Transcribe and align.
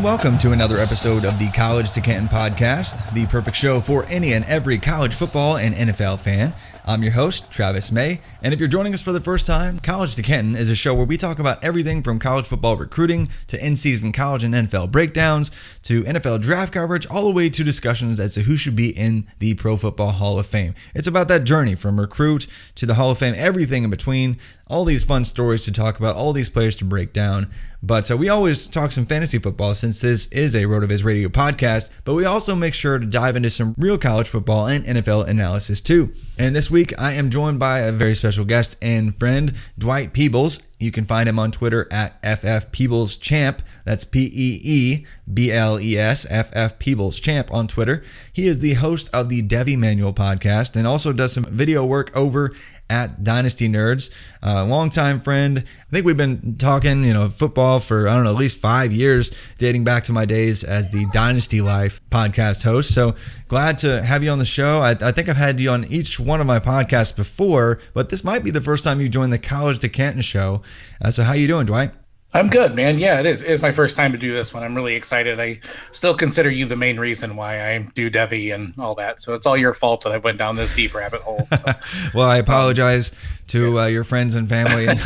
And 0.00 0.04
welcome 0.06 0.38
to 0.38 0.52
another 0.52 0.78
episode 0.78 1.26
of 1.26 1.38
the 1.38 1.50
College 1.50 1.92
to 1.92 2.00
Canton 2.00 2.26
podcast, 2.26 3.12
the 3.12 3.26
perfect 3.26 3.54
show 3.54 3.80
for 3.80 4.06
any 4.06 4.32
and 4.32 4.46
every 4.46 4.78
college 4.78 5.12
football 5.12 5.58
and 5.58 5.74
NFL 5.74 6.20
fan. 6.20 6.54
I'm 6.86 7.02
your 7.02 7.12
host, 7.12 7.50
Travis 7.50 7.92
May, 7.92 8.20
and 8.42 8.54
if 8.54 8.58
you're 8.58 8.68
joining 8.68 8.94
us 8.94 9.02
for 9.02 9.12
the 9.12 9.20
first 9.20 9.46
time, 9.46 9.80
College 9.80 10.16
to 10.16 10.22
Canton 10.22 10.56
is 10.56 10.70
a 10.70 10.74
show 10.74 10.94
where 10.94 11.04
we 11.04 11.16
talk 11.16 11.38
about 11.38 11.62
everything 11.62 12.02
from 12.02 12.18
college 12.18 12.46
football 12.46 12.76
recruiting 12.76 13.28
to 13.48 13.64
in 13.64 13.76
season 13.76 14.12
college 14.12 14.42
and 14.44 14.54
NFL 14.54 14.90
breakdowns 14.90 15.50
to 15.82 16.02
NFL 16.04 16.40
draft 16.40 16.72
coverage, 16.72 17.06
all 17.06 17.24
the 17.24 17.34
way 17.34 17.50
to 17.50 17.62
discussions 17.62 18.18
as 18.18 18.34
to 18.34 18.42
who 18.42 18.56
should 18.56 18.76
be 18.76 18.90
in 18.90 19.26
the 19.40 19.54
Pro 19.54 19.76
Football 19.76 20.12
Hall 20.12 20.38
of 20.38 20.46
Fame. 20.46 20.74
It's 20.94 21.06
about 21.06 21.28
that 21.28 21.44
journey 21.44 21.74
from 21.74 22.00
recruit 22.00 22.46
to 22.76 22.86
the 22.86 22.94
Hall 22.94 23.10
of 23.10 23.18
Fame, 23.18 23.34
everything 23.36 23.84
in 23.84 23.90
between, 23.90 24.38
all 24.66 24.84
these 24.84 25.04
fun 25.04 25.24
stories 25.24 25.64
to 25.64 25.72
talk 25.72 25.98
about, 25.98 26.16
all 26.16 26.32
these 26.32 26.48
players 26.48 26.76
to 26.76 26.84
break 26.84 27.12
down. 27.12 27.50
But 27.82 28.10
uh, 28.10 28.16
we 28.16 28.28
always 28.28 28.66
talk 28.66 28.92
some 28.92 29.06
fantasy 29.06 29.38
football 29.38 29.74
since 29.74 30.00
this 30.00 30.26
is 30.26 30.54
a 30.54 30.64
RotoViz 30.64 31.04
radio 31.04 31.28
podcast, 31.28 31.90
but 32.04 32.14
we 32.14 32.24
also 32.24 32.54
make 32.54 32.74
sure 32.74 32.98
to 32.98 33.06
dive 33.06 33.36
into 33.36 33.50
some 33.50 33.74
real 33.78 33.98
college 33.98 34.28
football 34.28 34.66
and 34.66 34.84
NFL 34.84 35.26
analysis 35.26 35.80
too. 35.80 36.12
And 36.38 36.54
this 36.54 36.69
week, 36.70 36.92
I 36.98 37.12
am 37.12 37.30
joined 37.30 37.58
by 37.58 37.80
a 37.80 37.92
very 37.92 38.14
special 38.14 38.44
guest 38.44 38.76
and 38.80 39.16
friend, 39.16 39.54
Dwight 39.78 40.12
Peebles. 40.12 40.62
You 40.78 40.90
can 40.90 41.04
find 41.04 41.28
him 41.28 41.38
on 41.38 41.50
Twitter 41.50 41.86
at 41.92 42.20
ffpeebleschamp. 42.22 43.60
That's 43.84 44.04
P 44.04 44.30
E 44.32 44.60
E 44.62 45.06
B 45.32 45.52
L 45.52 45.78
E 45.80 45.98
S, 45.98 46.24
FF 46.26 46.78
Peebles 46.78 47.20
Champ 47.20 47.52
on 47.52 47.68
Twitter. 47.68 48.02
He 48.32 48.46
is 48.46 48.60
the 48.60 48.74
host 48.74 49.10
of 49.12 49.28
the 49.28 49.42
Devy 49.42 49.76
Manual 49.76 50.14
podcast 50.14 50.76
and 50.76 50.86
also 50.86 51.12
does 51.12 51.32
some 51.32 51.44
video 51.44 51.84
work 51.84 52.14
over 52.16 52.52
at 52.90 53.24
Dynasty 53.24 53.68
Nerds. 53.68 54.10
Uh, 54.42 54.64
longtime 54.64 55.20
friend. 55.20 55.58
I 55.58 55.90
think 55.90 56.04
we've 56.04 56.16
been 56.16 56.56
talking, 56.56 57.04
you 57.04 57.14
know, 57.14 57.30
football 57.30 57.80
for, 57.80 58.08
I 58.08 58.14
don't 58.14 58.24
know, 58.24 58.30
at 58.30 58.36
least 58.36 58.58
five 58.58 58.92
years, 58.92 59.30
dating 59.58 59.84
back 59.84 60.04
to 60.04 60.12
my 60.12 60.24
days 60.24 60.64
as 60.64 60.90
the 60.90 61.06
Dynasty 61.12 61.60
Life 61.60 62.00
podcast 62.10 62.64
host. 62.64 62.92
So 62.92 63.14
glad 63.48 63.78
to 63.78 64.02
have 64.02 64.22
you 64.22 64.30
on 64.30 64.38
the 64.38 64.44
show. 64.44 64.80
I, 64.80 64.90
I 65.00 65.12
think 65.12 65.28
I've 65.28 65.36
had 65.36 65.60
you 65.60 65.70
on 65.70 65.84
each 65.84 66.18
one 66.18 66.40
of 66.40 66.46
my 66.46 66.58
podcasts 66.58 67.14
before, 67.14 67.78
but 67.94 68.08
this 68.08 68.24
might 68.24 68.44
be 68.44 68.50
the 68.50 68.60
first 68.60 68.84
time 68.84 69.00
you 69.00 69.08
joined 69.08 69.32
the 69.32 69.38
College 69.38 69.78
to 69.78 69.88
Canton 69.88 70.22
show. 70.22 70.62
Uh, 71.00 71.10
so 71.10 71.22
how 71.22 71.32
you 71.32 71.46
doing, 71.46 71.66
Dwight? 71.66 71.92
I'm 72.32 72.48
good, 72.48 72.76
man. 72.76 72.98
Yeah, 72.98 73.18
it 73.18 73.26
is. 73.26 73.42
It 73.42 73.50
is 73.50 73.60
my 73.60 73.72
first 73.72 73.96
time 73.96 74.12
to 74.12 74.18
do 74.18 74.32
this 74.32 74.54
one. 74.54 74.62
I'm 74.62 74.74
really 74.74 74.94
excited. 74.94 75.40
I 75.40 75.58
still 75.90 76.14
consider 76.14 76.48
you 76.48 76.64
the 76.64 76.76
main 76.76 77.00
reason 77.00 77.34
why 77.34 77.72
I 77.72 77.78
do 77.94 78.08
Devy 78.08 78.54
and 78.54 78.72
all 78.78 78.94
that. 78.96 79.20
So 79.20 79.34
it's 79.34 79.46
all 79.46 79.56
your 79.56 79.74
fault 79.74 80.04
that 80.04 80.12
I 80.12 80.18
went 80.18 80.38
down 80.38 80.54
this 80.54 80.74
deep 80.74 80.94
rabbit 80.94 81.22
hole. 81.22 81.48
So. 81.50 81.72
well, 82.14 82.28
I 82.28 82.38
apologize 82.38 83.10
to 83.48 83.80
uh, 83.80 83.86
your 83.86 84.04
friends 84.04 84.36
and 84.36 84.48
family. 84.48 84.86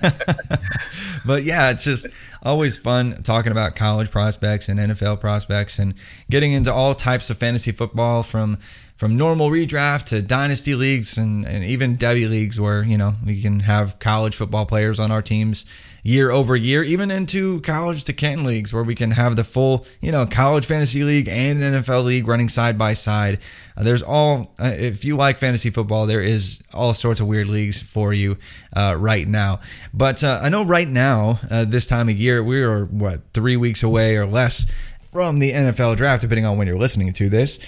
but 1.26 1.42
yeah, 1.42 1.70
it's 1.70 1.82
just 1.82 2.06
always 2.44 2.76
fun 2.76 3.22
talking 3.24 3.50
about 3.50 3.74
college 3.74 4.12
prospects 4.12 4.68
and 4.68 4.78
NFL 4.78 5.18
prospects 5.18 5.80
and 5.80 5.94
getting 6.30 6.52
into 6.52 6.72
all 6.72 6.94
types 6.94 7.28
of 7.28 7.38
fantasy 7.38 7.72
football 7.72 8.22
from 8.22 8.56
from 8.96 9.16
normal 9.16 9.48
redraft 9.48 10.06
to 10.06 10.20
dynasty 10.20 10.74
leagues 10.74 11.16
and, 11.16 11.46
and 11.46 11.62
even 11.62 11.96
Devy 11.96 12.28
leagues 12.28 12.60
where, 12.60 12.82
you 12.82 12.98
know, 12.98 13.14
we 13.24 13.40
can 13.40 13.60
have 13.60 13.96
college 14.00 14.34
football 14.34 14.66
players 14.66 14.98
on 14.98 15.12
our 15.12 15.22
teams 15.22 15.64
year 16.08 16.30
over 16.30 16.56
year, 16.56 16.82
even 16.82 17.10
into 17.10 17.60
college 17.60 18.02
to 18.02 18.14
Canton 18.14 18.46
leagues 18.46 18.72
where 18.72 18.82
we 18.82 18.94
can 18.94 19.10
have 19.10 19.36
the 19.36 19.44
full, 19.44 19.86
you 20.00 20.10
know, 20.10 20.24
college 20.24 20.64
fantasy 20.64 21.04
league 21.04 21.28
and 21.28 21.60
NFL 21.60 22.02
league 22.04 22.26
running 22.26 22.48
side 22.48 22.78
by 22.78 22.94
side. 22.94 23.38
Uh, 23.76 23.82
there's 23.84 24.02
all, 24.02 24.54
uh, 24.58 24.72
if 24.74 25.04
you 25.04 25.16
like 25.16 25.38
fantasy 25.38 25.68
football, 25.68 26.06
there 26.06 26.22
is 26.22 26.62
all 26.72 26.94
sorts 26.94 27.20
of 27.20 27.26
weird 27.26 27.46
leagues 27.46 27.82
for 27.82 28.14
you 28.14 28.38
uh, 28.74 28.96
right 28.98 29.28
now. 29.28 29.60
But 29.92 30.24
uh, 30.24 30.40
I 30.42 30.48
know 30.48 30.64
right 30.64 30.88
now, 30.88 31.40
uh, 31.50 31.66
this 31.66 31.86
time 31.86 32.08
of 32.08 32.16
year, 32.16 32.42
we 32.42 32.62
are 32.62 32.86
what, 32.86 33.20
three 33.34 33.58
weeks 33.58 33.82
away 33.82 34.16
or 34.16 34.24
less 34.24 34.64
from 35.12 35.40
the 35.40 35.52
NFL 35.52 35.98
draft, 35.98 36.22
depending 36.22 36.46
on 36.46 36.56
when 36.56 36.66
you're 36.66 36.78
listening 36.78 37.12
to 37.12 37.28
this. 37.28 37.58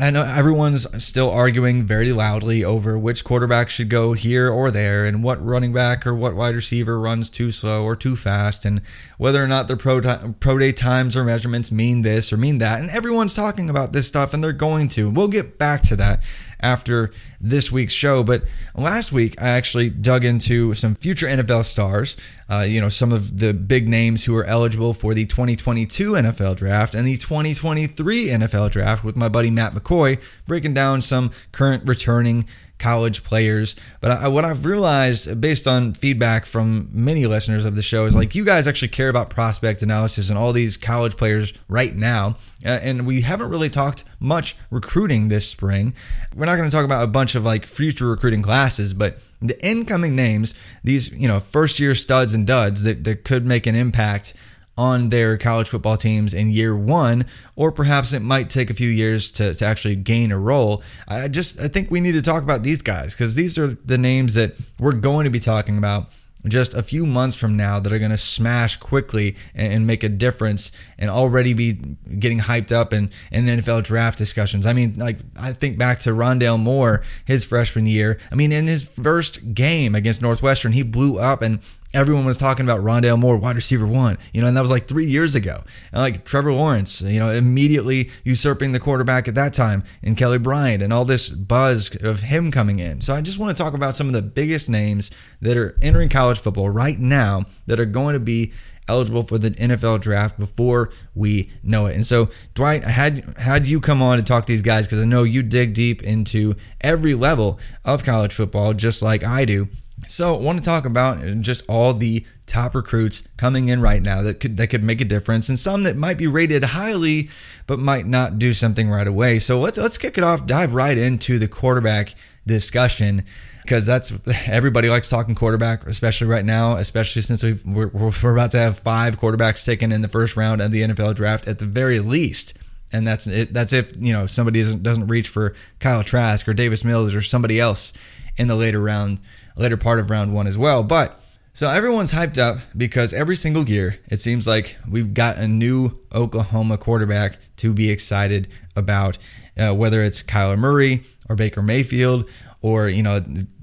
I 0.00 0.10
know 0.10 0.22
uh, 0.22 0.32
everyone's 0.36 1.02
still 1.02 1.28
arguing 1.28 1.82
very 1.82 2.12
loudly 2.12 2.62
over 2.64 2.96
which 2.96 3.24
quarterback 3.24 3.68
should 3.68 3.88
go 3.88 4.12
here 4.12 4.48
or 4.48 4.70
there 4.70 5.04
and 5.04 5.24
what 5.24 5.44
running 5.44 5.72
back 5.72 6.06
or 6.06 6.14
what 6.14 6.36
wide 6.36 6.54
receiver 6.54 7.00
runs 7.00 7.30
too 7.30 7.50
slow 7.50 7.82
or 7.82 7.96
too 7.96 8.14
fast 8.14 8.64
and 8.64 8.80
whether 9.16 9.42
or 9.42 9.48
not 9.48 9.66
their 9.66 9.76
pro, 9.76 10.00
pro 10.38 10.58
day 10.58 10.70
times 10.70 11.16
or 11.16 11.24
measurements 11.24 11.72
mean 11.72 12.02
this 12.02 12.32
or 12.32 12.36
mean 12.36 12.58
that. 12.58 12.80
And 12.80 12.90
everyone's 12.90 13.34
talking 13.34 13.68
about 13.68 13.92
this 13.92 14.06
stuff 14.06 14.32
and 14.32 14.42
they're 14.42 14.52
going 14.52 14.86
to. 14.90 15.10
We'll 15.10 15.26
get 15.26 15.58
back 15.58 15.82
to 15.84 15.96
that 15.96 16.22
after 16.60 17.10
this 17.40 17.70
week's 17.70 17.92
show. 17.92 18.22
But 18.22 18.44
last 18.74 19.12
week, 19.12 19.40
I 19.40 19.48
actually 19.48 19.90
dug 19.90 20.24
into 20.24 20.74
some 20.74 20.94
future 20.94 21.26
NFL 21.26 21.64
stars, 21.64 22.16
uh, 22.50 22.64
you 22.68 22.80
know, 22.80 22.88
some 22.88 23.12
of 23.12 23.38
the 23.38 23.54
big 23.54 23.88
names 23.88 24.24
who 24.24 24.36
are 24.36 24.44
eligible 24.44 24.94
for 24.94 25.14
the 25.14 25.26
2022 25.26 26.12
NFL 26.12 26.56
draft 26.56 26.94
and 26.94 27.06
the 27.06 27.16
2023 27.16 28.28
NFL 28.28 28.70
draft 28.70 29.04
with 29.04 29.16
my 29.16 29.28
buddy 29.28 29.50
Matt 29.50 29.74
McCoy, 29.74 30.20
breaking 30.46 30.74
down 30.74 31.00
some 31.00 31.30
current 31.52 31.86
returning 31.86 32.46
college 32.78 33.24
players. 33.24 33.76
But 34.00 34.10
I, 34.10 34.28
what 34.28 34.44
I've 34.44 34.64
realized 34.64 35.40
based 35.40 35.66
on 35.66 35.94
feedback 35.94 36.46
from 36.46 36.88
many 36.92 37.26
listeners 37.26 37.64
of 37.64 37.76
the 37.76 37.82
show 37.82 38.06
is 38.06 38.14
like 38.14 38.34
you 38.34 38.44
guys 38.44 38.66
actually 38.66 38.88
care 38.88 39.08
about 39.08 39.30
prospect 39.30 39.82
analysis 39.82 40.28
and 40.28 40.38
all 40.38 40.52
these 40.52 40.76
college 40.76 41.16
players 41.16 41.52
right 41.68 41.94
now. 41.94 42.36
Uh, 42.64 42.70
and 42.70 43.06
we 43.06 43.20
haven't 43.22 43.50
really 43.50 43.70
talked 43.70 44.04
much 44.20 44.56
recruiting 44.70 45.28
this 45.28 45.48
spring. 45.48 45.94
We're 46.34 46.46
not 46.46 46.56
going 46.56 46.68
to 46.68 46.74
talk 46.74 46.84
about 46.84 47.04
a 47.04 47.08
bunch 47.08 47.34
of 47.34 47.44
like 47.44 47.66
future 47.66 48.08
recruiting 48.08 48.42
classes, 48.42 48.94
but 48.94 49.18
the 49.40 49.64
incoming 49.64 50.16
names, 50.16 50.54
these, 50.82 51.12
you 51.12 51.28
know, 51.28 51.38
first 51.38 51.78
year 51.78 51.94
studs 51.94 52.34
and 52.34 52.46
duds 52.46 52.82
that, 52.82 53.04
that 53.04 53.24
could 53.24 53.46
make 53.46 53.66
an 53.66 53.74
impact 53.74 54.34
on 54.78 55.08
their 55.08 55.36
college 55.36 55.68
football 55.68 55.96
teams 55.96 56.32
in 56.32 56.50
year 56.50 56.74
one, 56.74 57.26
or 57.56 57.72
perhaps 57.72 58.12
it 58.12 58.20
might 58.20 58.48
take 58.48 58.70
a 58.70 58.74
few 58.74 58.88
years 58.88 59.30
to, 59.32 59.52
to 59.52 59.66
actually 59.66 59.96
gain 59.96 60.30
a 60.30 60.38
role. 60.38 60.82
I 61.08 61.26
just 61.26 61.60
I 61.60 61.66
think 61.66 61.90
we 61.90 62.00
need 62.00 62.12
to 62.12 62.22
talk 62.22 62.44
about 62.44 62.62
these 62.62 62.80
guys 62.80 63.12
because 63.12 63.34
these 63.34 63.58
are 63.58 63.76
the 63.84 63.98
names 63.98 64.34
that 64.34 64.54
we're 64.78 64.92
going 64.92 65.24
to 65.24 65.30
be 65.30 65.40
talking 65.40 65.76
about 65.76 66.10
just 66.46 66.72
a 66.74 66.82
few 66.82 67.04
months 67.04 67.34
from 67.34 67.56
now 67.56 67.80
that 67.80 67.92
are 67.92 67.98
going 67.98 68.12
to 68.12 68.18
smash 68.18 68.76
quickly 68.76 69.36
and, 69.54 69.88
make 69.88 70.04
a 70.04 70.08
difference 70.08 70.70
and 70.98 71.10
already 71.10 71.52
be 71.54 71.72
getting 72.18 72.40
hyped 72.40 72.70
up 72.70 72.92
in, 72.92 73.10
in 73.32 73.46
NFL 73.46 73.82
draft 73.84 74.18
discussions. 74.18 74.66
I 74.66 74.72
mean, 74.72 74.96
like, 74.96 75.18
I 75.36 75.52
think 75.52 75.78
back 75.78 75.98
to 76.00 76.10
Rondale 76.10 76.60
Moore, 76.60 77.02
his 77.24 77.44
freshman 77.44 77.86
year. 77.86 78.18
I 78.30 78.34
mean, 78.34 78.52
in 78.52 78.66
his 78.66 78.84
first 78.84 79.54
game 79.54 79.94
against 79.94 80.22
Northwestern, 80.22 80.72
he 80.72 80.82
blew 80.82 81.18
up 81.18 81.42
and 81.42 81.60
everyone 81.94 82.24
was 82.24 82.36
talking 82.36 82.66
about 82.66 82.80
Rondale 82.80 83.18
Moore, 83.18 83.36
wide 83.36 83.56
receiver 83.56 83.86
one, 83.86 84.18
you 84.32 84.40
know, 84.40 84.48
and 84.48 84.56
that 84.56 84.60
was 84.60 84.70
like 84.70 84.86
three 84.86 85.06
years 85.06 85.34
ago. 85.34 85.62
And 85.92 86.00
like 86.00 86.24
Trevor 86.24 86.52
Lawrence, 86.52 87.00
you 87.00 87.18
know, 87.18 87.30
immediately 87.30 88.10
usurping 88.24 88.72
the 88.72 88.80
quarterback 88.80 89.28
at 89.28 89.34
that 89.36 89.54
time, 89.54 89.84
and 90.02 90.16
Kelly 90.16 90.38
Bryant, 90.38 90.82
and 90.82 90.92
all 90.92 91.04
this 91.04 91.30
buzz 91.30 91.96
of 92.02 92.20
him 92.20 92.50
coming 92.50 92.78
in. 92.78 93.00
So 93.00 93.14
I 93.14 93.20
just 93.20 93.38
want 93.38 93.56
to 93.56 93.62
talk 93.62 93.74
about 93.74 93.96
some 93.96 94.06
of 94.06 94.12
the 94.12 94.22
biggest 94.22 94.68
names 94.68 95.10
that 95.40 95.56
are 95.56 95.76
entering 95.82 96.08
college 96.08 96.38
football 96.38 96.70
right 96.70 96.98
now 96.98 97.44
that 97.66 97.80
are 97.80 97.86
going 97.86 98.14
to 98.14 98.20
be 98.20 98.52
eligible 98.88 99.22
for 99.22 99.38
the 99.38 99.50
NFL 99.50 100.00
draft 100.00 100.38
before 100.38 100.90
we 101.14 101.50
know 101.62 101.86
it. 101.86 101.94
And 101.94 102.06
so, 102.06 102.30
Dwight, 102.54 102.84
I 102.84 102.90
had 102.90 103.36
had 103.38 103.66
you 103.66 103.80
come 103.80 104.02
on 104.02 104.16
to 104.16 104.24
talk 104.24 104.46
to 104.46 104.52
these 104.52 104.62
guys 104.62 104.86
because 104.86 105.02
I 105.02 105.06
know 105.06 105.22
you 105.24 105.42
dig 105.42 105.74
deep 105.74 106.02
into 106.02 106.54
every 106.80 107.14
level 107.14 107.60
of 107.84 108.04
college 108.04 108.32
football, 108.32 108.72
just 108.72 109.02
like 109.02 109.22
I 109.22 109.44
do. 109.44 109.68
So, 110.08 110.34
I 110.34 110.40
want 110.40 110.58
to 110.58 110.64
talk 110.64 110.86
about 110.86 111.22
uh, 111.22 111.34
just 111.34 111.62
all 111.68 111.92
the 111.92 112.24
top 112.46 112.74
recruits 112.74 113.28
coming 113.36 113.68
in 113.68 113.80
right 113.80 114.02
now 114.02 114.22
that 114.22 114.40
could 114.40 114.56
that 114.56 114.68
could 114.68 114.82
make 114.82 115.00
a 115.00 115.04
difference, 115.04 115.48
and 115.48 115.58
some 115.58 115.82
that 115.84 115.96
might 115.96 116.16
be 116.16 116.26
rated 116.26 116.64
highly 116.64 117.28
but 117.66 117.78
might 117.78 118.06
not 118.06 118.38
do 118.38 118.54
something 118.54 118.88
right 118.88 119.06
away. 119.06 119.38
So 119.38 119.60
let's 119.60 119.78
let's 119.78 119.98
kick 119.98 120.18
it 120.18 120.24
off. 120.24 120.46
Dive 120.46 120.74
right 120.74 120.96
into 120.96 121.38
the 121.38 121.46
quarterback 121.46 122.14
discussion 122.46 123.24
because 123.62 123.84
that's 123.84 124.10
everybody 124.46 124.88
likes 124.88 125.10
talking 125.10 125.34
quarterback, 125.34 125.86
especially 125.86 126.26
right 126.26 126.44
now, 126.44 126.76
especially 126.76 127.20
since 127.22 127.42
we 127.42 127.52
we're, 127.66 127.88
we're 127.88 128.32
about 128.32 128.50
to 128.52 128.58
have 128.58 128.78
five 128.78 129.20
quarterbacks 129.20 129.64
taken 129.64 129.92
in 129.92 130.00
the 130.00 130.08
first 130.08 130.36
round 130.36 130.62
of 130.62 130.72
the 130.72 130.82
NFL 130.82 131.14
draft 131.14 131.46
at 131.46 131.58
the 131.58 131.66
very 131.66 132.00
least. 132.00 132.54
And 132.90 133.06
that's 133.06 133.26
it. 133.26 133.52
That's 133.52 133.74
if 133.74 133.94
you 133.98 134.14
know 134.14 134.24
somebody 134.24 134.62
doesn't 134.62 134.82
doesn't 134.82 135.06
reach 135.08 135.28
for 135.28 135.54
Kyle 135.78 136.02
Trask 136.02 136.48
or 136.48 136.54
Davis 136.54 136.82
Mills 136.82 137.14
or 137.14 137.20
somebody 137.20 137.60
else 137.60 137.92
in 138.38 138.48
the 138.48 138.56
later 138.56 138.80
round 138.80 139.20
later 139.58 139.76
part 139.76 139.98
of 139.98 140.10
round 140.10 140.32
one 140.32 140.46
as 140.46 140.56
well. 140.56 140.82
But 140.82 141.20
so 141.52 141.68
everyone's 141.68 142.12
hyped 142.12 142.38
up 142.38 142.58
because 142.76 143.12
every 143.12 143.36
single 143.36 143.68
year 143.68 143.98
it 144.08 144.20
seems 144.20 144.46
like 144.46 144.78
we've 144.88 145.12
got 145.12 145.38
a 145.38 145.48
new 145.48 145.92
Oklahoma 146.14 146.78
quarterback 146.78 147.38
to 147.56 147.74
be 147.74 147.90
excited 147.90 148.48
about, 148.76 149.18
uh, 149.58 149.74
whether 149.74 150.02
it's 150.02 150.22
Kyler 150.22 150.56
Murray 150.56 151.02
or 151.28 151.34
Baker 151.34 151.60
Mayfield 151.60 152.28
or, 152.62 152.88
you 152.88 153.02
know, 153.02 153.20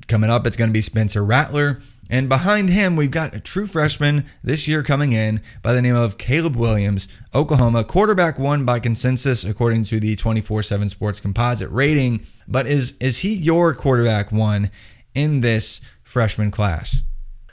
coming 0.07 0.29
up 0.29 0.45
it's 0.45 0.57
going 0.57 0.69
to 0.69 0.73
be 0.73 0.81
Spencer 0.81 1.23
Rattler. 1.23 1.79
And 2.07 2.29
behind 2.29 2.69
him, 2.69 2.95
we've 2.95 3.09
got 3.09 3.33
a 3.33 3.39
true 3.39 3.65
freshman 3.65 4.25
this 4.43 4.67
year 4.67 4.83
coming 4.83 5.13
in 5.13 5.41
by 5.63 5.73
the 5.73 5.81
name 5.81 5.95
of 5.95 6.19
Caleb 6.19 6.55
Williams, 6.55 7.07
Oklahoma, 7.33 7.83
quarterback 7.83 8.37
one 8.37 8.63
by 8.63 8.79
consensus 8.79 9.43
according 9.43 9.85
to 9.85 9.99
the 9.99 10.15
24 10.15 10.63
7 10.63 10.89
Sports 10.89 11.19
Composite 11.19 11.71
rating. 11.71 12.25
But 12.47 12.67
is, 12.67 12.95
is 12.99 13.19
he 13.19 13.33
your 13.33 13.73
quarterback 13.73 14.31
one 14.31 14.69
in 15.15 15.41
this 15.41 15.81
freshman 16.03 16.51
class? 16.51 17.01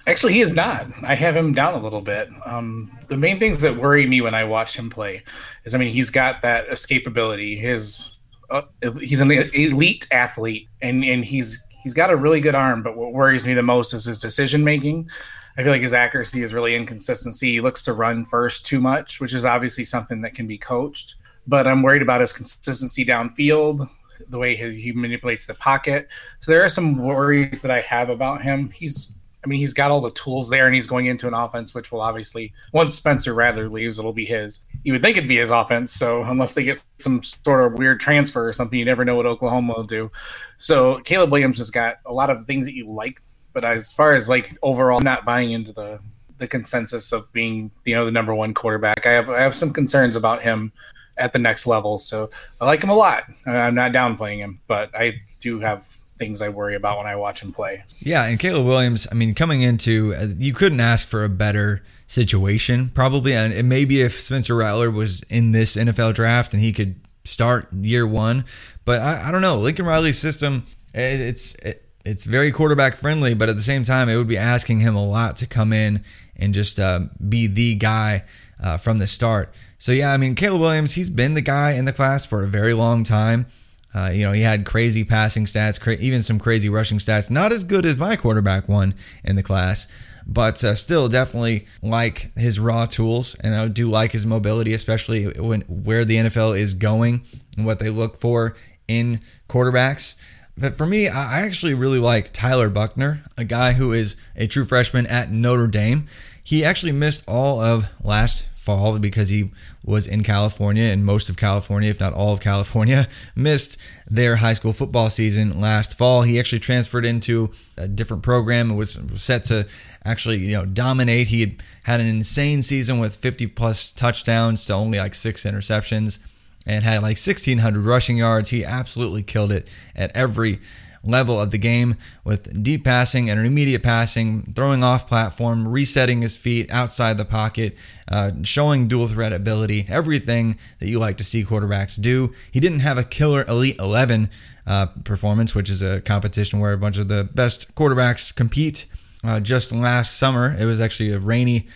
Actually, 0.07 0.33
he 0.33 0.41
is 0.41 0.55
not. 0.55 0.87
I 1.05 1.15
have 1.15 1.37
him 1.37 1.53
down 1.53 1.75
a 1.75 1.79
little 1.79 2.01
bit. 2.01 2.29
Um, 2.45 2.91
the 3.07 3.17
main 3.17 3.39
things 3.39 3.61
that 3.61 3.77
worry 3.77 4.07
me 4.07 4.21
when 4.21 4.35
I 4.35 4.43
watch 4.43 4.77
him 4.77 4.91
play 4.91 5.23
is, 5.65 5.75
I 5.75 5.79
mean, 5.79 5.93
he's 5.93 6.11
got 6.11 6.43
that 6.43 6.69
escapability. 6.69 7.59
His 7.59 8.17
uh, 8.51 8.63
he's 9.01 9.21
an 9.21 9.31
elite 9.31 10.07
athlete, 10.11 10.69
and 10.81 11.05
and 11.05 11.25
he's 11.25 11.63
he's 11.83 11.95
got 11.95 12.11
a 12.11 12.17
really 12.17 12.41
good 12.41 12.57
arm. 12.57 12.83
But 12.83 12.97
what 12.97 13.13
worries 13.13 13.47
me 13.47 13.55
the 13.55 13.63
most 13.63 13.95
is 13.95 14.05
his 14.07 14.19
decision 14.19 14.65
making. 14.65 15.09
I 15.57 15.63
feel 15.63 15.71
like 15.71 15.83
his 15.83 15.93
accuracy 15.93 16.43
is 16.43 16.53
really 16.53 16.75
inconsistency. 16.75 17.53
He 17.53 17.61
looks 17.61 17.83
to 17.85 17.93
run 17.93 18.25
first 18.25 18.67
too 18.67 18.81
much, 18.81 19.21
which 19.21 19.35
is 19.35 19.45
obviously 19.45 19.85
something 19.85 20.23
that 20.23 20.35
can 20.35 20.47
be 20.47 20.59
coached. 20.59 21.17
But 21.47 21.67
I'm 21.67 21.83
worried 21.83 22.03
about 22.03 22.21
his 22.21 22.33
consistency 22.33 23.05
downfield 23.05 23.89
the 24.29 24.39
way 24.39 24.55
he, 24.57 24.81
he 24.81 24.93
manipulates 24.93 25.47
the 25.47 25.55
pocket. 25.55 26.09
So 26.41 26.53
there 26.53 26.65
are 26.65 26.69
some 26.69 26.99
worries 26.99 27.63
that 27.63 27.71
I 27.71 27.81
have 27.83 28.11
about 28.11 28.43
him. 28.43 28.71
He's 28.71 29.15
I 29.45 29.49
mean, 29.49 29.59
he's 29.59 29.75
got 29.75 29.91
all 29.91 30.01
the 30.01 30.13
tools 30.13 30.49
there, 30.49 30.67
and 30.67 30.75
he's 30.75 30.87
going 30.87 31.07
into 31.07 31.27
an 31.27 31.35
offense 31.35 31.75
which 31.75 31.91
will 31.91 32.01
obviously, 32.01 32.53
once 32.73 32.95
Spencer 32.95 33.35
Rattler 33.35 33.69
leaves, 33.69 33.99
it'll 33.99 34.13
be 34.13 34.25
his. 34.25 34.61
You 34.85 34.93
would 34.93 35.03
think 35.03 35.17
it'd 35.17 35.29
be 35.29 35.39
his 35.39 35.51
offense. 35.51 35.91
So 35.93 36.23
unless 36.23 36.55
they 36.55 36.63
get 36.63 36.83
some 36.99 37.23
sort 37.23 37.65
of 37.65 37.79
weird 37.79 37.99
transfer 37.99 38.47
or 38.47 38.53
something, 38.53 38.79
you 38.79 38.85
never 38.85 39.05
know 39.05 39.17
what 39.17 39.27
Oklahoma 39.27 39.75
will 39.77 39.83
do. 39.83 40.13
So 40.59 41.01
Caleb 41.01 41.33
Williams 41.33 41.59
has 41.59 41.71
got 41.71 41.97
a 42.07 42.13
lot 42.13 42.31
of 42.31 42.45
things 42.45 42.67
that 42.67 42.75
you 42.75 42.87
like, 42.87 43.21
but 43.53 43.65
as 43.65 43.93
far 43.93 44.13
as 44.13 44.29
like 44.29 44.57
overall, 44.63 44.99
I'm 44.99 45.05
not 45.05 45.25
buying 45.25 45.53
into 45.53 45.73
the 45.73 45.99
the 46.39 46.49
consensus 46.49 47.13
of 47.13 47.33
being 47.33 47.71
you 47.85 47.95
know 47.95 48.05
the 48.05 48.13
number 48.13 48.35
one 48.35 48.55
quarterback. 48.55 49.07
I 49.07 49.13
have 49.13 49.29
I 49.29 49.41
have 49.41 49.57
some 49.57 49.73
concerns 49.73 50.15
about 50.15 50.43
him 50.43 50.73
at 51.17 51.33
the 51.33 51.39
next 51.39 51.67
level. 51.67 51.99
So 51.99 52.31
I 52.61 52.67
like 52.67 52.83
him 52.83 52.91
a 52.91 52.95
lot. 52.95 53.25
I'm 53.47 53.75
not 53.75 53.93
downplaying 53.93 54.39
him, 54.39 54.61
but 54.67 54.91
I 54.95 55.21
do 55.41 55.61
have 55.61 55.87
things 56.19 56.41
I 56.41 56.49
worry 56.49 56.75
about 56.75 56.99
when 56.99 57.07
I 57.07 57.17
watch 57.17 57.43
him 57.43 57.53
play. 57.53 57.83
Yeah, 57.99 58.25
and 58.25 58.39
Caleb 58.39 58.67
Williams, 58.67 59.09
I 59.11 59.15
mean, 59.15 59.35
coming 59.35 59.63
into, 59.63 60.15
uh, 60.15 60.27
you 60.39 60.53
couldn't 60.53 60.81
ask 60.81 61.07
for 61.07 61.25
a 61.25 61.29
better 61.29 61.83
situation, 62.07 62.91
probably. 62.91 63.35
And 63.35 63.69
maybe 63.69 64.01
if 64.01 64.21
Spencer 64.21 64.57
Rattler 64.57 64.91
was 64.91 65.23
in 65.25 65.53
this 65.53 65.77
NFL 65.77 66.15
draft 66.15 66.53
and 66.53 66.63
he 66.63 66.73
could 66.73 67.01
start 67.25 67.73
year 67.73 68.07
one, 68.07 68.45
but 68.85 69.01
I, 69.01 69.29
I 69.29 69.33
don't 69.33 69.43
know. 69.43 69.59
Lincoln 69.59 69.87
Riley's 69.87 70.19
system, 70.19 70.67
it's 70.95 71.55
it, 71.57 71.89
it's 72.05 72.25
very 72.25 72.51
quarterback 72.51 72.97
friendly, 72.97 73.35
but 73.35 73.49
at 73.49 73.57
the 73.57 73.63
same 73.63 73.85
time, 73.85 74.09
it 74.09 74.17
would 74.17 74.29
be 74.29 74.37
asking 74.37 74.81
him 74.81 74.95
a 74.95 75.05
lot 75.05 75.37
to 75.37 75.47
come 75.47 75.73
in 75.73 76.05
and 76.37 76.53
just 76.53 76.81
uh, 76.81 77.01
be 77.29 77.47
the 77.47 77.75
guy 77.77 78.25
uh, 78.63 78.77
from 78.77 78.99
the 78.99 79.07
start. 79.07 79.55
So 79.83 79.91
yeah, 79.91 80.13
I 80.13 80.17
mean, 80.17 80.37
Caleb 80.37 80.61
Williams, 80.61 80.93
he's 80.93 81.11
been 81.11 81.35
the 81.35 81.41
guy 81.41 81.73
in 81.73 81.87
the 81.87 81.93
class 81.93 82.25
for 82.25 82.45
a 82.45 82.47
very 82.47 82.73
long 82.73 83.03
time. 83.03 83.47
Uh, 83.93 84.13
you 84.15 84.23
know, 84.23 84.31
he 84.31 84.43
had 84.43 84.65
crazy 84.65 85.03
passing 85.03 85.45
stats, 85.45 85.81
cra- 85.81 85.97
even 85.97 86.23
some 86.23 86.39
crazy 86.39 86.69
rushing 86.69 86.99
stats. 86.99 87.29
Not 87.29 87.51
as 87.51 87.65
good 87.65 87.85
as 87.85 87.97
my 87.97 88.15
quarterback 88.15 88.69
one 88.69 88.95
in 89.25 89.35
the 89.35 89.43
class, 89.43 89.89
but 90.25 90.63
uh, 90.63 90.77
still 90.77 91.09
definitely 91.09 91.67
like 91.83 92.31
his 92.37 92.61
raw 92.61 92.87
tools, 92.87 93.35
and 93.41 93.57
I 93.57 93.67
do 93.67 93.91
like 93.91 94.13
his 94.13 94.25
mobility, 94.25 94.73
especially 94.73 95.25
when 95.25 95.63
where 95.63 96.05
the 96.05 96.15
NFL 96.15 96.57
is 96.57 96.75
going 96.75 97.25
and 97.57 97.67
what 97.67 97.81
they 97.81 97.91
look 97.91 98.19
for 98.19 98.55
in 98.87 99.19
quarterbacks. 99.49 100.15
But 100.57 100.77
for 100.77 100.87
me, 100.87 101.09
I 101.09 101.41
actually 101.41 101.75
really 101.75 101.99
like 101.99 102.33
Tyler 102.33 102.71
Buchner, 102.71 103.25
a 103.37 103.43
guy 103.43 103.73
who 103.73 103.91
is 103.93 104.15
a 104.37 104.47
true 104.47 104.65
freshman 104.65 105.09
at 105.09 105.33
Notre 105.33 105.67
Dame. 105.67 106.07
He 106.45 106.65
actually 106.65 106.93
missed 106.93 107.25
all 107.27 107.61
of 107.61 107.89
last 108.05 108.47
fall 108.63 108.99
because 108.99 109.29
he 109.29 109.51
was 109.85 110.07
in 110.07 110.23
California 110.23 110.85
and 110.85 111.05
most 111.05 111.29
of 111.29 111.37
California, 111.37 111.91
if 111.91 111.99
not 111.99 112.13
all 112.13 112.33
of 112.33 112.41
California, 112.41 113.09
missed 113.37 113.77
their 114.07 114.37
high 114.37 114.53
school 114.53 114.73
football 114.73 115.11
season 115.11 115.61
last 115.61 115.99
fall. 115.99 116.23
He 116.23 116.39
actually 116.39 116.61
transferred 116.61 117.05
into 117.05 117.51
a 117.77 117.89
different 117.89 118.23
program 118.23 118.71
and 118.71 118.79
was 118.79 119.01
set 119.15 119.45
to 119.47 119.67
actually, 120.05 120.39
you 120.39 120.57
know, 120.57 120.65
dominate. 120.65 121.27
He 121.27 121.41
had 121.41 121.63
had 121.85 122.01
an 122.01 122.07
insane 122.07 122.63
season 122.63 123.01
with 123.01 123.17
50 123.17 123.49
plus 123.49 123.91
touchdowns 123.91 124.65
to 124.67 124.75
only 124.75 124.99
like 124.99 125.15
six 125.15 125.45
interceptions 125.45 126.21
and 126.65 126.85
had 126.85 126.99
like 126.99 127.19
1600 127.19 127.85
rushing 127.85 128.19
yards. 128.19 128.51
He 128.51 128.65
absolutely 128.65 129.25
killed 129.25 129.51
it 129.51 129.69
at 129.97 130.15
every 130.15 130.61
level 131.05 131.41
of 131.41 131.51
the 131.51 131.59
game 131.59 131.97
with 132.25 132.63
deep 132.63 132.85
passing 132.85 133.29
and 133.29 133.45
immediate 133.45 133.83
passing, 133.83 134.43
throwing 134.43 134.85
off 134.85 135.07
platform, 135.09 135.67
resetting 135.67 136.23
his 136.23 136.37
feet 136.37 136.71
outside 136.71 137.19
the 137.19 137.25
pocket, 137.25 137.77
uh, 138.09 138.31
showing 138.43 138.89
dual 138.89 139.09
threat 139.09 139.33
ability, 139.33 139.87
everything 139.89 140.59
that 140.79 140.89
you 140.89 140.99
like 140.99 141.17
to 141.19 141.25
see 141.25 141.45
quarterbacks 141.45 142.01
do. 142.01 142.33
He 142.51 142.61
didn't 142.61 142.81
have 142.81 142.99
a 142.99 143.05
killer 143.05 143.45
Elite 143.49 143.79
11 143.79 144.31
uh, 144.67 144.87
performance, 145.05 145.55
which 145.55 145.69
is 145.69 145.83
a 145.83 146.01
competition 146.01 146.61
where 146.61 146.73
a 146.73 146.79
bunch 146.79 146.99
of 146.99 147.09
the 147.09 147.25
best 147.35 147.75
quarterbacks 147.75 148.35
compete. 148.35 148.87
Uh, 149.25 149.41
just 149.41 149.73
last 149.73 150.17
summer, 150.17 150.57
it 150.59 150.65
was 150.65 150.81
actually 150.81 151.13
a 151.13 151.19
rainy, 151.19 151.67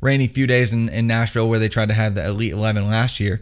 rainy 0.00 0.26
few 0.26 0.46
days 0.46 0.72
in, 0.72 0.88
in 0.88 1.06
Nashville 1.06 1.48
where 1.48 1.58
they 1.58 1.68
tried 1.68 1.88
to 1.88 1.94
have 1.94 2.14
the 2.14 2.24
Elite 2.24 2.52
11 2.52 2.86
last 2.86 3.20
year 3.20 3.40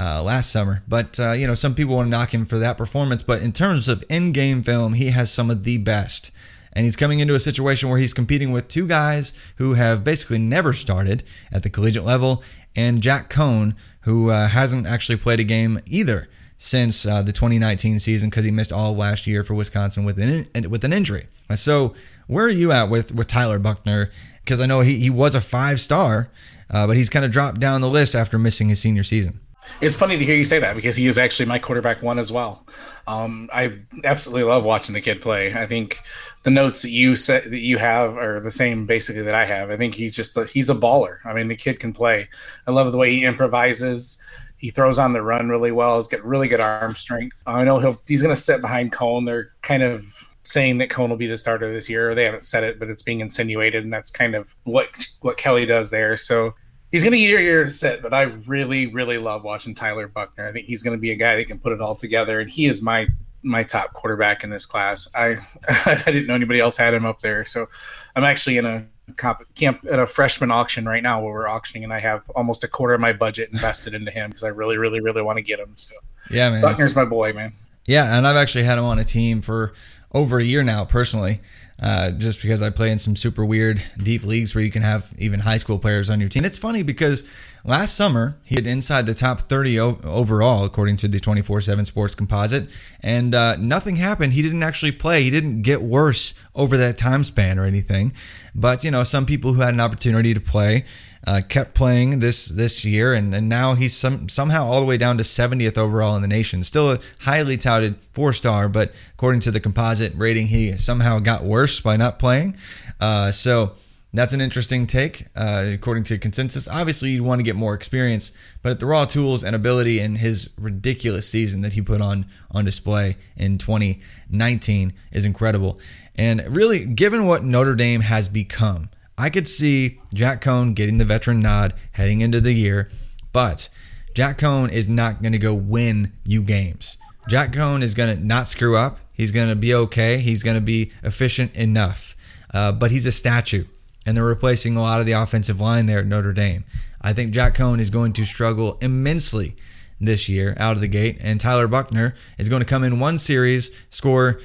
uh, 0.00 0.22
last 0.22 0.50
summer. 0.50 0.82
But, 0.88 1.20
uh, 1.20 1.32
you 1.32 1.46
know, 1.46 1.54
some 1.54 1.74
people 1.74 1.96
want 1.96 2.06
to 2.06 2.10
knock 2.10 2.32
him 2.32 2.46
for 2.46 2.58
that 2.58 2.78
performance. 2.78 3.22
But 3.22 3.42
in 3.42 3.52
terms 3.52 3.88
of 3.88 4.04
in 4.08 4.32
game 4.32 4.62
film, 4.62 4.94
he 4.94 5.10
has 5.10 5.30
some 5.30 5.50
of 5.50 5.64
the 5.64 5.78
best. 5.78 6.30
And 6.72 6.84
he's 6.84 6.96
coming 6.96 7.20
into 7.20 7.34
a 7.34 7.40
situation 7.40 7.88
where 7.88 7.98
he's 7.98 8.14
competing 8.14 8.52
with 8.52 8.68
two 8.68 8.86
guys 8.86 9.32
who 9.56 9.74
have 9.74 10.04
basically 10.04 10.38
never 10.38 10.72
started 10.72 11.24
at 11.52 11.64
the 11.64 11.70
collegiate 11.70 12.04
level, 12.04 12.44
and 12.76 13.02
Jack 13.02 13.28
Coan, 13.28 13.74
who 14.02 14.30
uh, 14.30 14.46
hasn't 14.46 14.86
actually 14.86 15.16
played 15.16 15.40
a 15.40 15.44
game 15.44 15.80
either 15.86 16.28
since 16.58 17.04
uh, 17.04 17.22
the 17.22 17.32
2019 17.32 17.98
season 17.98 18.30
because 18.30 18.44
he 18.44 18.52
missed 18.52 18.72
all 18.72 18.94
last 18.94 19.26
year 19.26 19.42
for 19.42 19.54
Wisconsin 19.54 20.04
with 20.04 20.16
an 20.20 20.70
with 20.70 20.84
an 20.84 20.92
injury. 20.92 21.26
So 21.56 21.94
where 22.28 22.44
are 22.44 22.48
you 22.48 22.70
at 22.70 22.88
with 22.88 23.12
with 23.12 23.26
Tyler 23.26 23.58
Buchner? 23.58 24.10
because 24.44 24.60
I 24.60 24.66
know 24.66 24.80
he, 24.80 24.98
he 24.98 25.10
was 25.10 25.34
a 25.34 25.40
five 25.40 25.80
star, 25.80 26.28
uh, 26.70 26.86
but 26.86 26.96
he's 26.96 27.08
kind 27.08 27.24
of 27.24 27.30
dropped 27.30 27.60
down 27.60 27.80
the 27.80 27.88
list 27.88 28.14
after 28.14 28.38
missing 28.38 28.68
his 28.68 28.80
senior 28.80 29.04
season. 29.04 29.38
It's 29.80 29.96
funny 29.96 30.18
to 30.18 30.24
hear 30.24 30.34
you 30.34 30.44
say 30.44 30.58
that 30.58 30.76
because 30.76 30.96
he 30.96 31.06
is 31.06 31.18
actually 31.18 31.46
my 31.46 31.58
quarterback 31.58 32.02
one 32.02 32.18
as 32.18 32.30
well. 32.30 32.66
Um, 33.06 33.48
I 33.52 33.78
absolutely 34.04 34.44
love 34.44 34.64
watching 34.64 34.92
the 34.92 35.00
kid 35.00 35.20
play. 35.20 35.54
I 35.54 35.66
think 35.66 36.00
the 36.42 36.50
notes 36.50 36.82
that 36.82 36.90
you 36.90 37.16
said 37.16 37.44
that 37.50 37.60
you 37.60 37.78
have 37.78 38.16
are 38.16 38.40
the 38.40 38.50
same 38.50 38.86
basically 38.86 39.22
that 39.22 39.34
I 39.34 39.44
have. 39.46 39.70
I 39.70 39.76
think 39.76 39.94
he's 39.94 40.14
just 40.14 40.36
a, 40.36 40.44
he's 40.44 40.70
a 40.70 40.74
baller. 40.74 41.18
I 41.24 41.32
mean, 41.32 41.48
the 41.48 41.56
kid 41.56 41.78
can 41.78 41.92
play. 41.92 42.28
I 42.66 42.70
love 42.70 42.92
the 42.92 42.98
way 42.98 43.12
he 43.12 43.24
improvises. 43.24 44.20
He 44.56 44.70
throws 44.70 44.98
on 44.98 45.12
the 45.12 45.22
run 45.22 45.48
really 45.48 45.72
well. 45.72 45.96
He's 45.96 46.08
got 46.08 46.24
really 46.24 46.48
good 46.48 46.60
arm 46.60 46.94
strength. 46.94 47.42
I 47.46 47.64
know 47.64 47.78
he'll 47.78 48.00
he's 48.06 48.22
going 48.22 48.34
to 48.34 48.40
sit 48.40 48.60
behind 48.60 48.92
Coan. 48.92 49.24
They're 49.24 49.52
kind 49.62 49.82
of 49.82 50.04
saying 50.42 50.78
that 50.78 50.90
Coan 50.90 51.08
will 51.08 51.16
be 51.16 51.26
the 51.26 51.38
starter 51.38 51.72
this 51.72 51.88
year. 51.88 52.14
They 52.14 52.24
haven't 52.24 52.44
said 52.44 52.64
it, 52.64 52.78
but 52.78 52.90
it's 52.90 53.02
being 53.02 53.20
insinuated, 53.20 53.84
and 53.84 53.92
that's 53.92 54.10
kind 54.10 54.34
of 54.34 54.54
what 54.64 54.88
what 55.20 55.38
Kelly 55.38 55.64
does 55.64 55.90
there. 55.90 56.16
So 56.16 56.54
he's 56.90 57.02
going 57.02 57.12
to 57.12 57.18
get 57.18 57.30
your 57.30 57.40
year 57.40 57.64
to 57.64 57.70
sit. 57.70 58.02
But 58.02 58.12
I 58.12 58.22
really, 58.22 58.86
really 58.86 59.18
love 59.18 59.44
watching 59.44 59.74
Tyler 59.74 60.08
Buchner. 60.08 60.48
I 60.48 60.52
think 60.52 60.66
he's 60.66 60.82
going 60.82 60.96
to 60.96 61.00
be 61.00 61.12
a 61.12 61.16
guy 61.16 61.36
that 61.36 61.46
can 61.46 61.58
put 61.58 61.72
it 61.72 61.80
all 61.80 61.94
together, 61.94 62.40
and 62.40 62.50
he 62.50 62.66
is 62.66 62.82
my 62.82 63.08
my 63.42 63.62
top 63.62 63.94
quarterback 63.94 64.44
in 64.44 64.50
this 64.50 64.66
class. 64.66 65.10
I 65.14 65.38
I 65.86 66.02
didn't 66.06 66.26
know 66.26 66.34
anybody 66.34 66.60
else 66.60 66.76
had 66.76 66.94
him 66.94 67.06
up 67.06 67.20
there, 67.20 67.44
so 67.44 67.68
I'm 68.16 68.24
actually 68.24 68.58
in 68.58 68.66
a 68.66 68.86
comp, 69.16 69.42
camp 69.54 69.86
at 69.90 69.98
a 69.98 70.06
freshman 70.06 70.50
auction 70.50 70.86
right 70.86 71.02
now 71.02 71.22
where 71.22 71.32
we're 71.32 71.48
auctioning, 71.48 71.84
and 71.84 71.92
I 71.92 72.00
have 72.00 72.28
almost 72.30 72.64
a 72.64 72.68
quarter 72.68 72.94
of 72.94 73.00
my 73.00 73.12
budget 73.12 73.50
invested 73.52 73.94
into 73.94 74.10
him 74.10 74.30
because 74.30 74.44
I 74.44 74.48
really, 74.48 74.78
really, 74.78 75.00
really 75.00 75.22
want 75.22 75.38
to 75.38 75.42
get 75.42 75.58
him. 75.58 75.72
So 75.76 75.94
yeah, 76.30 76.50
man, 76.50 76.62
Buchner's 76.62 76.94
my 76.94 77.04
boy, 77.04 77.32
man. 77.32 77.52
Yeah, 77.86 78.16
and 78.16 78.26
I've 78.26 78.36
actually 78.36 78.64
had 78.64 78.78
him 78.78 78.84
on 78.84 78.98
a 78.98 79.04
team 79.04 79.40
for 79.40 79.72
over 80.12 80.38
a 80.38 80.44
year 80.44 80.62
now, 80.62 80.84
personally. 80.84 81.40
Uh, 81.80 82.10
just 82.10 82.42
because 82.42 82.60
I 82.60 82.68
play 82.68 82.92
in 82.92 82.98
some 82.98 83.16
super 83.16 83.42
weird 83.42 83.82
deep 83.96 84.22
leagues 84.22 84.54
where 84.54 84.62
you 84.62 84.70
can 84.70 84.82
have 84.82 85.14
even 85.16 85.40
high 85.40 85.56
school 85.56 85.78
players 85.78 86.10
on 86.10 86.20
your 86.20 86.28
team. 86.28 86.44
It's 86.44 86.58
funny 86.58 86.82
because 86.82 87.26
last 87.64 87.94
summer 87.96 88.36
he 88.44 88.54
had 88.54 88.66
inside 88.66 89.06
the 89.06 89.14
top 89.14 89.40
30 89.40 89.80
o- 89.80 89.98
overall 90.04 90.64
according 90.64 90.98
to 90.98 91.08
the 91.08 91.18
24/7 91.18 91.86
Sports 91.86 92.14
Composite, 92.14 92.68
and 93.02 93.34
uh, 93.34 93.56
nothing 93.56 93.96
happened. 93.96 94.34
He 94.34 94.42
didn't 94.42 94.62
actually 94.62 94.92
play. 94.92 95.22
He 95.22 95.30
didn't 95.30 95.62
get 95.62 95.80
worse 95.80 96.34
over 96.54 96.76
that 96.76 96.98
time 96.98 97.24
span 97.24 97.58
or 97.58 97.64
anything. 97.64 98.12
But 98.54 98.84
you 98.84 98.90
know, 98.90 99.02
some 99.02 99.24
people 99.24 99.54
who 99.54 99.62
had 99.62 99.72
an 99.72 99.80
opportunity 99.80 100.34
to 100.34 100.40
play 100.40 100.84
uh, 101.26 101.42
kept 101.48 101.74
playing 101.74 102.20
this 102.20 102.46
this 102.46 102.84
year, 102.84 103.12
and, 103.12 103.34
and 103.34 103.48
now 103.48 103.74
he's 103.74 103.94
some, 103.96 104.28
somehow 104.28 104.66
all 104.66 104.80
the 104.80 104.86
way 104.86 104.96
down 104.96 105.18
to 105.18 105.22
70th 105.22 105.76
overall 105.76 106.16
in 106.16 106.22
the 106.22 106.28
nation. 106.28 106.62
Still 106.62 106.92
a 106.92 106.98
highly 107.20 107.56
touted 107.56 107.96
four 108.12 108.32
star, 108.32 108.68
but 108.68 108.92
according 109.14 109.40
to 109.42 109.50
the 109.50 109.60
composite 109.60 110.14
rating, 110.14 110.46
he 110.46 110.76
somehow 110.76 111.18
got 111.18 111.44
worse 111.44 111.80
by 111.80 111.96
not 111.96 112.18
playing. 112.18 112.56
Uh, 113.00 113.30
so 113.30 113.72
that's 114.12 114.32
an 114.32 114.40
interesting 114.40 114.86
take, 114.86 115.26
uh, 115.36 115.66
according 115.68 116.04
to 116.04 116.18
consensus. 116.18 116.66
Obviously, 116.66 117.10
you'd 117.10 117.24
want 117.24 117.38
to 117.38 117.44
get 117.44 117.54
more 117.54 117.74
experience, 117.74 118.32
but 118.62 118.72
at 118.72 118.80
the 118.80 118.86
raw 118.86 119.04
tools 119.04 119.44
and 119.44 119.54
ability 119.54 120.00
in 120.00 120.16
his 120.16 120.50
ridiculous 120.58 121.28
season 121.28 121.60
that 121.60 121.74
he 121.74 121.82
put 121.82 122.00
on 122.00 122.26
on 122.50 122.64
display 122.64 123.16
in 123.36 123.58
2019 123.58 124.92
is 125.12 125.24
incredible. 125.24 125.78
And 126.16 126.44
really, 126.48 126.84
given 126.84 127.26
what 127.26 127.44
Notre 127.44 127.76
Dame 127.76 128.00
has 128.00 128.28
become, 128.28 128.90
I 129.20 129.28
could 129.28 129.46
see 129.46 130.00
Jack 130.14 130.40
Coan 130.40 130.74
getting 130.74 130.96
the 130.96 131.04
veteran 131.04 131.40
nod 131.40 131.74
heading 131.92 132.22
into 132.22 132.40
the 132.40 132.54
year, 132.54 132.88
but 133.34 133.68
Jack 134.14 134.38
Coan 134.38 134.72
is 134.72 134.88
not 134.88 135.20
going 135.20 135.32
to 135.32 135.38
go 135.38 135.52
win 135.52 136.14
you 136.24 136.40
games. 136.42 136.96
Jack 137.28 137.52
Coan 137.52 137.82
is 137.82 137.92
going 137.92 138.16
to 138.16 138.24
not 138.24 138.48
screw 138.48 138.78
up. 138.78 138.98
He's 139.12 139.30
going 139.30 139.50
to 139.50 139.56
be 139.56 139.74
okay. 139.74 140.20
He's 140.20 140.42
going 140.42 140.54
to 140.54 140.62
be 140.62 140.90
efficient 141.02 141.54
enough. 141.54 142.16
Uh, 142.54 142.72
but 142.72 142.90
he's 142.90 143.04
a 143.04 143.12
statue, 143.12 143.66
and 144.06 144.16
they're 144.16 144.24
replacing 144.24 144.74
a 144.74 144.80
lot 144.80 145.00
of 145.00 145.06
the 145.06 145.12
offensive 145.12 145.60
line 145.60 145.84
there 145.84 145.98
at 145.98 146.06
Notre 146.06 146.32
Dame. 146.32 146.64
I 147.02 147.12
think 147.12 147.32
Jack 147.32 147.54
Coan 147.54 147.78
is 147.78 147.90
going 147.90 148.14
to 148.14 148.24
struggle 148.24 148.78
immensely 148.80 149.54
this 150.00 150.30
year 150.30 150.56
out 150.58 150.76
of 150.76 150.80
the 150.80 150.88
gate, 150.88 151.18
and 151.20 151.38
Tyler 151.38 151.68
Buchner 151.68 152.14
is 152.38 152.48
going 152.48 152.60
to 152.60 152.66
come 152.66 152.84
in 152.84 152.98
one 152.98 153.18
series, 153.18 153.70
score 153.90 154.40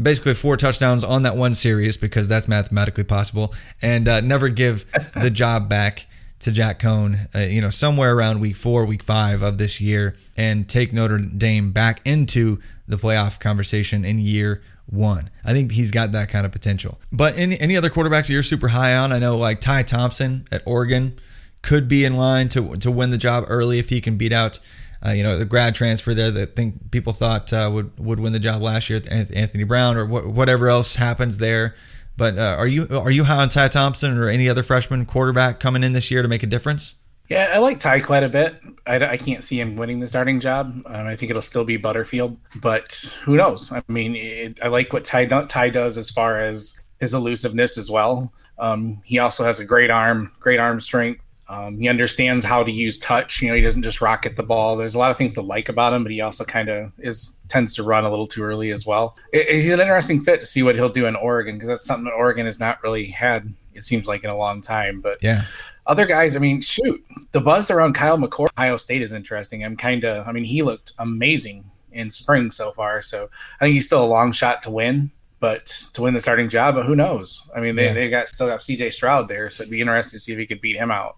basically 0.00 0.34
four 0.34 0.56
touchdowns 0.56 1.04
on 1.04 1.22
that 1.22 1.36
one 1.36 1.54
series 1.54 1.96
because 1.96 2.28
that's 2.28 2.48
mathematically 2.48 3.04
possible, 3.04 3.52
and 3.82 4.08
uh, 4.08 4.20
never 4.20 4.48
give 4.48 4.86
the 5.20 5.30
job 5.30 5.68
back 5.68 6.06
to 6.40 6.52
Jack 6.52 6.78
Coan, 6.78 7.34
uh, 7.34 7.40
you 7.40 7.60
know, 7.60 7.70
somewhere 7.70 8.14
around 8.14 8.40
week 8.40 8.56
four, 8.56 8.84
week 8.84 9.02
five 9.02 9.42
of 9.42 9.58
this 9.58 9.80
year, 9.80 10.16
and 10.36 10.68
take 10.68 10.92
Notre 10.92 11.18
Dame 11.18 11.72
back 11.72 12.00
into 12.04 12.60
the 12.86 12.96
playoff 12.96 13.40
conversation 13.40 14.04
in 14.04 14.18
year 14.18 14.62
one. 14.86 15.30
I 15.44 15.52
think 15.52 15.72
he's 15.72 15.90
got 15.90 16.12
that 16.12 16.28
kind 16.28 16.46
of 16.46 16.52
potential. 16.52 16.98
But 17.12 17.36
any, 17.36 17.60
any 17.60 17.76
other 17.76 17.90
quarterbacks 17.90 18.28
you're 18.28 18.42
super 18.42 18.68
high 18.68 18.96
on? 18.96 19.12
I 19.12 19.18
know 19.18 19.36
like 19.36 19.60
Ty 19.60 19.82
Thompson 19.82 20.46
at 20.50 20.62
Oregon 20.64 21.18
could 21.60 21.88
be 21.88 22.04
in 22.04 22.16
line 22.16 22.48
to 22.48 22.76
to 22.76 22.90
win 22.90 23.10
the 23.10 23.18
job 23.18 23.44
early 23.48 23.78
if 23.78 23.88
he 23.88 24.00
can 24.00 24.16
beat 24.16 24.32
out 24.32 24.60
uh, 25.04 25.10
you 25.10 25.22
know, 25.22 25.38
the 25.38 25.44
grad 25.44 25.74
transfer 25.74 26.14
there 26.14 26.30
that 26.30 26.56
think 26.56 26.90
people 26.90 27.12
thought 27.12 27.52
uh, 27.52 27.70
would 27.72 27.98
would 27.98 28.20
win 28.20 28.32
the 28.32 28.38
job 28.38 28.62
last 28.62 28.90
year, 28.90 29.00
Anthony 29.10 29.64
Brown 29.64 29.96
or 29.96 30.06
wh- 30.06 30.34
whatever 30.34 30.68
else 30.68 30.96
happens 30.96 31.38
there. 31.38 31.74
But 32.16 32.36
uh, 32.36 32.56
are 32.58 32.66
you 32.66 32.88
are 32.90 33.10
you 33.10 33.24
high 33.24 33.42
on 33.42 33.48
Ty 33.48 33.68
Thompson 33.68 34.16
or 34.18 34.28
any 34.28 34.48
other 34.48 34.64
freshman 34.64 35.06
quarterback 35.06 35.60
coming 35.60 35.84
in 35.84 35.92
this 35.92 36.10
year 36.10 36.22
to 36.22 36.28
make 36.28 36.42
a 36.42 36.46
difference? 36.46 36.96
Yeah, 37.28 37.50
I 37.52 37.58
like 37.58 37.78
Ty 37.78 38.00
quite 38.00 38.22
a 38.22 38.28
bit. 38.28 38.56
I, 38.86 38.96
I 38.96 39.16
can't 39.18 39.44
see 39.44 39.60
him 39.60 39.76
winning 39.76 40.00
the 40.00 40.08
starting 40.08 40.40
job. 40.40 40.82
Um, 40.86 41.06
I 41.06 41.14
think 41.14 41.30
it'll 41.30 41.42
still 41.42 41.64
be 41.64 41.76
Butterfield, 41.76 42.38
but 42.56 43.14
who 43.22 43.36
knows? 43.36 43.70
I 43.70 43.82
mean, 43.86 44.16
it, 44.16 44.58
I 44.62 44.68
like 44.68 44.94
what 44.94 45.04
Ty, 45.04 45.26
Ty 45.26 45.68
does 45.68 45.98
as 45.98 46.10
far 46.10 46.40
as 46.40 46.80
his 47.00 47.12
elusiveness 47.12 47.76
as 47.76 47.90
well. 47.90 48.32
Um, 48.58 49.02
he 49.04 49.18
also 49.18 49.44
has 49.44 49.60
a 49.60 49.64
great 49.64 49.90
arm, 49.90 50.32
great 50.40 50.58
arm 50.58 50.80
strength. 50.80 51.22
Um, 51.50 51.78
he 51.78 51.88
understands 51.88 52.44
how 52.44 52.62
to 52.62 52.70
use 52.70 52.98
touch. 52.98 53.40
You 53.40 53.48
know, 53.48 53.54
he 53.54 53.62
doesn't 53.62 53.82
just 53.82 54.02
rocket 54.02 54.36
the 54.36 54.42
ball. 54.42 54.76
There's 54.76 54.94
a 54.94 54.98
lot 54.98 55.10
of 55.10 55.16
things 55.16 55.32
to 55.34 55.40
like 55.40 55.70
about 55.70 55.94
him, 55.94 56.02
but 56.02 56.12
he 56.12 56.20
also 56.20 56.44
kind 56.44 56.68
of 56.68 56.92
is 56.98 57.38
tends 57.48 57.74
to 57.74 57.82
run 57.82 58.04
a 58.04 58.10
little 58.10 58.26
too 58.26 58.42
early 58.42 58.70
as 58.70 58.84
well. 58.84 59.16
It, 59.32 59.48
he's 59.48 59.70
an 59.70 59.80
interesting 59.80 60.20
fit 60.20 60.42
to 60.42 60.46
see 60.46 60.62
what 60.62 60.74
he'll 60.74 60.90
do 60.90 61.06
in 61.06 61.16
Oregon 61.16 61.56
because 61.56 61.68
that's 61.68 61.86
something 61.86 62.04
that 62.04 62.12
Oregon 62.12 62.44
has 62.44 62.60
not 62.60 62.82
really 62.82 63.06
had. 63.06 63.52
It 63.72 63.82
seems 63.82 64.06
like 64.06 64.24
in 64.24 64.30
a 64.30 64.36
long 64.36 64.60
time. 64.60 65.00
But 65.00 65.22
yeah, 65.22 65.44
other 65.86 66.04
guys. 66.04 66.36
I 66.36 66.38
mean, 66.38 66.60
shoot, 66.60 67.02
the 67.32 67.40
buzz 67.40 67.70
around 67.70 67.94
Kyle 67.94 68.18
McCord, 68.18 68.48
Ohio 68.58 68.76
State 68.76 69.00
is 69.00 69.12
interesting. 69.12 69.64
I'm 69.64 69.76
kind 69.76 70.04
of. 70.04 70.28
I 70.28 70.32
mean, 70.32 70.44
he 70.44 70.62
looked 70.62 70.92
amazing 70.98 71.64
in 71.92 72.10
spring 72.10 72.50
so 72.50 72.72
far. 72.72 73.00
So 73.00 73.30
I 73.60 73.64
think 73.64 73.72
he's 73.72 73.86
still 73.86 74.04
a 74.04 74.06
long 74.06 74.32
shot 74.32 74.62
to 74.64 74.70
win 74.70 75.10
but 75.40 75.66
to 75.92 76.02
win 76.02 76.14
the 76.14 76.20
starting 76.20 76.48
job, 76.48 76.74
but 76.74 76.86
who 76.86 76.96
knows? 76.96 77.48
I 77.54 77.60
mean, 77.60 77.76
they, 77.76 77.86
yeah. 77.86 77.92
they 77.92 78.10
got 78.10 78.28
still 78.28 78.48
got 78.48 78.60
CJ 78.60 78.92
Stroud 78.92 79.28
there, 79.28 79.50
so 79.50 79.62
it'd 79.62 79.70
be 79.70 79.80
interesting 79.80 80.16
to 80.16 80.20
see 80.20 80.32
if 80.32 80.38
he 80.38 80.46
could 80.46 80.60
beat 80.60 80.76
him 80.76 80.90
out. 80.90 81.16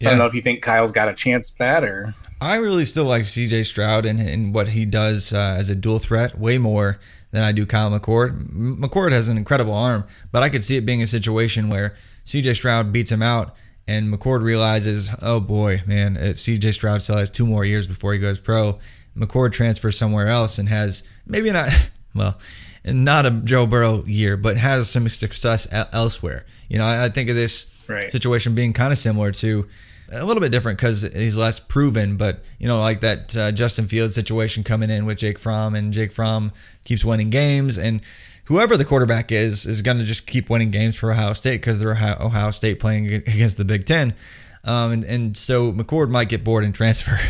So 0.00 0.04
yeah. 0.06 0.08
I 0.08 0.10
don't 0.12 0.18
know 0.20 0.26
if 0.26 0.34
you 0.34 0.42
think 0.42 0.62
Kyle's 0.62 0.92
got 0.92 1.08
a 1.08 1.14
chance 1.14 1.52
at 1.52 1.58
that 1.58 1.84
or. 1.84 2.14
I 2.40 2.56
really 2.56 2.84
still 2.84 3.04
like 3.04 3.24
CJ 3.24 3.66
Stroud 3.66 4.06
and, 4.06 4.20
and 4.20 4.54
what 4.54 4.68
he 4.68 4.84
does 4.84 5.32
uh, 5.32 5.56
as 5.58 5.70
a 5.70 5.74
dual 5.74 5.98
threat 5.98 6.38
way 6.38 6.56
more 6.56 7.00
than 7.32 7.42
I 7.42 7.50
do 7.50 7.66
Kyle 7.66 7.90
McCord. 7.90 8.48
McCord 8.52 9.10
has 9.10 9.28
an 9.28 9.36
incredible 9.36 9.74
arm, 9.74 10.04
but 10.30 10.42
I 10.42 10.48
could 10.48 10.64
see 10.64 10.76
it 10.76 10.86
being 10.86 11.02
a 11.02 11.06
situation 11.06 11.68
where 11.68 11.96
CJ 12.24 12.54
Stroud 12.54 12.92
beats 12.92 13.10
him 13.10 13.22
out 13.22 13.56
and 13.88 14.12
McCord 14.12 14.42
realizes, 14.42 15.10
oh 15.20 15.40
boy, 15.40 15.82
man, 15.86 16.16
uh, 16.16 16.20
CJ 16.20 16.74
Stroud 16.74 17.02
still 17.02 17.16
has 17.16 17.30
two 17.30 17.46
more 17.46 17.64
years 17.64 17.86
before 17.86 18.12
he 18.12 18.18
goes 18.18 18.38
pro. 18.38 18.78
McCord 19.16 19.52
transfers 19.52 19.98
somewhere 19.98 20.28
else 20.28 20.58
and 20.58 20.68
has 20.68 21.02
maybe 21.26 21.50
not, 21.50 21.70
well, 22.14 22.38
not 22.92 23.26
a 23.26 23.30
Joe 23.30 23.66
Burrow 23.66 24.04
year, 24.06 24.36
but 24.36 24.56
has 24.56 24.90
some 24.90 25.08
success 25.08 25.66
elsewhere. 25.70 26.44
You 26.68 26.78
know, 26.78 26.86
I 26.86 27.08
think 27.08 27.30
of 27.30 27.36
this 27.36 27.70
right. 27.88 28.10
situation 28.10 28.54
being 28.54 28.72
kind 28.72 28.92
of 28.92 28.98
similar 28.98 29.32
to 29.32 29.66
a 30.10 30.24
little 30.24 30.40
bit 30.40 30.52
different 30.52 30.78
because 30.78 31.02
he's 31.02 31.36
less 31.36 31.60
proven, 31.60 32.16
but 32.16 32.42
you 32.58 32.66
know, 32.66 32.80
like 32.80 33.00
that 33.00 33.36
uh, 33.36 33.52
Justin 33.52 33.86
Fields 33.86 34.14
situation 34.14 34.64
coming 34.64 34.90
in 34.90 35.04
with 35.06 35.18
Jake 35.18 35.38
Fromm, 35.38 35.74
and 35.74 35.92
Jake 35.92 36.12
Fromm 36.12 36.52
keeps 36.84 37.04
winning 37.04 37.30
games, 37.30 37.76
and 37.76 38.00
whoever 38.46 38.76
the 38.76 38.84
quarterback 38.84 39.30
is 39.30 39.66
is 39.66 39.82
going 39.82 39.98
to 39.98 40.04
just 40.04 40.26
keep 40.26 40.48
winning 40.48 40.70
games 40.70 40.96
for 40.96 41.12
Ohio 41.12 41.34
State 41.34 41.60
because 41.60 41.80
they're 41.80 41.92
Ohio 41.92 42.50
State 42.50 42.80
playing 42.80 43.12
against 43.12 43.58
the 43.58 43.64
Big 43.64 43.84
Ten, 43.84 44.14
um, 44.64 44.92
and, 44.92 45.04
and 45.04 45.36
so 45.36 45.72
McCord 45.72 46.10
might 46.10 46.28
get 46.28 46.44
bored 46.44 46.64
and 46.64 46.74
transfer. 46.74 47.18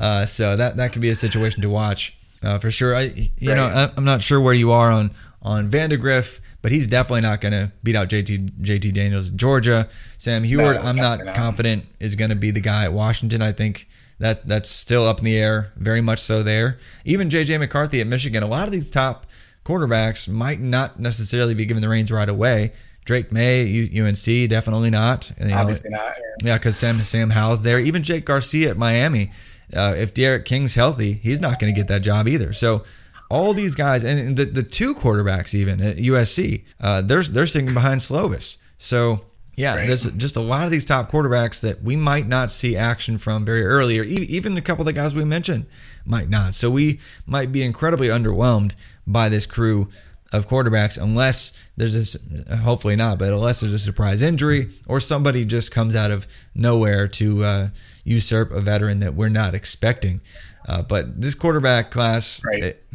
Uh, 0.00 0.24
so 0.24 0.54
that 0.54 0.76
that 0.76 0.92
could 0.92 1.02
be 1.02 1.10
a 1.10 1.16
situation 1.16 1.60
to 1.60 1.68
watch 1.68 2.16
uh, 2.42 2.58
for 2.58 2.70
sure. 2.70 2.94
I 2.94 3.30
you 3.38 3.48
right. 3.48 3.56
know 3.56 3.66
I, 3.66 3.90
I'm 3.96 4.04
not 4.04 4.22
sure 4.22 4.40
where 4.40 4.54
you 4.54 4.70
are 4.72 4.90
on 4.90 5.10
on 5.42 5.70
Vandagriff 5.70 6.40
but 6.62 6.72
he's 6.72 6.88
definitely 6.88 7.20
not 7.20 7.40
going 7.40 7.52
to 7.52 7.72
beat 7.82 7.96
out 7.96 8.08
JT 8.08 8.60
JT 8.60 8.92
Daniels 8.92 9.30
Georgia. 9.30 9.88
Sam 10.16 10.44
Huard, 10.44 10.76
no, 10.76 10.82
I'm 10.82 10.96
not 10.96 11.34
confident 11.34 11.84
is 12.00 12.14
going 12.14 12.30
to 12.30 12.36
be 12.36 12.50
the 12.50 12.60
guy 12.60 12.84
at 12.84 12.92
Washington. 12.92 13.42
I 13.42 13.52
think 13.52 13.88
that 14.18 14.46
that's 14.48 14.68
still 14.68 15.06
up 15.06 15.18
in 15.18 15.24
the 15.24 15.38
air, 15.38 15.72
very 15.76 16.00
much 16.00 16.18
so 16.18 16.42
there. 16.42 16.78
Even 17.04 17.28
JJ 17.28 17.60
McCarthy 17.60 18.00
at 18.00 18.06
Michigan, 18.06 18.42
a 18.42 18.48
lot 18.48 18.66
of 18.66 18.72
these 18.72 18.90
top 18.90 19.26
quarterbacks 19.64 20.28
might 20.28 20.60
not 20.60 20.98
necessarily 20.98 21.54
be 21.54 21.64
given 21.64 21.82
the 21.82 21.88
reins 21.88 22.10
right 22.10 22.28
away. 22.28 22.72
Drake 23.04 23.32
Maye, 23.32 23.88
UNC, 23.98 24.50
definitely 24.50 24.90
not. 24.90 25.32
Know, 25.38 25.56
Obviously 25.56 25.90
not. 25.90 26.12
Yeah, 26.42 26.58
because 26.58 26.76
Sam 26.76 27.02
Sam 27.04 27.30
Howell's 27.30 27.62
there. 27.62 27.78
Even 27.78 28.02
Jake 28.02 28.26
Garcia 28.26 28.70
at 28.70 28.76
Miami. 28.76 29.30
Uh, 29.74 29.94
if 29.96 30.14
D'Eriq 30.14 30.44
King's 30.44 30.74
healthy, 30.74 31.14
he's 31.14 31.40
not 31.40 31.58
going 31.58 31.72
to 31.72 31.78
get 31.78 31.88
that 31.88 32.02
job 32.02 32.26
either. 32.28 32.52
So 32.52 32.84
all 33.30 33.52
these 33.52 33.74
guys, 33.74 34.04
and 34.04 34.36
the, 34.36 34.44
the 34.46 34.62
two 34.62 34.94
quarterbacks 34.94 35.54
even 35.54 35.80
at 35.80 35.96
USC, 35.98 36.64
uh, 36.80 37.02
they're 37.02 37.22
they're 37.22 37.46
sitting 37.46 37.74
behind 37.74 38.00
Slovis. 38.00 38.56
So 38.78 39.24
Yeah, 39.56 39.74
Right. 39.76 39.86
there's 39.88 40.04
just 40.12 40.36
a 40.36 40.40
lot 40.40 40.64
of 40.64 40.70
these 40.70 40.84
top 40.84 41.10
quarterbacks 41.10 41.60
that 41.62 41.82
we 41.82 41.96
might 41.96 42.28
not 42.28 42.50
see 42.50 42.76
action 42.76 43.18
from 43.18 43.44
very 43.44 43.66
early, 43.66 43.98
or 43.98 44.04
e- 44.04 44.26
even 44.30 44.56
a 44.56 44.62
couple 44.62 44.82
of 44.82 44.86
the 44.86 44.92
guys 44.92 45.14
we 45.14 45.24
mentioned 45.24 45.66
might 46.06 46.30
not. 46.30 46.54
So 46.54 46.70
we 46.70 47.00
might 47.26 47.50
be 47.52 47.62
incredibly 47.62 48.06
underwhelmed 48.08 48.74
by 49.06 49.28
this 49.28 49.46
crew 49.46 49.88
of 50.32 50.46
quarterbacks 50.46 50.96
unless 51.02 51.52
there's 51.76 51.94
this, 51.94 52.16
hopefully 52.62 52.96
not, 52.96 53.18
but 53.18 53.32
unless 53.32 53.60
there's 53.60 53.72
a 53.72 53.78
surprise 53.78 54.22
injury 54.22 54.70
or 54.86 55.00
somebody 55.00 55.44
just 55.44 55.70
comes 55.72 55.96
out 55.96 56.10
of 56.10 56.26
nowhere 56.54 57.08
to 57.08 57.42
uh, 57.44 57.68
usurp 58.08 58.50
a 58.52 58.60
veteran 58.60 59.00
that 59.00 59.14
we're 59.14 59.28
not 59.28 59.54
expecting. 59.54 60.20
Uh, 60.68 60.82
but 60.82 61.20
this 61.20 61.34
quarterback 61.34 61.90
class, 61.90 62.40
Right. 62.44 62.62
it- 62.62 62.86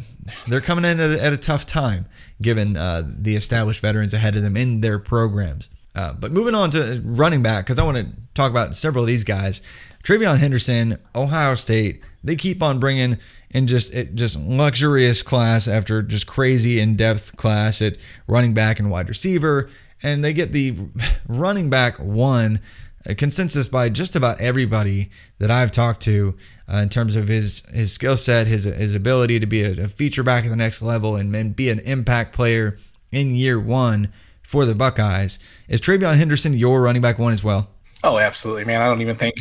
they're 0.48 0.62
coming 0.62 0.86
in 0.86 1.00
at 1.00 1.10
a, 1.12 1.24
at 1.24 1.34
a 1.34 1.38
tough 1.38 1.66
time 1.66 2.06
given 2.42 2.78
uh, 2.78 3.04
the 3.06 3.36
established 3.36 3.82
veterans 3.82 4.14
ahead 4.14 4.36
of 4.36 4.42
them 4.44 4.56
in 4.58 4.82
their 4.82 5.00
programs. 5.00 5.70
Uh, 5.96 6.14
but 6.14 6.32
moving 6.32 6.56
on 6.56 6.72
to 6.72 7.02
running 7.06 7.42
back, 7.44 7.66
because 7.66 7.78
I 7.80 7.84
want 7.84 7.98
to 7.98 8.08
talk 8.34 8.50
about 8.52 8.76
several 8.76 9.04
of 9.04 9.08
these 9.08 9.24
guys. 9.24 9.62
TreVeyon 10.04 10.38
Henderson, 10.40 10.98
Ohio 11.16 11.56
State, 11.56 12.02
they 12.24 12.36
keep 12.36 12.62
on 12.64 12.80
bringing 12.80 13.18
in 13.52 13.68
just 13.68 13.94
it, 13.94 14.16
just 14.16 14.40
luxurious 14.40 15.22
class 15.22 15.68
after 15.68 16.02
just 16.02 16.26
crazy 16.26 16.80
in 16.80 16.96
depth 16.96 17.36
class 17.38 17.82
at 17.82 17.98
running 18.28 18.54
back 18.54 18.80
and 18.80 18.90
wide 18.90 19.08
receiver, 19.10 19.70
and 20.02 20.24
they 20.24 20.34
get 20.34 20.52
the 20.52 20.76
running 21.28 21.70
back 21.70 21.98
one 22.00 22.60
a 23.06 23.16
consensus 23.16 23.68
by 23.68 23.90
just 23.90 24.16
about 24.16 24.40
everybody 24.40 25.10
that 25.40 25.52
I've 25.52 25.72
talked 25.72 26.02
to 26.02 26.36
uh, 26.72 26.78
in 26.78 26.90
terms 26.90 27.16
of 27.16 27.28
his 27.28 27.66
his 27.74 27.92
skill 27.92 28.18
set, 28.18 28.48
his 28.48 28.64
his 28.64 28.96
ability 28.96 29.40
to 29.40 29.46
be 29.46 29.64
a, 29.64 29.84
a 29.84 29.88
feature 29.88 30.24
back 30.24 30.46
at 30.46 30.50
the 30.50 30.56
next 30.56 30.82
level 30.82 31.16
and, 31.16 31.36
and 31.36 31.56
be 31.56 31.70
an 31.70 31.80
impact 31.80 32.34
player 32.34 32.78
in 33.12 33.36
year 33.36 33.60
one 33.60 34.12
for 34.42 34.66
the 34.66 34.76
Buckeyes. 34.76 35.40
Is 35.68 35.82
TreVeyon 35.82 36.16
Henderson 36.16 36.54
your 36.54 36.82
running 36.82 37.02
back 37.02 37.20
one 37.20 37.34
as 37.34 37.44
well? 37.44 37.70
Oh, 38.04 38.18
absolutely, 38.18 38.66
man. 38.66 38.82
I 38.82 38.88
don't 38.88 39.02
even 39.02 39.16
think 39.16 39.36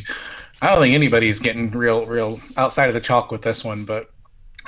I 0.60 0.68
don't 0.68 0.80
think 0.80 0.94
anybody's 0.94 1.40
getting 1.40 1.70
real 1.70 2.06
real 2.06 2.40
outside 2.56 2.86
of 2.86 2.94
the 2.94 3.00
chalk 3.00 3.30
with 3.30 3.42
this 3.42 3.64
one, 3.64 3.84
but 3.84 4.10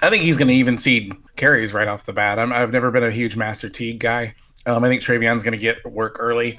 I 0.02 0.10
think 0.10 0.22
he's 0.22 0.36
going 0.36 0.48
to 0.48 0.54
even 0.54 0.78
see 0.78 1.12
carries 1.36 1.72
right 1.72 1.88
off 1.88 2.04
the 2.04 2.12
bat. 2.12 2.38
I'm, 2.38 2.52
I've 2.52 2.72
never 2.72 2.90
been 2.90 3.04
a 3.04 3.10
huge 3.10 3.36
Master 3.36 3.68
Teague 3.68 4.00
guy. 4.00 4.34
Um, 4.66 4.82
I 4.82 4.88
think 4.88 5.02
TreVeyon's 5.02 5.42
going 5.42 5.52
to 5.52 5.58
get 5.58 5.84
work 5.90 6.16
early. 6.18 6.58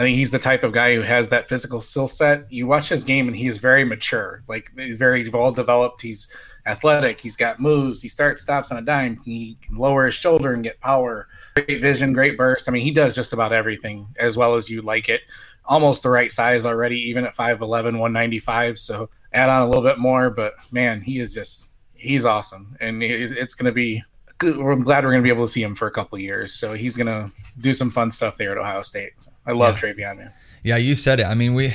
I 0.00 0.02
think 0.02 0.16
he's 0.16 0.30
the 0.30 0.38
type 0.38 0.62
of 0.62 0.72
guy 0.72 0.94
who 0.94 1.02
has 1.02 1.28
that 1.28 1.46
physical 1.46 1.82
skill 1.82 2.08
set. 2.08 2.50
You 2.50 2.66
watch 2.66 2.88
his 2.88 3.04
game, 3.04 3.28
and 3.28 3.36
he 3.36 3.46
is 3.48 3.58
very 3.58 3.84
mature. 3.84 4.42
Like 4.48 4.70
very 4.74 5.28
well 5.28 5.52
developed. 5.52 6.00
He's 6.00 6.32
athletic. 6.64 7.20
He's 7.20 7.36
got 7.36 7.60
moves. 7.60 8.00
He 8.00 8.08
starts, 8.08 8.40
stops 8.40 8.72
on 8.72 8.78
a 8.78 8.80
dime. 8.80 9.18
He 9.18 9.58
can 9.60 9.76
lower 9.76 10.06
his 10.06 10.14
shoulder 10.14 10.54
and 10.54 10.64
get 10.64 10.80
power. 10.80 11.28
Great 11.54 11.82
vision, 11.82 12.14
great 12.14 12.38
burst. 12.38 12.66
I 12.66 12.72
mean, 12.72 12.82
he 12.82 12.92
does 12.92 13.14
just 13.14 13.34
about 13.34 13.52
everything 13.52 14.08
as 14.18 14.38
well 14.38 14.54
as 14.54 14.70
you 14.70 14.80
like 14.80 15.10
it. 15.10 15.20
Almost 15.66 16.02
the 16.02 16.08
right 16.08 16.32
size 16.32 16.64
already, 16.64 16.96
even 17.10 17.26
at 17.26 17.36
5'11, 17.36 17.60
195. 17.68 18.78
So 18.78 19.10
add 19.34 19.50
on 19.50 19.60
a 19.60 19.66
little 19.66 19.84
bit 19.84 19.98
more, 19.98 20.30
but 20.30 20.54
man, 20.70 21.02
he 21.02 21.18
is 21.18 21.34
just 21.34 21.74
he's 21.92 22.24
awesome, 22.24 22.74
and 22.80 23.02
it's, 23.02 23.54
going 23.54 23.66
to 23.66 23.72
be. 23.72 24.02
I'm 24.40 24.82
glad 24.82 25.04
we're 25.04 25.10
going 25.10 25.22
to 25.22 25.26
be 25.26 25.28
able 25.28 25.44
to 25.44 25.52
see 25.52 25.62
him 25.62 25.74
for 25.74 25.88
a 25.88 25.92
couple 25.92 26.18
years. 26.18 26.54
So 26.54 26.72
he's 26.72 26.96
going 26.96 27.06
to 27.06 27.30
do 27.60 27.74
some 27.74 27.90
fun 27.90 28.10
stuff 28.10 28.38
there 28.38 28.52
at 28.52 28.56
Ohio 28.56 28.80
State. 28.80 29.12
So 29.18 29.29
I 29.46 29.52
love 29.52 29.76
TreVeyon, 29.76 30.18
man. 30.18 30.32
Yeah, 30.62 30.76
you 30.76 30.94
said 30.94 31.20
it. 31.20 31.24
I 31.24 31.34
mean, 31.34 31.54
we 31.54 31.72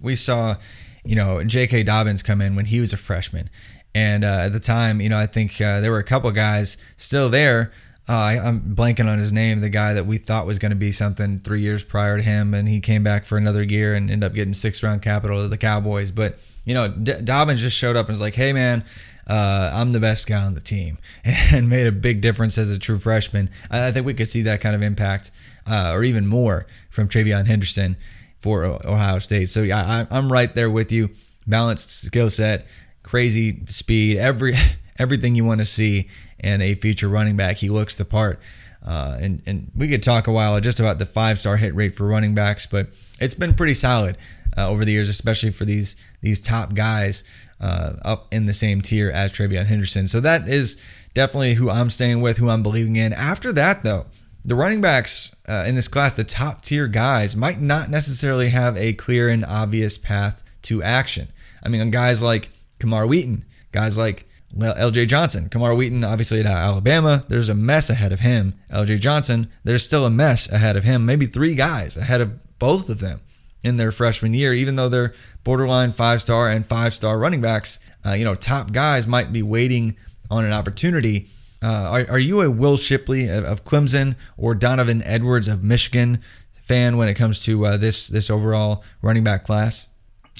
we 0.00 0.14
saw, 0.14 0.56
you 1.04 1.16
know, 1.16 1.42
J.K. 1.42 1.82
Dobbins 1.82 2.22
come 2.22 2.40
in 2.40 2.54
when 2.54 2.66
he 2.66 2.80
was 2.80 2.92
a 2.92 2.96
freshman, 2.96 3.50
and 3.94 4.24
uh, 4.24 4.42
at 4.42 4.52
the 4.52 4.60
time, 4.60 5.00
you 5.00 5.08
know, 5.08 5.18
I 5.18 5.26
think 5.26 5.60
uh, 5.60 5.80
there 5.80 5.90
were 5.90 5.98
a 5.98 6.04
couple 6.04 6.30
guys 6.30 6.76
still 6.96 7.28
there. 7.28 7.72
Uh, 8.08 8.12
I, 8.12 8.38
I'm 8.38 8.74
blanking 8.74 9.06
on 9.06 9.18
his 9.18 9.32
name. 9.32 9.60
The 9.60 9.68
guy 9.68 9.92
that 9.92 10.06
we 10.06 10.16
thought 10.16 10.46
was 10.46 10.58
going 10.58 10.70
to 10.70 10.76
be 10.76 10.92
something 10.92 11.40
three 11.40 11.60
years 11.60 11.82
prior 11.84 12.16
to 12.16 12.22
him, 12.22 12.54
and 12.54 12.68
he 12.68 12.80
came 12.80 13.02
back 13.02 13.24
for 13.24 13.36
another 13.36 13.62
year 13.62 13.94
and 13.94 14.10
ended 14.10 14.26
up 14.26 14.34
getting 14.34 14.54
sixth 14.54 14.82
round 14.82 15.02
capital 15.02 15.42
to 15.42 15.48
the 15.48 15.58
Cowboys. 15.58 16.10
But 16.10 16.38
you 16.64 16.74
know, 16.74 16.88
D- 16.88 17.20
Dobbins 17.22 17.60
just 17.60 17.76
showed 17.76 17.96
up 17.96 18.06
and 18.06 18.14
was 18.14 18.20
like, 18.20 18.34
"Hey, 18.34 18.52
man." 18.52 18.84
Uh, 19.26 19.70
I'm 19.74 19.92
the 19.92 20.00
best 20.00 20.26
guy 20.26 20.42
on 20.42 20.54
the 20.54 20.60
team, 20.62 20.96
and 21.52 21.68
made 21.68 21.86
a 21.86 21.92
big 21.92 22.22
difference 22.22 22.56
as 22.56 22.70
a 22.70 22.78
true 22.78 22.98
freshman. 22.98 23.50
I 23.70 23.92
think 23.92 24.06
we 24.06 24.14
could 24.14 24.30
see 24.30 24.40
that 24.42 24.62
kind 24.62 24.74
of 24.74 24.80
impact, 24.80 25.30
uh, 25.68 25.92
or 25.94 26.02
even 26.04 26.26
more, 26.26 26.66
from 26.90 27.08
TreVeyon 27.08 27.46
Henderson 27.46 27.96
for 28.40 28.64
Ohio 28.64 29.18
State. 29.18 29.50
So 29.50 29.62
yeah, 29.62 30.06
I, 30.10 30.16
I'm 30.16 30.32
right 30.32 30.54
there 30.54 30.70
with 30.70 30.92
you. 30.92 31.10
Balanced 31.46 31.90
skill 31.90 32.30
set, 32.30 32.66
crazy 33.02 33.64
speed, 33.66 34.18
every 34.18 34.54
everything 34.98 35.34
you 35.34 35.44
want 35.44 35.60
to 35.60 35.64
see 35.64 36.08
in 36.38 36.60
a 36.60 36.74
future 36.74 37.08
running 37.08 37.36
back. 37.36 37.56
He 37.56 37.68
looks 37.68 37.96
the 37.96 38.04
part. 38.04 38.40
Uh, 38.84 39.18
and 39.20 39.42
and 39.46 39.70
we 39.74 39.88
could 39.88 40.02
talk 40.02 40.26
a 40.26 40.32
while 40.32 40.58
just 40.60 40.80
about 40.80 40.98
the 40.98 41.06
five 41.06 41.38
star 41.38 41.56
hit 41.56 41.74
rate 41.74 41.94
for 41.94 42.06
running 42.06 42.34
backs, 42.34 42.66
but 42.66 42.88
it's 43.20 43.34
been 43.34 43.54
pretty 43.54 43.74
solid 43.74 44.16
uh, 44.56 44.68
over 44.68 44.84
the 44.84 44.92
years, 44.92 45.08
especially 45.08 45.50
for 45.50 45.64
these 45.64 45.96
these 46.20 46.40
top 46.40 46.74
guys 46.74 47.24
uh, 47.60 47.94
up 48.02 48.32
in 48.32 48.46
the 48.46 48.54
same 48.54 48.80
tier 48.80 49.10
as 49.10 49.32
TreVeyon 49.32 49.66
Henderson. 49.66 50.08
So 50.08 50.20
that 50.20 50.48
is 50.48 50.80
definitely 51.14 51.54
who 51.54 51.70
I'm 51.70 51.90
staying 51.90 52.20
with, 52.20 52.38
who 52.38 52.48
I'm 52.48 52.62
believing 52.62 52.96
in. 52.96 53.12
After 53.12 53.52
that, 53.54 53.84
though, 53.84 54.06
the 54.48 54.54
running 54.54 54.80
backs 54.80 55.36
uh, 55.46 55.64
in 55.66 55.74
this 55.74 55.88
class, 55.88 56.16
the 56.16 56.24
top 56.24 56.62
tier 56.62 56.88
guys, 56.88 57.36
might 57.36 57.60
not 57.60 57.90
necessarily 57.90 58.48
have 58.48 58.78
a 58.78 58.94
clear 58.94 59.28
and 59.28 59.44
obvious 59.44 59.98
path 59.98 60.42
to 60.62 60.82
action. 60.82 61.28
I 61.62 61.68
mean, 61.68 61.90
guys 61.90 62.22
like 62.22 62.48
Camar 62.78 63.06
Wheaton, 63.06 63.44
guys 63.72 63.98
like 63.98 64.26
LJ 64.56 65.06
Johnson, 65.08 65.50
Camar 65.50 65.74
Wheaton, 65.74 66.02
obviously 66.02 66.40
at 66.40 66.46
Alabama, 66.46 67.26
there's 67.28 67.50
a 67.50 67.54
mess 67.54 67.90
ahead 67.90 68.10
of 68.10 68.20
him. 68.20 68.54
LJ 68.72 69.00
Johnson, 69.00 69.50
there's 69.64 69.82
still 69.82 70.06
a 70.06 70.10
mess 70.10 70.50
ahead 70.50 70.76
of 70.76 70.84
him. 70.84 71.04
Maybe 71.04 71.26
three 71.26 71.54
guys 71.54 71.98
ahead 71.98 72.22
of 72.22 72.58
both 72.58 72.88
of 72.88 73.00
them 73.00 73.20
in 73.62 73.76
their 73.76 73.92
freshman 73.92 74.32
year, 74.32 74.54
even 74.54 74.76
though 74.76 74.88
they're 74.88 75.12
borderline 75.44 75.92
five 75.92 76.22
star 76.22 76.48
and 76.48 76.64
five 76.64 76.94
star 76.94 77.18
running 77.18 77.42
backs. 77.42 77.80
Uh, 78.06 78.12
you 78.12 78.24
know, 78.24 78.34
top 78.34 78.72
guys 78.72 79.06
might 79.06 79.30
be 79.30 79.42
waiting 79.42 79.94
on 80.30 80.46
an 80.46 80.52
opportunity. 80.52 81.28
Uh, 81.62 81.66
are, 81.66 82.06
are 82.10 82.18
you 82.18 82.40
a 82.40 82.50
Will 82.50 82.76
Shipley 82.76 83.28
of, 83.28 83.44
of 83.44 83.64
Clemson 83.64 84.16
or 84.36 84.54
Donovan 84.54 85.02
Edwards 85.02 85.48
of 85.48 85.62
Michigan 85.62 86.20
fan 86.52 86.96
when 86.96 87.08
it 87.08 87.14
comes 87.14 87.40
to 87.40 87.66
uh, 87.66 87.76
this 87.76 88.08
this 88.08 88.30
overall 88.30 88.84
running 89.02 89.24
back 89.24 89.44
class? 89.44 89.88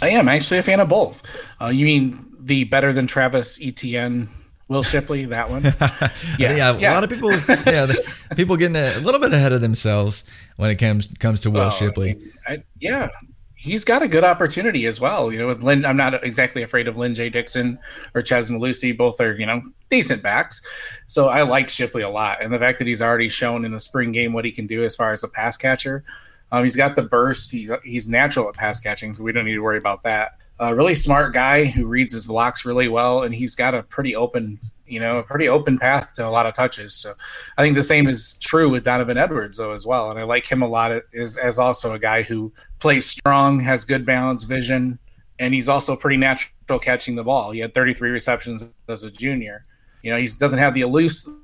I 0.00 0.10
am 0.10 0.28
actually 0.28 0.58
a 0.58 0.62
fan 0.62 0.80
of 0.80 0.88
both. 0.88 1.22
Uh, 1.60 1.66
you 1.66 1.84
mean 1.84 2.24
the 2.38 2.64
better 2.64 2.92
than 2.92 3.06
Travis 3.06 3.58
Etienne, 3.60 4.28
Will 4.68 4.82
Shipley, 4.82 5.24
that 5.26 5.50
one? 5.50 5.62
Yeah, 6.38 6.76
yeah. 6.76 6.92
a 6.92 6.94
lot 6.94 7.02
of 7.02 7.10
people, 7.10 7.30
yeah, 7.32 7.86
the, 7.86 8.04
people 8.36 8.56
getting 8.56 8.76
a 8.76 8.98
little 8.98 9.20
bit 9.20 9.32
ahead 9.32 9.52
of 9.52 9.60
themselves 9.60 10.24
when 10.56 10.70
it 10.70 10.76
comes 10.76 11.08
comes 11.18 11.40
to 11.40 11.50
Will 11.50 11.70
Shipley. 11.70 12.16
I, 12.46 12.62
yeah, 12.78 13.08
he's 13.58 13.84
got 13.84 14.02
a 14.02 14.08
good 14.08 14.22
opportunity 14.22 14.86
as 14.86 15.00
well. 15.00 15.32
You 15.32 15.40
know, 15.40 15.48
with 15.48 15.64
Lynn, 15.64 15.84
I'm 15.84 15.96
not 15.96 16.24
exactly 16.24 16.62
afraid 16.62 16.86
of 16.86 16.96
Lyn-J 16.96 17.30
Dixon 17.30 17.76
or 18.14 18.22
Chez 18.22 18.48
Mellusi. 18.48 18.96
Both 18.96 19.20
are, 19.20 19.32
you 19.32 19.46
know, 19.46 19.60
decent 19.90 20.22
backs. 20.22 20.62
So 21.08 21.28
I 21.28 21.42
like 21.42 21.68
Shipley 21.68 22.02
a 22.02 22.08
lot. 22.08 22.40
And 22.40 22.52
the 22.52 22.58
fact 22.58 22.78
that 22.78 22.86
he's 22.86 23.02
already 23.02 23.28
shown 23.28 23.64
in 23.64 23.72
the 23.72 23.80
spring 23.80 24.12
game 24.12 24.32
what 24.32 24.44
he 24.44 24.52
can 24.52 24.68
do 24.68 24.84
as 24.84 24.94
far 24.94 25.10
as 25.10 25.24
a 25.24 25.28
pass 25.28 25.56
catcher. 25.56 26.04
Um, 26.52 26.62
he's 26.62 26.76
got 26.76 26.94
the 26.94 27.02
burst. 27.02 27.50
He's, 27.50 27.70
he's 27.84 28.08
natural 28.08 28.48
at 28.48 28.54
pass 28.54 28.78
catching, 28.78 29.12
so 29.12 29.24
we 29.24 29.32
don't 29.32 29.44
need 29.44 29.54
to 29.54 29.62
worry 29.62 29.78
about 29.78 30.04
that. 30.04 30.38
A 30.60 30.74
really 30.74 30.94
smart 30.94 31.34
guy 31.34 31.64
who 31.64 31.86
reads 31.86 32.12
his 32.12 32.26
blocks 32.26 32.64
really 32.64 32.88
well, 32.88 33.24
and 33.24 33.34
he's 33.34 33.54
got 33.54 33.74
a 33.74 33.82
pretty 33.82 34.14
open, 34.14 34.58
you 34.88 35.00
know, 35.00 35.18
a 35.18 35.22
pretty 35.22 35.48
open 35.48 35.78
path 35.78 36.14
to 36.14 36.26
a 36.26 36.30
lot 36.30 36.46
of 36.46 36.54
touches. 36.54 36.94
So 36.94 37.12
I 37.56 37.62
think 37.62 37.74
the 37.74 37.82
same 37.82 38.08
is 38.08 38.38
true 38.40 38.68
with 38.68 38.84
Donovan 38.84 39.18
Edwards 39.18 39.58
though 39.58 39.72
as 39.72 39.86
well, 39.86 40.10
and 40.10 40.18
I 40.18 40.24
like 40.24 40.50
him 40.50 40.62
a 40.62 40.68
lot 40.68 40.92
as 41.14 41.36
as 41.36 41.58
also 41.58 41.92
a 41.94 41.98
guy 41.98 42.22
who 42.22 42.52
plays 42.80 43.06
strong, 43.06 43.60
has 43.60 43.84
good 43.84 44.04
balance, 44.06 44.44
vision, 44.44 44.98
and 45.38 45.54
he's 45.54 45.68
also 45.68 45.96
pretty 45.96 46.16
natural 46.16 46.78
catching 46.80 47.16
the 47.16 47.24
ball. 47.24 47.50
He 47.50 47.60
had 47.60 47.74
33 47.74 48.10
receptions 48.10 48.64
as 48.88 49.02
a 49.02 49.10
junior. 49.10 49.64
You 50.02 50.10
know, 50.10 50.18
he 50.18 50.28
doesn't 50.38 50.58
have 50.58 50.74
the 50.74 50.82
elusive 50.82 51.34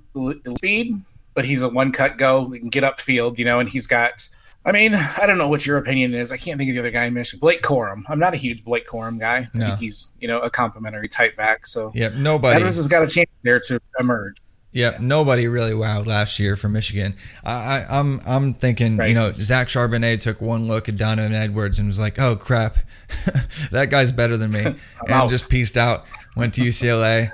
speed, 0.59 1.01
but 1.35 1.45
he's 1.45 1.63
a 1.63 1.69
one 1.69 1.93
cut 1.93 2.19
go. 2.19 2.51
He 2.51 2.61
can 2.61 2.69
get 2.69 2.85
upfield, 2.85 3.39
you 3.39 3.45
know, 3.45 3.61
and 3.61 3.69
he's 3.69 3.87
got. 3.87 4.29
I 4.67 4.73
mean, 4.73 4.95
I 4.95 5.27
don't 5.27 5.37
know 5.37 5.49
what 5.49 5.67
your 5.67 5.77
opinion 5.77 6.15
is. 6.15 6.33
I 6.33 6.37
can't 6.39 6.57
think 6.59 6.71
of 6.71 6.75
the 6.75 6.81
other 6.81 6.91
guy 6.91 7.05
in 7.05 7.13
Michigan. 7.15 7.41
Blake 7.41 7.63
Corum. 7.63 8.03
I'm 8.09 8.19
not 8.19 8.33
a 8.33 8.37
huge 8.39 8.65
Blake 8.65 8.87
Corum 8.89 9.21
guy. 9.21 9.37
I 9.37 9.49
No. 9.53 9.67
think 9.69 9.81
he's, 9.81 10.15
you 10.21 10.27
know, 10.29 10.41
a 10.41 10.49
complimentary 10.49 11.09
type 11.09 11.37
back. 11.37 11.67
So 11.67 11.93
Yep, 11.95 12.15
nobody. 12.15 12.57
Edwards 12.57 12.77
has 12.79 12.89
got 12.89 13.03
a 13.03 13.07
chance 13.07 13.29
there 13.43 13.61
to 13.61 13.79
emerge. 14.01 14.37
Yep, 14.73 15.01
nobody 15.01 15.47
really 15.47 15.71
wowed 15.73 16.07
last 16.07 16.41
year 16.41 16.57
for 16.57 16.69
Michigan. 16.69 17.15
I, 17.45 17.53
I, 17.53 17.99
I'm 18.01 18.21
I'm 18.27 18.55
thinking, 18.55 18.97
Right. 18.97 19.09
you 19.11 19.15
know, 19.15 19.31
Zach 19.33 19.69
Charbonnet 19.69 20.19
took 20.21 20.41
one 20.41 20.67
look 20.67 20.89
at 20.89 20.97
Donovan 20.97 21.33
Edwards 21.33 21.79
and 21.79 21.87
was 21.87 22.01
like, 22.01 22.19
"Oh 22.19 22.35
crap, 22.35 22.79
that 23.71 23.91
guy's 23.91 24.11
better 24.11 24.37
than 24.37 24.51
me," 24.51 24.65
and 24.65 24.77
out. 25.11 25.31
just 25.31 25.49
pieced 25.49 25.77
out. 25.77 26.07
Went 26.37 26.55
to 26.55 26.61
UCLA. 26.63 27.31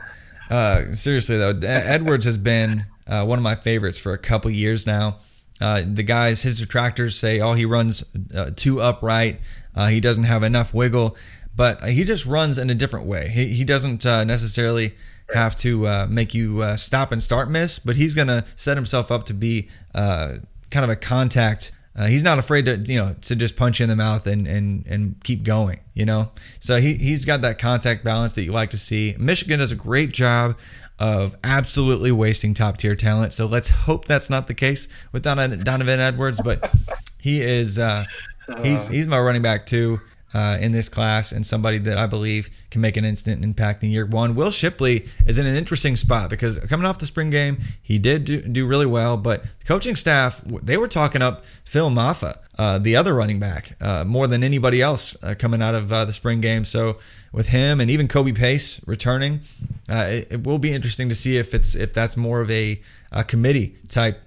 Uh, 0.51 0.93
seriously 0.93 1.39
though, 1.39 1.59
Edwards 1.67 2.27
has 2.27 2.37
been 2.37 2.85
uh, 3.07 3.25
one 3.25 3.39
of 3.39 3.43
my 3.43 3.55
favorites 3.55 3.99
for 3.99 4.13
a 4.13 4.19
couple 4.19 4.51
years 4.51 4.87
now. 4.87 5.17
Uh, 5.61 5.83
the 5.87 6.03
guys, 6.03 6.43
his 6.43 6.59
detractors 6.59 7.19
say, 7.19 7.41
"Oh, 7.41 7.53
he 7.53 7.65
runs 7.65 8.05
uh, 8.35 8.51
too 8.57 8.81
upright. 8.81 9.41
Uh, 9.75 9.89
he 9.89 10.01
doesn't 10.01 10.25
have 10.25 10.43
enough 10.43 10.73
wiggle," 10.73 11.17
but 11.55 11.85
he 11.85 12.05
just 12.05 12.25
runs 12.25 12.59
in 12.59 12.71
a 12.71 12.75
different 12.75 13.07
way. 13.07 13.29
He 13.29 13.49
he 13.49 13.65
doesn't 13.65 14.07
uh, 14.07 14.25
necessarily 14.25 14.95
have 15.35 15.57
to 15.57 15.87
uh, 15.87 16.07
make 16.09 16.35
you 16.35 16.63
uh, 16.63 16.77
stop 16.77 17.13
and 17.13 17.23
start 17.23 17.51
miss, 17.51 17.79
but 17.79 17.97
he's 17.97 18.15
gonna 18.15 18.45
set 18.57 18.77
himself 18.77 19.13
up 19.13 19.27
to 19.27 19.35
be 19.35 19.69
kind 19.95 20.85
of 20.85 20.91
a 20.91 20.97
contact 20.97 21.73
he's 22.07 22.23
not 22.23 22.39
afraid 22.39 22.65
to 22.65 22.77
you 22.79 22.99
know 22.99 23.15
to 23.21 23.37
just 23.37 23.57
punch 23.57 23.79
you 23.79 23.85
in 23.85 23.91
the 23.91 23.97
mouth 23.97 24.27
and 24.27 24.47
and 24.47 24.87
and 24.87 25.23
keep 25.23 25.43
going. 25.43 25.81
You 25.93 26.07
know, 26.07 26.31
so 26.59 26.79
he 26.81 26.95
he's 26.95 27.27
got 27.27 27.43
that 27.43 27.59
contact 27.59 28.03
balance 28.03 28.35
that 28.37 28.45
you 28.45 28.53
like 28.53 28.71
to 28.71 28.79
see. 28.79 29.15
Michigan 29.19 29.59
does 29.59 29.73
a 29.73 29.77
great 29.77 30.13
job 30.13 30.57
of 31.01 31.37
absolutely 31.43 32.13
wasting 32.13 32.53
top 32.55 32.77
tier 32.77 32.95
talent. 32.95 33.33
So 33.33 33.47
let's 33.47 33.71
hope 33.71 34.05
that's 34.05 34.29
not 34.29 34.47
the 34.47 34.55
case 34.55 34.87
with 35.13 35.23
Donovan, 35.23 36.01
Edwards. 36.01 36.41
But 36.43 36.71
he 37.19 37.41
is 37.41 37.79
uh, 37.79 38.05
he's 38.63 38.87
he's 38.89 39.07
my 39.07 39.19
running 39.19 39.43
back 39.43 39.67
too 39.67 40.01
uh, 40.33 40.59
in 40.61 40.73
this 40.73 40.89
class 40.89 41.33
and 41.33 41.45
somebody 41.45 41.79
that 41.79 41.99
I 41.99 42.07
believe 42.07 42.51
can 42.71 42.81
make 42.81 42.97
an 42.97 43.05
instant 43.05 43.43
impact 43.45 43.83
in 43.83 43.91
year 43.91 44.07
one. 44.07 44.35
Will 44.35 44.51
Shipley 44.51 45.07
is 45.27 45.39
in 45.39 45.47
an 45.47 45.57
interesting 45.57 45.97
spot 45.97 46.31
because 46.31 46.59
coming 46.61 46.87
off 46.87 46.99
the 46.99 47.07
spring 47.07 47.31
game, 47.31 47.59
he 47.83 47.99
did 47.99 48.25
do, 48.25 48.41
do 48.41 48.67
really 48.67 48.87
well, 48.87 49.17
but 49.17 49.43
the 49.43 49.65
coaching 49.65 49.97
staff, 49.97 50.43
they 50.45 50.77
were 50.77 50.89
talking 50.89 51.23
up 51.23 51.45
Phil 51.65 51.91
Mafah, 51.91 52.39
uh, 52.59 52.79
the 52.79 52.95
other 52.95 53.15
running 53.15 53.41
back, 53.41 53.77
uh, 53.81 54.05
more 54.05 54.27
than 54.27 54.45
anybody 54.45 54.81
else 54.81 55.17
uh, 55.23 55.35
coming 55.37 55.63
out 55.63 55.75
of 55.75 55.93
uh, 55.93 56.05
the 56.05 56.13
spring 56.13 56.41
game. 56.41 56.65
So 56.65 56.99
with 57.33 57.49
him 57.49 57.81
and 57.81 57.91
even 57.91 58.07
Kobe 58.07 58.33
Pace 58.33 58.87
returning, 58.87 59.41
uh, 59.89 60.07
it, 60.09 60.29
it, 60.31 60.45
will 60.45 60.59
be 60.59 60.73
interesting 60.73 61.09
to 61.09 61.15
see 61.15 61.37
if 61.37 61.55
it's 61.55 61.75
if 61.75 61.93
that's 61.93 62.17
more 62.17 62.41
of 62.41 62.51
a, 62.51 62.81
a 63.11 63.25
committee 63.25 63.77
type 63.89 64.21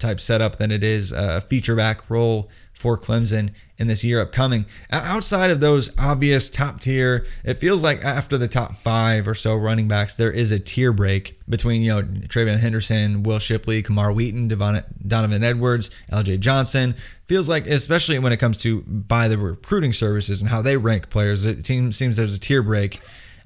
type 0.00 0.18
setup 0.18 0.56
than 0.56 0.72
it 0.72 0.82
is 0.82 1.12
a 1.12 1.40
feature 1.40 1.76
back 1.76 2.10
role 2.10 2.50
for 2.72 2.98
Clemson 2.98 3.50
in 3.76 3.88
this 3.88 4.04
year 4.04 4.20
upcoming. 4.20 4.66
Outside 4.90 5.50
of 5.50 5.60
those 5.60 5.90
obvious 5.98 6.48
top 6.48 6.80
tier, 6.80 7.26
it 7.44 7.58
feels 7.58 7.82
like 7.82 8.04
after 8.04 8.38
the 8.38 8.46
top 8.46 8.76
five 8.76 9.26
or 9.26 9.34
so 9.34 9.56
running 9.56 9.88
backs, 9.88 10.14
there 10.14 10.30
is 10.30 10.50
a 10.52 10.60
tier 10.60 10.92
break 10.92 11.40
between, 11.48 11.82
you 11.82 11.94
know, 11.94 12.02
TreVeyon 12.02 12.58
Henderson, 12.58 13.22
Will 13.24 13.38
Shipley, 13.38 13.82
Camar 13.82 14.12
Wheaton, 14.12 14.48
Devon, 14.48 14.82
Donovan 15.06 15.42
Edwards, 15.42 15.90
LJ 16.12 16.40
Johnson. 16.40 16.94
Feels 17.26 17.48
like, 17.48 17.66
especially 17.66 18.18
when 18.18 18.32
it 18.32 18.38
comes 18.38 18.58
to 18.58 18.82
by 18.82 19.28
the 19.28 19.38
recruiting 19.38 19.92
services 19.92 20.40
and 20.40 20.50
how 20.50 20.62
they 20.62 20.76
rank 20.76 21.10
players, 21.10 21.44
it 21.44 21.66
seems 21.66 21.98
there's 21.98 22.34
a 22.34 22.40
tier 22.40 22.62
break. 22.62 23.00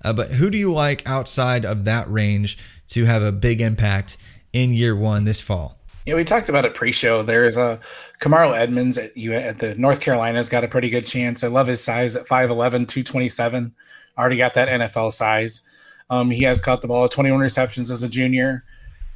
Uh, 0.04 0.12
but 0.12 0.32
who 0.32 0.50
do 0.50 0.58
you 0.58 0.72
like 0.72 1.08
outside 1.08 1.64
of 1.64 1.84
that 1.84 2.10
range 2.10 2.58
to 2.88 3.04
have 3.04 3.22
a 3.22 3.32
big 3.32 3.60
impact 3.60 4.16
in 4.52 4.72
year 4.72 4.94
one 4.94 5.24
this 5.24 5.40
fall? 5.40 5.78
Yeah, 6.06 6.14
we 6.14 6.24
talked 6.24 6.48
about 6.48 6.64
it 6.64 6.74
pre-show. 6.74 7.22
There 7.22 7.44
is 7.44 7.58
a 7.58 7.78
Kamarro 8.20 8.56
Edmonds 8.56 8.98
at 8.98 9.16
at 9.16 9.58
the 9.58 9.74
North 9.76 10.00
Carolina's 10.00 10.48
got 10.48 10.64
a 10.64 10.68
pretty 10.68 10.90
good 10.90 11.06
chance. 11.06 11.44
I 11.44 11.48
love 11.48 11.66
his 11.66 11.82
size 11.82 12.16
at 12.16 12.26
5'11, 12.26 12.88
227. 12.88 13.74
Already 14.18 14.36
got 14.36 14.54
that 14.54 14.68
NFL 14.68 15.12
size. 15.12 15.62
Um, 16.10 16.30
he 16.30 16.42
has 16.44 16.60
caught 16.60 16.80
the 16.80 16.88
ball 16.88 17.04
at 17.04 17.10
21 17.10 17.40
receptions 17.40 17.90
as 17.90 18.02
a 18.02 18.08
junior. 18.08 18.64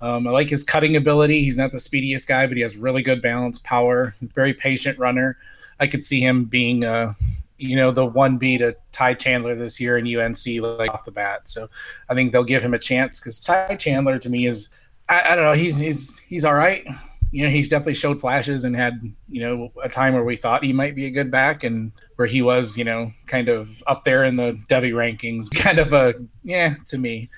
Um, 0.01 0.27
I 0.27 0.31
like 0.31 0.49
his 0.49 0.65
cutting 0.65 0.97
ability. 0.97 1.43
He's 1.43 1.57
not 1.57 1.73
the 1.73 1.81
speediest 1.81 2.29
guy, 2.29 2.47
but 2.47 2.57
he 2.57 2.63
has 2.63 2.77
really 2.77 3.03
good 3.03 3.23
balance, 3.23 3.59
power, 3.61 4.15
very 4.21 4.53
patient 4.53 4.99
runner. 4.99 5.37
I 5.81 5.87
could 5.87 6.05
see 6.05 6.21
him 6.21 6.45
being, 6.45 6.85
uh, 6.85 7.15
you 7.59 7.77
know, 7.77 7.91
the 7.93 8.05
one 8.05 8.37
B 8.37 8.59
to 8.59 8.77
Ty 8.93 9.15
Chandler 9.15 9.55
this 9.55 9.81
year 9.81 9.99
in 9.99 10.07
UNC, 10.07 10.45
like 10.79 10.93
off 10.93 11.05
the 11.05 11.13
bat. 11.13 11.49
So 11.49 11.69
I 12.09 12.15
think 12.15 12.33
they'll 12.33 12.45
give 12.45 12.63
him 12.63 12.75
a 12.75 12.79
chance 12.79 13.21
because 13.21 13.41
Ty 13.41 13.77
Chandler 13.77 14.19
to 14.19 14.29
me 14.29 14.47
is– 14.47 14.69
I, 15.09 15.33
I, 15.33 15.37
don't 15.37 15.45
know. 15.45 15.53
He's 15.53 15.77
he's 15.77 16.19
he's 16.21 16.45
all 16.45 16.55
right. 16.55 16.87
You 17.33 17.45
know, 17.45 17.51
he's 17.51 17.69
definitely 17.69 17.95
showed 17.95 18.21
flashes 18.21 18.65
and 18.65 18.77
had 18.77 19.01
you 19.29 19.41
know 19.41 19.73
a 19.83 19.89
time 19.89 20.15
where 20.15 20.25
we 20.25 20.37
thought 20.37 20.63
he 20.63 20.73
might 20.73 20.95
be 20.95 21.07
a 21.07 21.11
good 21.11 21.31
back 21.31 21.65
and 21.65 21.91
where 22.17 22.29
he 22.29 22.43
was 22.43 22.77
you 22.77 22.85
know 22.85 23.11
kind 23.27 23.49
of 23.49 23.83
up 23.87 24.05
there 24.05 24.25
in 24.25 24.37
the 24.37 24.53
Devy 24.69 24.93
rankings. 24.93 25.51
Kind 25.55 25.79
of 25.79 25.93
a 25.93 26.15
yeah 26.45 26.75
to 26.87 26.99
me. 26.99 27.31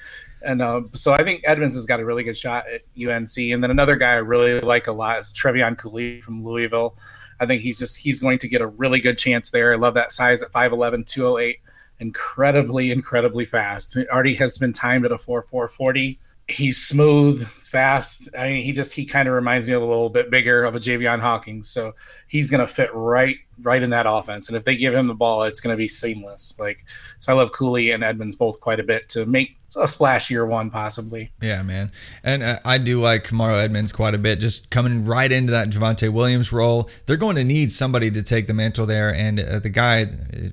And 0.43 0.61
uh, 0.61 0.83
so 0.93 1.15
I 1.15 1.25
think 1.25 1.41
Edmonds 1.45 1.75
has 1.75 1.87
got 1.87 2.01
a 2.01 2.05
really 2.05 2.23
good 2.23 2.37
shot 2.37 2.67
at 2.69 2.83
UNC. 3.01 3.39
And 3.39 3.63
then 3.63 3.71
another 3.71 3.97
guy 3.97 4.11
I 4.11 4.17
really 4.17 4.61
like 4.61 4.89
a 4.89 4.93
lot 4.93 5.19
is 5.19 5.33
Trevion 5.33 5.79
Cooley 5.79 6.21
from 6.21 6.45
Louisville. 6.45 6.99
I 7.41 7.47
think 7.47 7.63
he's 7.63 7.79
just 7.79 7.97
he's 7.97 8.21
going 8.21 8.39
to 8.39 8.49
get 8.49 8.61
a 8.61 8.67
really 8.67 9.01
good 9.01 9.17
chance 9.17 9.51
there. 9.51 9.73
I 9.73 9.77
love 9.77 9.95
that 9.95 10.13
size 10.13 10.43
at 10.43 10.53
5'11, 10.53 11.07
208. 11.07 11.61
Incredibly, 12.01 12.91
incredibly 12.91 13.47
fast. 13.47 13.97
Already 13.97 14.35
has 14.35 14.59
been 14.59 14.73
timed 14.73 15.07
at 15.07 15.13
a 15.13 15.19
4 15.19 15.43
440 15.43 16.19
he's 16.49 16.79
smooth, 16.79 17.47
fast. 17.75 18.29
I 18.39 18.47
mean, 18.51 18.65
he 18.65 18.71
just 18.71 18.93
he 18.95 19.05
kind 19.05 19.27
of 19.27 19.35
reminds 19.35 19.67
me 19.67 19.75
of 19.75 19.83
a 19.83 19.85
little 19.85 20.09
bit 20.09 20.31
bigger 20.31 20.63
of 20.63 20.77
a 20.77 20.79
Javian 20.79 21.19
Hawkins. 21.19 21.69
So 21.69 21.97
he's 22.29 22.49
going 22.49 22.61
to 22.61 22.73
fit 22.73 22.89
right 22.95 23.37
right 23.63 23.83
in 23.83 23.91
that 23.91 24.07
offense. 24.09 24.47
And 24.47 24.57
if 24.57 24.65
they 24.65 24.77
give 24.77 24.95
him 24.95 25.09
the 25.09 25.15
ball, 25.15 25.43
it's 25.43 25.61
going 25.61 25.75
to 25.75 25.77
be 25.77 25.89
seamless. 25.89 26.57
Like 26.57 26.85
so, 27.19 27.33
I 27.33 27.37
love 27.37 27.51
Cooley 27.51 27.91
and 27.91 28.05
Edmonds 28.05 28.37
both 28.37 28.61
quite 28.61 28.79
a 28.79 28.85
bit 28.85 29.09
to 29.11 29.27
make 29.27 29.59
a 29.77 29.89
splash 29.89 30.31
year 30.31 30.47
one 30.47 30.71
possibly. 30.71 31.33
Yeah, 31.41 31.63
man. 31.63 31.91
And 32.23 32.43
uh, 32.43 32.59
I 32.65 32.79
do 32.79 33.01
like 33.01 33.25
Kamarro 33.25 33.63
Edmonds 33.63 33.93
quite 33.93 34.15
a 34.15 34.19
bit. 34.19 34.41
Just 34.41 34.71
coming 34.71 35.05
right 35.05 35.31
into 35.31 35.51
that 35.53 35.71
Javonte 35.71 36.13
Williams 36.13 36.53
role, 36.53 36.89
they're 37.07 37.17
going 37.17 37.37
to 37.37 37.45
need 37.45 37.73
somebody 37.73 38.11
to 38.11 38.23
take 38.23 38.47
the 38.47 38.55
mantle 38.55 38.87
there. 38.87 39.13
And 39.13 39.41
uh, 39.41 39.59
the 39.59 39.71
guy, 39.71 40.07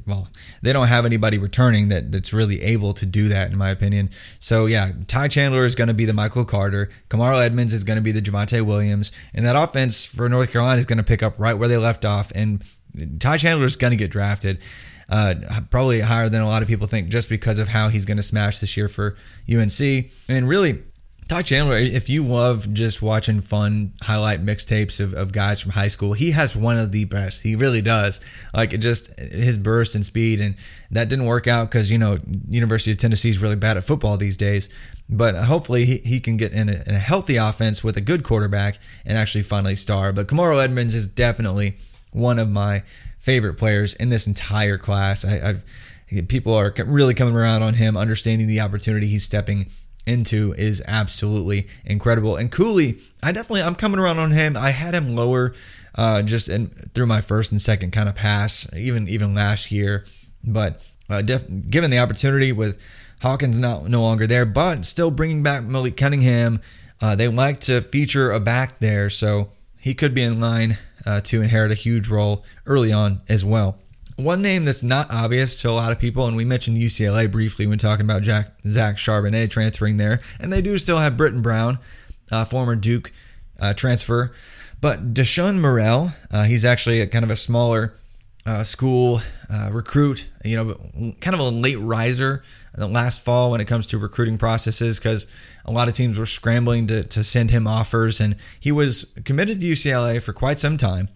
well, 0.06 0.28
they 0.62 0.74
don't 0.74 0.88
have 0.88 1.06
anybody 1.06 1.38
returning 1.38 1.90
that 1.90 2.12
that's 2.12 2.34
really 2.34 2.62
able 2.62 2.94
to 2.94 3.06
do 3.06 3.30
that, 3.30 3.52
in 3.52 3.58
my 3.58 3.70
opinion. 3.70 4.10
So 4.40 4.66
yeah, 4.66 4.92
Ty 5.08 5.28
Chandler 5.28 5.66
is 5.66 5.76
going 5.76 5.90
to 5.90 5.94
be 5.94 6.06
the 6.06 6.14
Michael 6.14 6.46
Carter. 6.46 6.90
Kamarro 7.12 7.44
Edmonds 7.46 7.74
is 7.74 7.84
going 7.84 7.98
to 7.98 8.02
be 8.02 8.14
the 8.14 8.22
Javonte 8.22 8.62
Williams, 8.66 9.12
and 9.34 9.46
that 9.46 9.58
offense 9.58 10.06
for 10.06 10.30
North 10.30 10.52
Carolina 10.52 10.80
is 10.80 10.86
going 10.86 10.98
to 10.98 11.04
pick 11.04 11.22
up 11.22 11.36
right 11.38 11.54
where 11.54 11.68
they 11.68 11.78
left 11.78 12.06
off. 12.06 12.32
And 12.34 12.64
Ty 13.20 13.38
Chandler 13.38 13.66
is 13.66 13.76
going 13.76 13.92
to 13.92 13.98
get 13.98 14.12
drafted. 14.12 14.60
Uh, 15.10 15.36
probably 15.70 16.00
higher 16.00 16.30
than 16.30 16.42
a 16.42 16.48
lot 16.48 16.62
of 16.62 16.70
people 16.70 16.88
think 16.88 17.10
just 17.10 17.28
because 17.28 17.60
of 17.60 17.68
how 17.68 17.90
he's 17.90 18.06
going 18.06 18.16
to 18.16 18.24
smash 18.24 18.60
this 18.60 18.78
year 18.78 18.88
for 18.88 19.18
UNC. 19.54 20.10
And 20.30 20.48
really, 20.48 20.84
Ty 21.28 21.42
Chandler, 21.42 21.78
if 21.78 22.10
you 22.10 22.26
love 22.26 22.74
just 22.74 23.02
watching 23.02 23.42
fun 23.42 23.94
highlight 24.02 24.42
mixtapes 24.46 25.02
of, 25.02 25.14
of 25.14 25.34
guys 25.34 25.60
from 25.60 25.72
high 25.72 25.90
school, 25.90 26.14
he 26.14 26.32
has 26.32 26.56
one 26.56 26.78
of 26.78 26.94
the 26.94 27.04
best. 27.06 27.44
He 27.44 27.56
really 27.56 27.82
does. 27.82 28.22
Like 28.54 28.72
it 28.72 28.78
just 28.78 29.18
his 29.20 29.58
burst 29.58 29.96
and 29.96 30.06
speed, 30.06 30.40
and 30.40 30.56
that 30.92 31.10
didn't 31.10 31.26
work 31.26 31.46
out 31.48 31.70
because 31.70 31.92
you 31.92 31.98
know 31.98 32.18
University 32.48 32.92
of 32.92 32.98
Tennessee 32.98 33.30
is 33.30 33.40
really 33.40 33.56
bad 33.56 33.76
at 33.76 33.84
football 33.84 34.16
these 34.18 34.36
days. 34.38 34.70
But 35.12 35.36
hopefully 35.36 35.86
he, 35.86 35.98
he 35.98 36.20
can 36.22 36.38
get 36.38 36.54
in 36.54 36.70
a, 36.70 36.84
in 36.88 36.96
a 36.96 37.00
healthy 37.00 37.36
offense 37.36 37.84
with 37.84 37.98
a 37.98 38.02
good 38.02 38.24
quarterback 38.24 38.80
and 39.06 39.18
actually 39.18 39.44
finally 39.44 39.76
star. 39.76 40.14
But 40.14 40.28
Kamarro 40.28 40.64
Edmonds 40.64 40.96
is 40.96 41.10
definitely 41.10 41.76
one 42.12 42.40
of 42.40 42.50
my 42.50 42.84
favorite 43.20 43.56
players 43.56 43.94
in 43.94 44.10
this 44.10 44.26
entire 44.26 44.78
class. 44.78 45.26
I, 45.26 45.38
have 45.38 45.64
people 46.28 46.54
are 46.54 46.74
really 46.86 47.14
coming 47.14 47.36
around 47.36 47.62
on 47.62 47.76
him, 47.76 47.98
understanding 47.98 48.48
the 48.48 48.62
opportunity 48.62 49.08
he's 49.08 49.24
stepping 49.24 49.70
into 50.06 50.54
is 50.58 50.82
absolutely 50.88 51.68
incredible. 51.86 52.36
And 52.36 52.52
Cooley, 52.52 52.98
I 53.22 53.32
definitely 53.32 53.64
I'm 53.64 53.76
coming 53.76 54.00
around 54.00 54.18
on 54.20 54.32
him. 54.32 54.58
I 54.58 54.72
had 54.72 54.96
him 54.96 55.16
lower 55.16 55.54
uh, 55.96 56.22
just 56.22 56.50
in, 56.50 56.68
through 56.94 57.06
my 57.06 57.22
first 57.22 57.52
and 57.52 57.62
second 57.62 57.92
kind 57.92 58.10
of 58.10 58.16
pass, 58.16 58.68
even 58.74 59.08
even 59.08 59.34
last 59.34 59.72
year. 59.72 60.06
But 60.44 60.82
uh, 61.10 61.22
def, 61.22 61.46
given 61.70 61.92
the 61.92 62.00
opportunity 62.00 62.52
with 62.52 62.80
Hawkins 63.22 63.60
not 63.60 63.88
no 63.88 64.02
longer 64.02 64.26
there, 64.26 64.46
but 64.46 64.84
still 64.86 65.12
bringing 65.12 65.44
back 65.44 65.64
Malik 65.64 65.96
Cunningham, 65.96 66.60
uh, 67.02 67.16
they 67.16 67.28
like 67.28 67.60
to 67.62 67.82
feature 67.82 68.32
a 68.32 68.40
back 68.40 68.80
there, 68.80 69.10
so 69.10 69.52
he 69.78 69.94
could 69.94 70.16
be 70.16 70.24
in 70.24 70.40
line 70.40 70.78
uh, 71.06 71.22
to 71.22 71.42
inherit 71.42 71.72
a 71.72 71.76
huge 71.76 72.08
role 72.08 72.44
early 72.66 72.92
on 72.92 73.22
as 73.30 73.46
well. 73.46 73.78
One 74.16 74.42
name 74.42 74.66
that's 74.66 74.84
not 74.84 75.12
obvious 75.12 75.62
to 75.62 75.70
a 75.70 75.72
lot 75.72 75.92
of 75.92 76.00
people, 76.00 76.26
and 76.26 76.36
we 76.36 76.46
mentioned 76.46 76.78
UCLA 76.78 77.32
briefly 77.32 77.68
when 77.68 77.78
talking 77.78 78.06
about 78.06 78.24
Jack, 78.24 78.54
Zach 78.68 78.98
Charbonnet 78.98 79.50
transferring 79.50 79.98
there, 79.98 80.20
and 80.40 80.52
they 80.52 80.62
do 80.62 80.78
still 80.80 80.98
have 80.98 81.14
Brittain 81.14 81.44
Brown, 81.44 81.78
uh, 82.32 82.46
former 82.46 82.76
Duke 82.76 83.12
uh, 83.60 83.74
transfer. 83.74 84.32
But 84.80 85.14
Deshaun 85.14 85.58
Murrell, 85.58 86.14
uh, 86.32 86.44
he's 86.46 86.66
actually 86.66 87.02
a 87.02 87.08
kind 87.08 87.24
of 87.24 87.30
a 87.30 87.36
smaller 87.36 87.94
uh, 88.46 88.64
school 88.64 89.22
uh, 89.50 89.70
recruit, 89.72 90.28
you 90.44 90.56
know, 90.56 91.14
kind 91.22 91.34
of 91.34 91.40
a 91.40 91.50
late 91.50 91.80
riser 91.80 92.44
the 92.74 92.88
last 92.88 93.22
fall 93.24 93.52
when 93.52 93.60
it 93.60 93.66
comes 93.66 93.86
to 93.88 93.98
recruiting 93.98 94.38
processes 94.38 94.98
because 94.98 95.28
a 95.66 95.72
lot 95.72 95.88
of 95.88 95.94
teams 95.94 96.18
were 96.18 96.26
scrambling 96.26 96.88
to, 96.88 97.04
to 97.04 97.24
send 97.24 97.52
him 97.52 97.68
offers 97.68 98.20
and 98.20 98.36
he 98.60 98.72
was 98.72 99.14
committed 99.26 99.60
to 99.60 99.66
UCLA 99.66 100.22
for 100.22 100.34
quite 100.34 100.60
some 100.60 100.78
time. 100.78 101.10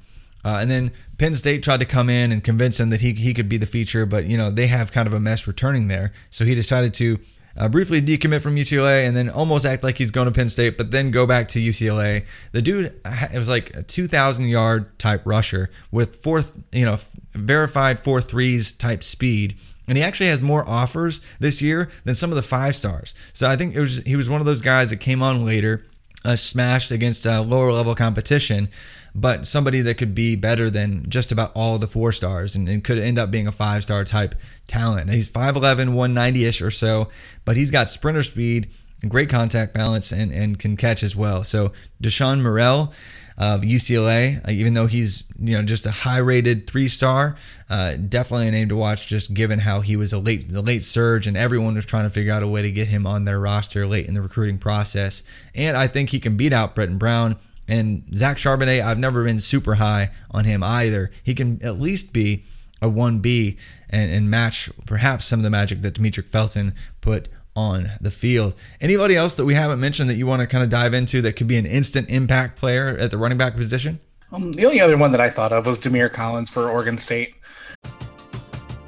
Uh, 0.44 0.60
and 0.62 0.70
then 0.70 0.92
Penn 1.18 1.34
State 1.34 1.64
tried 1.64 1.80
to 1.80 1.86
come 1.86 2.10
in 2.10 2.32
and 2.32 2.44
convince 2.44 2.80
him 2.80 2.92
that 2.92 3.02
he, 3.02 3.14
he 3.14 3.34
could 3.34 3.50
be 3.50 3.58
the 3.58 3.66
feature, 3.66 4.06
but 4.06 4.26
you 4.26 4.38
know 4.38 4.52
they 4.52 4.68
have 4.68 4.92
kind 4.92 5.08
of 5.08 5.14
a 5.14 5.20
mess 5.20 5.48
returning 5.48 5.88
there. 5.88 6.14
So 6.30 6.46
he 6.46 6.54
decided 6.54 6.94
to 6.96 7.20
uh, 7.58 7.70
briefly 7.70 8.02
decommit 8.02 8.42
from 8.42 8.56
UCLA 8.56 9.08
and 9.08 9.16
then 9.16 9.30
almost 9.30 9.66
act 9.66 9.84
like 9.84 9.98
he's 9.98 10.12
going 10.12 10.26
to 10.26 10.32
Penn 10.32 10.50
State, 10.50 10.78
but 10.78 10.92
then 10.92 11.12
go 11.12 11.26
back 11.26 11.48
to 11.50 11.60
UCLA. 11.60 12.26
The 12.52 12.62
dude, 12.62 12.94
it 13.06 13.38
was 13.38 13.50
like 13.50 13.76
a 13.76 13.84
2,000 13.84 14.46
yard 14.46 14.98
type 15.00 15.22
rusher 15.26 15.70
with 15.92 16.18
fourth, 16.18 16.58
you 16.72 16.86
know, 16.86 17.00
verified 17.34 18.00
four 18.00 18.22
threes 18.22 18.72
type 18.72 19.04
speed 19.04 19.58
and 19.88 19.98
he 19.98 20.04
actually 20.04 20.28
has 20.28 20.42
more 20.42 20.68
offers 20.68 21.22
this 21.40 21.62
year 21.62 21.90
than 22.04 22.16
some 22.16 22.32
of 22.32 22.36
the 22.36 22.42
five 22.42 22.76
stars. 22.76 23.14
So 23.34 23.48
I 23.48 23.56
think 23.56 23.76
it 23.76 23.80
was 23.80 23.98
he 24.00 24.16
was 24.16 24.30
one 24.30 24.42
of 24.42 24.46
those 24.46 24.62
guys 24.62 24.90
that 24.90 24.98
came 24.98 25.22
on 25.22 25.46
later, 25.46 25.84
uh, 26.26 26.36
smashed 26.36 26.92
against 26.92 27.26
uh, 27.26 27.42
lower 27.42 27.72
level 27.72 27.96
competition, 27.96 28.70
but 29.14 29.46
somebody 29.46 29.82
that 29.82 29.98
could 29.98 30.14
be 30.14 30.36
better 30.36 30.70
than 30.70 31.10
just 31.10 31.32
about 31.32 31.52
all 31.56 31.78
the 31.78 31.88
four 31.88 32.12
stars 32.12 32.56
and, 32.56 32.68
and 32.68 32.84
could 32.84 32.98
end 32.98 33.18
up 33.18 33.32
being 33.32 33.48
a 33.48 33.52
five 33.52 33.84
star 33.84 34.04
type 34.04 34.36
talent. 34.68 35.10
He's 35.12 35.30
5'11, 35.30 35.94
190 35.94 36.46
ish 36.46 36.62
or 36.62 36.72
so, 36.72 37.10
but 37.46 37.56
he's 37.56 37.72
got 37.72 37.90
sprinter 37.90 38.24
speed 38.24 38.68
great 39.10 39.30
contact 39.30 39.74
balance 39.74 40.12
and, 40.12 40.32
and 40.32 40.60
can 40.60 40.78
catch 40.78 41.04
as 41.04 41.16
well. 41.16 41.44
So 41.44 41.72
Deshaun 42.02 42.42
Murrell. 42.42 42.94
Of 43.38 43.64
UCLA, 43.64 44.48
uh, 44.48 44.52
even 44.52 44.76
though 44.76 44.88
he's 44.88 45.26
you 45.38 45.58
know 45.58 45.62
just 45.62 45.86
a 45.86 45.92
high-rated 45.92 46.68
three-star. 46.68 47.36
Uh, 47.70 47.96
definitely 47.96 48.48
a 48.48 48.52
name 48.52 48.70
to 48.70 48.78
watch, 48.78 49.08
just 49.08 49.34
given 49.34 49.60
how 49.60 49.82
he 49.82 49.98
was 49.98 50.14
a 50.14 50.20
late 50.20 50.50
the 50.50 50.62
late 50.62 50.86
surge, 50.86 51.28
and 51.28 51.36
everyone 51.36 51.76
was 51.76 51.86
trying 51.86 52.06
to 52.06 52.10
figure 52.10 52.32
out 52.32 52.44
a 52.44 52.48
way 52.48 52.62
to 52.62 52.72
get 52.72 52.88
him 52.88 53.06
on 53.06 53.26
their 53.26 53.40
roster 53.40 53.86
late 53.86 54.08
in 54.08 54.14
the 54.14 54.22
recruiting 54.22 54.58
process. 54.58 55.22
And 55.54 55.76
I 55.76 55.88
think 55.88 56.12
he 56.12 56.20
can 56.22 56.38
beat 56.38 56.54
out 56.54 56.76
Brittain 56.76 56.98
Brown. 56.98 57.36
And 57.68 58.04
Zach 58.16 58.38
Charbonnet, 58.38 58.82
I've 58.82 59.00
never 59.00 59.24
been 59.24 59.40
super 59.40 59.76
high 59.76 60.12
on 60.32 60.46
him 60.46 60.64
either. 60.64 61.12
He 61.24 61.34
can 61.34 61.62
at 61.64 61.80
least 61.82 62.14
be 62.14 62.44
a 62.82 62.88
1B 62.90 63.58
and, 63.90 64.12
and 64.12 64.30
match 64.30 64.70
perhaps 64.86 65.26
some 65.26 65.40
of 65.40 65.44
the 65.44 65.50
magic 65.50 65.80
that 65.80 65.96
Demetric 65.96 66.30
Felton 66.30 66.74
put 67.02 67.28
on 67.56 67.92
the 68.02 68.12
field. 68.12 68.54
Anybody 68.82 69.16
else 69.16 69.36
that 69.38 69.46
we 69.46 69.54
haven't 69.54 69.80
mentioned 69.80 70.10
that 70.10 70.16
you 70.16 70.28
want 70.28 70.42
to 70.42 70.48
kind 70.48 70.64
of 70.64 70.70
dive 70.70 70.94
into 70.94 71.22
that 71.22 71.34
could 71.34 71.48
be 71.48 71.58
an 71.58 71.66
instant 71.66 72.10
impact 72.10 72.58
player 72.58 72.98
at 72.98 73.12
the 73.12 73.18
running 73.18 73.38
back 73.38 73.56
position? 73.56 74.00
Um, 74.32 74.52
the 74.52 74.66
only 74.66 74.82
other 74.82 74.98
one 74.98 75.12
that 75.12 75.22
I 75.22 75.30
thought 75.30 75.54
of 75.54 75.66
was 75.66 75.78
Damiere 75.78 76.10
Collins 76.10 76.50
for 76.50 76.70
Oregon 76.70 76.98
State. 76.98 77.36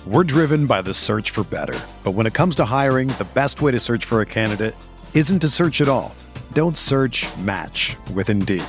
We're 0.06 0.24
driven 0.24 0.68
by 0.68 0.82
the 0.82 0.94
search 0.94 1.32
for 1.32 1.44
better. 1.44 1.78
But 2.04 2.12
when 2.12 2.26
it 2.26 2.34
comes 2.34 2.56
to 2.56 2.66
hiring, 2.66 3.10
the 3.10 3.28
best 3.34 3.62
way 3.62 3.72
to 3.72 3.80
search 3.80 4.06
for 4.06 4.22
a 4.22 4.26
candidate 4.26 4.76
isn't 5.14 5.40
to 5.40 5.50
search 5.50 5.82
at 5.82 5.90
all. 5.90 6.16
Don't 6.54 6.78
search 6.78 7.26
match 7.40 7.98
with 8.14 8.30
Indeed. 8.30 8.64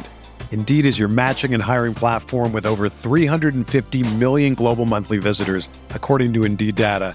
Indeed 0.50 0.84
is 0.84 0.98
your 0.98 1.08
matching 1.08 1.54
and 1.54 1.62
hiring 1.62 1.94
platform 1.94 2.52
with 2.52 2.66
over 2.66 2.88
350 2.88 4.14
million 4.16 4.54
global 4.54 4.84
monthly 4.84 5.18
visitors, 5.18 5.68
according 5.90 6.32
to 6.32 6.44
Indeed 6.44 6.74
data, 6.74 7.14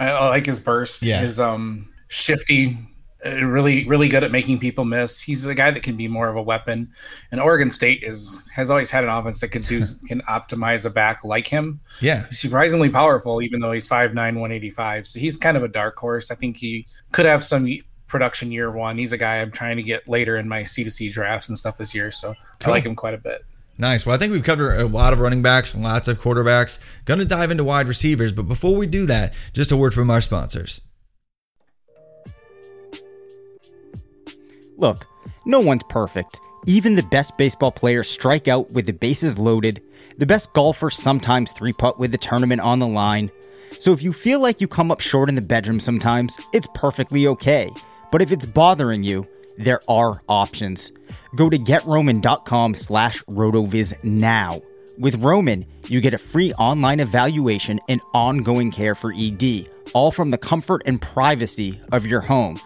I, 0.00 0.08
I 0.08 0.28
like 0.28 0.46
his 0.46 0.60
burst. 0.60 1.02
Yeah. 1.02 1.20
His 1.20 1.40
um 1.40 1.92
shifty, 2.08 2.78
uh, 3.24 3.44
really 3.44 3.84
really 3.84 4.08
good 4.08 4.24
at 4.24 4.30
making 4.30 4.58
people 4.58 4.84
miss. 4.84 5.20
He's 5.20 5.46
a 5.46 5.54
guy 5.54 5.70
that 5.70 5.82
can 5.82 5.96
be 5.96 6.08
more 6.08 6.28
of 6.28 6.36
a 6.36 6.42
weapon. 6.42 6.90
And 7.32 7.40
Oregon 7.40 7.70
State 7.70 8.02
is 8.02 8.44
has 8.54 8.70
always 8.70 8.90
had 8.90 9.04
an 9.04 9.10
offense 9.10 9.40
that 9.40 9.48
can 9.48 9.62
do 9.62 9.84
can 10.06 10.20
optimize 10.22 10.84
a 10.84 10.90
back 10.90 11.24
like 11.24 11.46
him. 11.46 11.80
Yeah. 12.00 12.26
He's 12.26 12.38
surprisingly 12.40 12.90
powerful, 12.90 13.42
even 13.42 13.60
though 13.60 13.72
he's 13.72 13.88
5'9", 13.88 14.14
185. 14.14 15.06
So 15.06 15.18
he's 15.18 15.36
kind 15.36 15.56
of 15.56 15.62
a 15.62 15.68
dark 15.68 15.98
horse. 15.98 16.30
I 16.30 16.34
think 16.34 16.56
he 16.56 16.86
could 17.12 17.26
have 17.26 17.42
some 17.44 17.68
production 18.06 18.50
year 18.50 18.70
one. 18.70 18.96
He's 18.98 19.12
a 19.12 19.18
guy 19.18 19.36
I'm 19.36 19.50
trying 19.50 19.76
to 19.76 19.82
get 19.82 20.08
later 20.08 20.36
in 20.36 20.48
my 20.48 20.64
C 20.64 20.82
to 20.82 20.90
C 20.90 21.10
drafts 21.10 21.48
and 21.48 21.58
stuff 21.58 21.76
this 21.76 21.94
year. 21.94 22.10
So 22.10 22.34
Cool. 22.60 22.72
I 22.72 22.76
like 22.76 22.84
him 22.84 22.96
quite 22.96 23.14
a 23.14 23.18
bit. 23.18 23.44
Nice. 23.80 24.04
Well, 24.04 24.16
I 24.16 24.18
think 24.18 24.32
we've 24.32 24.42
covered 24.42 24.76
a 24.76 24.86
lot 24.86 25.12
of 25.12 25.20
running 25.20 25.40
backs, 25.40 25.74
lots 25.74 26.08
of 26.08 26.20
quarterbacks. 26.20 26.80
Going 27.04 27.20
to 27.20 27.24
dive 27.24 27.52
into 27.52 27.62
wide 27.62 27.86
receivers, 27.86 28.32
but 28.32 28.48
before 28.48 28.74
we 28.74 28.86
do 28.88 29.06
that, 29.06 29.34
just 29.52 29.70
a 29.70 29.76
word 29.76 29.94
from 29.94 30.10
our 30.10 30.20
sponsors. 30.20 30.80
Look, 34.76 35.06
no 35.46 35.60
one's 35.60 35.84
perfect. 35.88 36.40
Even 36.66 36.96
the 36.96 37.04
best 37.04 37.38
baseball 37.38 37.70
players 37.70 38.10
strike 38.10 38.48
out 38.48 38.70
with 38.72 38.86
the 38.86 38.92
bases 38.92 39.38
loaded. 39.38 39.80
The 40.18 40.26
best 40.26 40.52
golfers 40.52 40.96
sometimes 40.96 41.52
three 41.52 41.72
putt 41.72 42.00
with 42.00 42.10
the 42.10 42.18
tournament 42.18 42.60
on 42.60 42.80
the 42.80 42.88
line. 42.88 43.30
So 43.78 43.92
if 43.92 44.02
you 44.02 44.12
feel 44.12 44.40
like 44.40 44.60
you 44.60 44.66
come 44.66 44.90
up 44.90 45.00
short 45.00 45.28
in 45.28 45.36
the 45.36 45.40
bedroom 45.40 45.78
sometimes, 45.78 46.36
it's 46.52 46.68
perfectly 46.74 47.28
okay. 47.28 47.70
But 48.10 48.22
if 48.22 48.32
it's 48.32 48.46
bothering 48.46 49.04
you, 49.04 49.26
there 49.58 49.80
are 49.88 50.22
options. 50.28 50.92
Go 51.34 51.50
to 51.50 51.58
getroman.com 51.58 52.74
slash 52.74 53.22
rotoviz 53.24 54.02
now. 54.02 54.62
With 54.98 55.16
Roman, 55.16 55.66
you 55.86 56.00
get 56.00 56.14
a 56.14 56.18
free 56.18 56.52
online 56.54 57.00
evaluation 57.00 57.78
and 57.88 58.00
ongoing 58.14 58.70
care 58.70 58.94
for 58.94 59.12
ED, 59.16 59.68
all 59.94 60.10
from 60.10 60.30
the 60.30 60.38
comfort 60.38 60.82
and 60.86 61.00
privacy 61.00 61.80
of 61.92 62.06
your 62.06 62.20
home. 62.20 62.58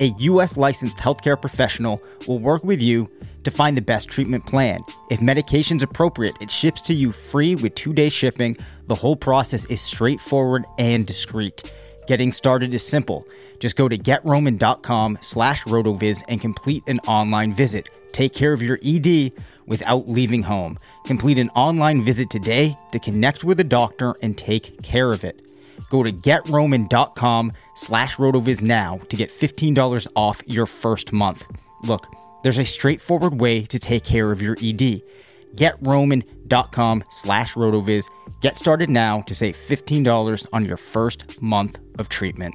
A 0.00 0.14
U.S. 0.18 0.56
licensed 0.56 0.98
healthcare 0.98 1.40
professional 1.40 2.02
will 2.26 2.38
work 2.38 2.64
with 2.64 2.80
you 2.80 3.10
to 3.44 3.50
find 3.50 3.76
the 3.76 3.82
best 3.82 4.08
treatment 4.08 4.46
plan. 4.46 4.80
If 5.10 5.20
medication's 5.20 5.82
appropriate, 5.82 6.36
it 6.40 6.50
ships 6.50 6.80
to 6.82 6.94
you 6.94 7.12
free 7.12 7.54
with 7.54 7.74
two 7.74 7.92
day 7.92 8.08
shipping. 8.08 8.56
The 8.86 8.94
whole 8.94 9.16
process 9.16 9.64
is 9.66 9.80
straightforward 9.80 10.64
and 10.78 11.06
discreet. 11.06 11.72
Getting 12.10 12.32
started 12.32 12.74
is 12.74 12.84
simple. 12.84 13.24
Just 13.60 13.76
go 13.76 13.88
to 13.88 13.96
getroman.com 13.96 15.18
slash 15.20 15.62
rotoviz 15.62 16.24
and 16.28 16.40
complete 16.40 16.82
an 16.88 16.98
online 17.06 17.52
visit. 17.52 17.88
Take 18.10 18.34
care 18.34 18.52
of 18.52 18.60
your 18.60 18.80
ED 18.84 19.30
without 19.68 20.08
leaving 20.08 20.42
home. 20.42 20.76
Complete 21.04 21.38
an 21.38 21.50
online 21.50 22.02
visit 22.02 22.28
today 22.28 22.76
to 22.90 22.98
connect 22.98 23.44
with 23.44 23.60
a 23.60 23.64
doctor 23.64 24.16
and 24.22 24.36
take 24.36 24.82
care 24.82 25.12
of 25.12 25.22
it. 25.22 25.40
Go 25.88 26.02
to 26.02 26.10
getroman.com 26.10 27.52
slash 27.76 28.16
rotoviz 28.16 28.60
now 28.60 28.98
to 29.08 29.16
get 29.16 29.30
$15 29.30 30.08
off 30.16 30.42
your 30.46 30.66
first 30.66 31.12
month. 31.12 31.46
Look, 31.84 32.12
there's 32.42 32.58
a 32.58 32.64
straightforward 32.64 33.40
way 33.40 33.62
to 33.62 33.78
take 33.78 34.02
care 34.02 34.32
of 34.32 34.42
your 34.42 34.56
ED. 34.60 35.02
GetRoman.com 35.56 37.04
slash 37.10 37.54
rotoviz. 37.54 38.08
Get 38.40 38.56
started 38.56 38.90
now 38.90 39.22
to 39.22 39.34
save 39.34 39.56
$15 39.56 40.46
on 40.52 40.64
your 40.64 40.76
first 40.76 41.40
month 41.42 41.78
of 41.98 42.08
treatment. 42.08 42.54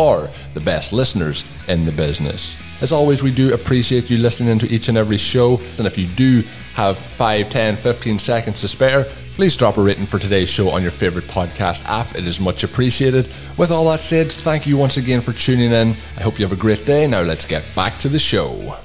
for 0.00 0.30
the 0.54 0.60
best 0.60 0.94
listeners 0.94 1.44
in 1.68 1.84
the 1.84 1.92
business. 1.92 2.56
As 2.80 2.90
always, 2.90 3.22
we 3.22 3.30
do 3.30 3.52
appreciate 3.52 4.08
you 4.08 4.16
listening 4.16 4.58
to 4.60 4.66
each 4.70 4.88
and 4.88 4.96
every 4.96 5.18
show. 5.18 5.60
And 5.76 5.86
if 5.86 5.98
you 5.98 6.06
do 6.06 6.42
have 6.72 6.96
5, 6.96 7.50
10, 7.50 7.76
15 7.76 8.18
seconds 8.18 8.62
to 8.62 8.68
spare, 8.68 9.04
please 9.34 9.58
drop 9.58 9.76
a 9.76 9.82
rating 9.82 10.06
for 10.06 10.18
today's 10.18 10.48
show 10.48 10.70
on 10.70 10.80
your 10.80 10.90
favorite 10.90 11.26
podcast 11.26 11.84
app. 11.84 12.16
It 12.16 12.26
is 12.26 12.40
much 12.40 12.64
appreciated. 12.64 13.28
With 13.58 13.70
all 13.70 13.90
that 13.90 14.00
said, 14.00 14.32
thank 14.32 14.66
you 14.66 14.78
once 14.78 14.96
again 14.96 15.20
for 15.20 15.34
tuning 15.34 15.70
in. 15.70 15.88
I 16.16 16.22
hope 16.22 16.38
you 16.38 16.46
have 16.46 16.58
a 16.58 16.60
great 16.60 16.86
day. 16.86 17.06
Now 17.06 17.20
let's 17.20 17.44
get 17.44 17.62
back 17.76 17.98
to 17.98 18.08
the 18.08 18.18
show. 18.18 18.78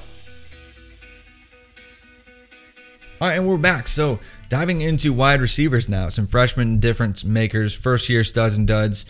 All 3.18 3.28
right, 3.28 3.38
and 3.38 3.48
we're 3.48 3.56
back. 3.56 3.88
So 3.88 4.20
diving 4.50 4.82
into 4.82 5.14
wide 5.14 5.40
receivers 5.40 5.88
now, 5.88 6.10
some 6.10 6.26
freshman 6.26 6.78
difference 6.78 7.24
makers, 7.24 7.72
first 7.72 8.10
year 8.10 8.22
studs 8.22 8.58
and 8.58 8.68
duds 8.68 9.06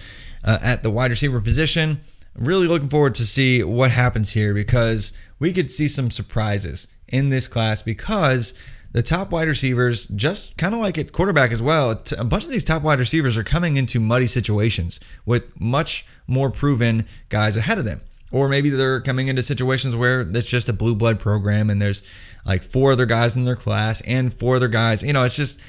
uh, 0.46 0.58
at 0.62 0.82
the 0.82 0.90
wide 0.90 1.10
receiver 1.10 1.40
position. 1.40 2.00
Really 2.34 2.68
looking 2.68 2.88
forward 2.88 3.14
to 3.16 3.26
see 3.26 3.62
what 3.62 3.90
happens 3.90 4.32
here 4.32 4.54
because 4.54 5.12
we 5.38 5.52
could 5.52 5.70
see 5.70 5.88
some 5.88 6.10
surprises 6.10 6.86
in 7.08 7.28
this 7.30 7.48
class 7.48 7.82
because 7.82 8.54
the 8.92 9.02
top 9.02 9.30
wide 9.30 9.48
receivers, 9.48 10.06
just 10.06 10.56
kind 10.56 10.74
of 10.74 10.80
like 10.80 10.96
at 10.96 11.12
quarterback 11.12 11.50
as 11.50 11.60
well, 11.60 11.90
a 12.16 12.24
bunch 12.24 12.44
of 12.44 12.50
these 12.50 12.64
top 12.64 12.82
wide 12.82 12.98
receivers 12.98 13.36
are 13.36 13.44
coming 13.44 13.76
into 13.76 14.00
muddy 14.00 14.26
situations 14.26 15.00
with 15.26 15.58
much 15.60 16.06
more 16.26 16.50
proven 16.50 17.06
guys 17.28 17.56
ahead 17.56 17.78
of 17.78 17.84
them. 17.84 18.00
or 18.32 18.48
maybe 18.48 18.70
they're 18.70 19.00
coming 19.00 19.28
into 19.28 19.42
situations 19.42 19.94
where 19.94 20.22
it's 20.22 20.46
just 20.48 20.68
a 20.68 20.72
blue 20.72 20.94
blood 20.94 21.20
program 21.20 21.70
and 21.70 21.80
there's 21.80 22.02
like 22.44 22.62
four 22.62 22.92
other 22.92 23.06
guys 23.06 23.36
in 23.36 23.44
their 23.44 23.56
class 23.56 24.00
and 24.02 24.32
four 24.34 24.56
other 24.56 24.68
guys. 24.68 25.02
You 25.02 25.12
know, 25.12 25.24
it's 25.24 25.36
just 25.36 25.60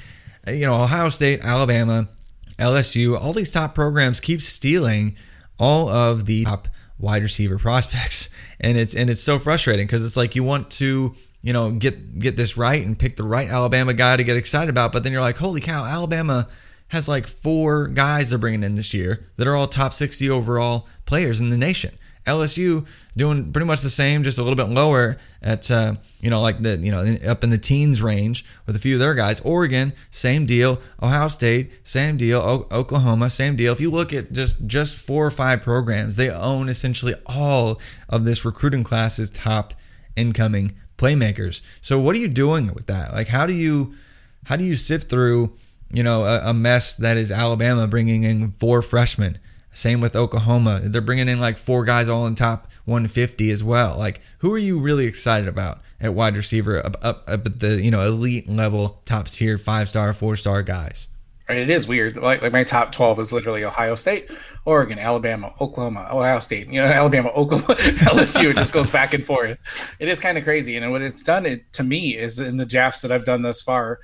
you 0.46 0.66
know 0.66 0.80
Ohio 0.82 1.08
State, 1.08 1.40
Alabama, 1.42 2.08
LSU, 2.58 3.18
all 3.18 3.32
these 3.32 3.50
top 3.50 3.74
programs 3.74 4.20
keep 4.20 4.42
stealing 4.42 5.16
all 5.58 5.88
of 5.88 6.26
the 6.26 6.44
top 6.44 6.68
wide 6.98 7.22
receiver 7.22 7.58
prospects, 7.58 8.30
and 8.60 8.76
it's 8.76 8.94
and 8.94 9.10
it's 9.10 9.22
so 9.22 9.38
frustrating 9.38 9.86
because 9.86 10.04
it's 10.04 10.16
like 10.16 10.34
you 10.34 10.44
want 10.44 10.70
to 10.72 11.14
you 11.42 11.52
know 11.52 11.70
get 11.70 12.18
get 12.18 12.36
this 12.36 12.56
right 12.56 12.84
and 12.84 12.98
pick 12.98 13.16
the 13.16 13.22
right 13.22 13.48
Alabama 13.48 13.94
guy 13.94 14.16
to 14.16 14.24
get 14.24 14.36
excited 14.36 14.70
about, 14.70 14.92
but 14.92 15.04
then 15.04 15.12
you're 15.12 15.20
like, 15.20 15.38
holy 15.38 15.60
cow, 15.60 15.84
Alabama 15.84 16.48
has 16.88 17.08
like 17.08 17.26
four 17.26 17.86
guys 17.86 18.30
they're 18.30 18.38
bringing 18.38 18.62
in 18.62 18.74
this 18.74 18.94
year 18.94 19.26
that 19.36 19.46
are 19.46 19.54
all 19.54 19.66
top 19.66 19.92
60 19.92 20.28
overall 20.30 20.88
players 21.04 21.40
in 21.40 21.50
the 21.50 21.58
nation. 21.58 21.94
LSU 22.28 22.86
doing 23.16 23.52
pretty 23.52 23.66
much 23.66 23.80
the 23.80 23.90
same, 23.90 24.22
just 24.22 24.38
a 24.38 24.42
little 24.42 24.56
bit 24.56 24.68
lower 24.68 25.16
at 25.42 25.70
uh, 25.70 25.94
you 26.20 26.30
know 26.30 26.40
like 26.40 26.62
the 26.62 26.76
you 26.76 26.90
know 26.92 27.16
up 27.26 27.42
in 27.42 27.50
the 27.50 27.58
teens 27.58 28.02
range 28.02 28.44
with 28.66 28.76
a 28.76 28.78
few 28.78 28.94
of 28.94 29.00
their 29.00 29.14
guys. 29.14 29.40
Oregon, 29.40 29.92
same 30.10 30.46
deal. 30.46 30.80
Ohio 31.02 31.28
State, 31.28 31.72
same 31.82 32.16
deal. 32.16 32.40
O- 32.40 32.66
Oklahoma, 32.70 33.30
same 33.30 33.56
deal. 33.56 33.72
If 33.72 33.80
you 33.80 33.90
look 33.90 34.12
at 34.12 34.32
just 34.32 34.66
just 34.66 34.94
four 34.94 35.26
or 35.26 35.30
five 35.30 35.62
programs, 35.62 36.16
they 36.16 36.30
own 36.30 36.68
essentially 36.68 37.14
all 37.26 37.80
of 38.08 38.24
this 38.24 38.44
recruiting 38.44 38.84
class's 38.84 39.30
top 39.30 39.74
incoming 40.16 40.72
playmakers. 40.98 41.62
So 41.80 41.98
what 41.98 42.14
are 42.16 42.18
you 42.18 42.28
doing 42.28 42.74
with 42.74 42.86
that? 42.86 43.12
Like 43.12 43.28
how 43.28 43.46
do 43.46 43.52
you 43.52 43.94
how 44.44 44.56
do 44.56 44.64
you 44.64 44.76
sift 44.76 45.08
through 45.08 45.56
you 45.92 46.02
know 46.02 46.24
a, 46.24 46.50
a 46.50 46.54
mess 46.54 46.94
that 46.94 47.16
is 47.16 47.32
Alabama 47.32 47.86
bringing 47.86 48.24
in 48.24 48.52
four 48.52 48.82
freshmen? 48.82 49.38
Same 49.72 50.00
with 50.00 50.16
Oklahoma. 50.16 50.80
They're 50.82 51.00
bringing 51.00 51.28
in 51.28 51.40
like 51.40 51.56
four 51.56 51.84
guys 51.84 52.08
all 52.08 52.26
in 52.26 52.34
top 52.34 52.70
150 52.86 53.50
as 53.50 53.62
well. 53.62 53.96
Like, 53.96 54.20
who 54.38 54.52
are 54.52 54.58
you 54.58 54.78
really 54.80 55.06
excited 55.06 55.46
about 55.46 55.80
at 56.00 56.14
wide 56.14 56.36
receiver 56.36 56.84
up, 56.84 56.96
up, 57.02 57.24
up 57.28 57.46
at 57.46 57.60
the 57.60 57.82
you 57.82 57.90
know 57.90 58.00
elite 58.00 58.48
level, 58.48 59.00
top 59.04 59.28
tier, 59.28 59.58
five 59.58 59.88
star, 59.88 60.12
four 60.12 60.36
star 60.36 60.62
guys? 60.62 61.08
It 61.48 61.70
is 61.70 61.88
weird. 61.88 62.16
Like, 62.16 62.42
like 62.42 62.52
my 62.52 62.62
top 62.62 62.92
12 62.92 63.20
is 63.20 63.32
literally 63.32 63.64
Ohio 63.64 63.94
State, 63.94 64.30
Oregon, 64.66 64.98
Alabama, 64.98 65.54
Oklahoma, 65.60 66.06
Ohio 66.12 66.40
State, 66.40 66.66
you 66.66 66.74
know, 66.74 66.86
Alabama, 66.86 67.30
Oklahoma, 67.30 67.74
LSU. 67.78 68.50
It 68.50 68.56
just 68.56 68.72
goes 68.72 68.90
back 68.90 69.14
and 69.14 69.24
forth. 69.24 69.56
It 69.98 70.08
is 70.08 70.20
kind 70.20 70.36
of 70.36 70.44
crazy. 70.44 70.76
And 70.76 70.90
what 70.90 71.00
it's 71.00 71.22
done 71.22 71.46
it, 71.46 71.72
to 71.74 71.82
me 71.82 72.16
is 72.16 72.38
in 72.38 72.58
the 72.58 72.66
drafts 72.66 73.00
that 73.02 73.10
I've 73.10 73.24
done 73.24 73.42
thus 73.42 73.62
far, 73.62 74.00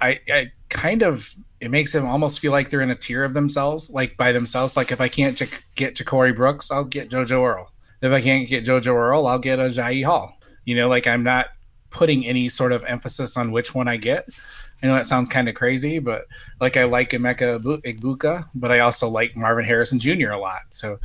I, 0.00 0.20
I 0.30 0.52
kind 0.68 1.02
of 1.02 1.34
it 1.60 1.70
makes 1.70 1.92
them 1.92 2.06
almost 2.06 2.40
feel 2.40 2.52
like 2.52 2.70
they're 2.70 2.80
in 2.80 2.90
a 2.90 2.96
tier 2.96 3.24
of 3.24 3.34
themselves, 3.34 3.90
like 3.90 4.16
by 4.16 4.32
themselves. 4.32 4.76
Like 4.76 4.92
if 4.92 5.00
I 5.00 5.08
can't 5.08 5.36
j- 5.36 5.48
get 5.74 6.04
Corey 6.04 6.32
Brooks, 6.32 6.70
I'll 6.70 6.84
get 6.84 7.10
JoJo 7.10 7.46
Earle. 7.46 7.72
If 8.02 8.12
I 8.12 8.20
can't 8.20 8.48
get 8.48 8.64
JoJo 8.64 8.94
Earle, 8.94 9.26
I'll 9.26 9.38
get 9.38 9.58
Agiye 9.58 10.04
Hall. 10.04 10.38
You 10.64 10.76
know, 10.76 10.88
like 10.88 11.06
I'm 11.06 11.22
not 11.22 11.46
putting 11.90 12.26
any 12.26 12.48
sort 12.48 12.72
of 12.72 12.84
emphasis 12.84 13.36
on 13.36 13.52
which 13.52 13.74
one 13.74 13.88
I 13.88 13.96
get. 13.96 14.28
I 14.82 14.86
know 14.86 14.94
that 14.94 15.06
sounds 15.06 15.30
kind 15.30 15.48
of 15.48 15.54
crazy, 15.54 15.98
but 15.98 16.26
like 16.60 16.76
I 16.76 16.84
like 16.84 17.10
Emeka 17.10 17.60
Egbuka, 17.82 18.46
but 18.54 18.70
I 18.70 18.80
also 18.80 19.08
like 19.08 19.34
Marvin 19.34 19.64
Harrison 19.64 19.98
Jr. 19.98 20.30
a 20.30 20.38
lot. 20.38 20.62
So 20.70 20.98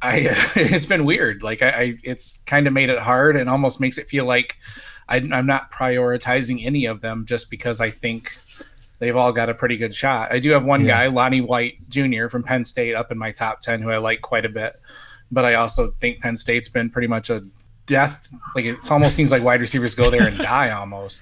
I, 0.00 0.28
it's 0.54 0.86
been 0.86 1.04
weird. 1.04 1.42
Like 1.42 1.62
I, 1.62 1.68
I 1.70 1.98
it's 2.04 2.42
kind 2.42 2.68
of 2.68 2.72
made 2.72 2.90
it 2.90 3.00
hard 3.00 3.36
and 3.36 3.50
almost 3.50 3.80
makes 3.80 3.98
it 3.98 4.06
feel 4.06 4.24
like 4.24 4.56
I, 5.08 5.16
I'm 5.16 5.46
not 5.46 5.72
prioritizing 5.72 6.64
any 6.64 6.86
of 6.86 7.00
them 7.00 7.26
just 7.26 7.50
because 7.50 7.80
I 7.80 7.90
think 7.90 8.32
they've 9.02 9.16
all 9.16 9.32
got 9.32 9.48
a 9.48 9.54
pretty 9.54 9.76
good 9.76 9.92
shot. 9.92 10.30
I 10.30 10.38
do 10.38 10.52
have 10.52 10.64
one 10.64 10.82
yeah. 10.82 10.86
guy, 10.86 11.06
Lonnie 11.08 11.40
White 11.40 11.88
Jr. 11.88 12.28
from 12.28 12.44
Penn 12.44 12.62
State, 12.62 12.94
up 12.94 13.10
in 13.10 13.18
my 13.18 13.32
top 13.32 13.60
10, 13.60 13.82
who 13.82 13.90
I 13.90 13.96
like 13.96 14.20
quite 14.20 14.44
a 14.44 14.48
bit. 14.48 14.80
But 15.32 15.44
I 15.44 15.54
also 15.54 15.90
think 16.00 16.20
Penn 16.20 16.36
State's 16.36 16.68
been 16.68 16.88
pretty 16.88 17.08
much 17.08 17.28
a 17.28 17.44
death. 17.86 18.32
Like 18.54 18.64
it 18.64 18.76
almost 18.92 19.16
seems 19.16 19.32
like 19.32 19.42
wide 19.42 19.60
receivers 19.60 19.96
go 19.96 20.08
there 20.08 20.28
and 20.28 20.38
die 20.38 20.70
almost, 20.70 21.20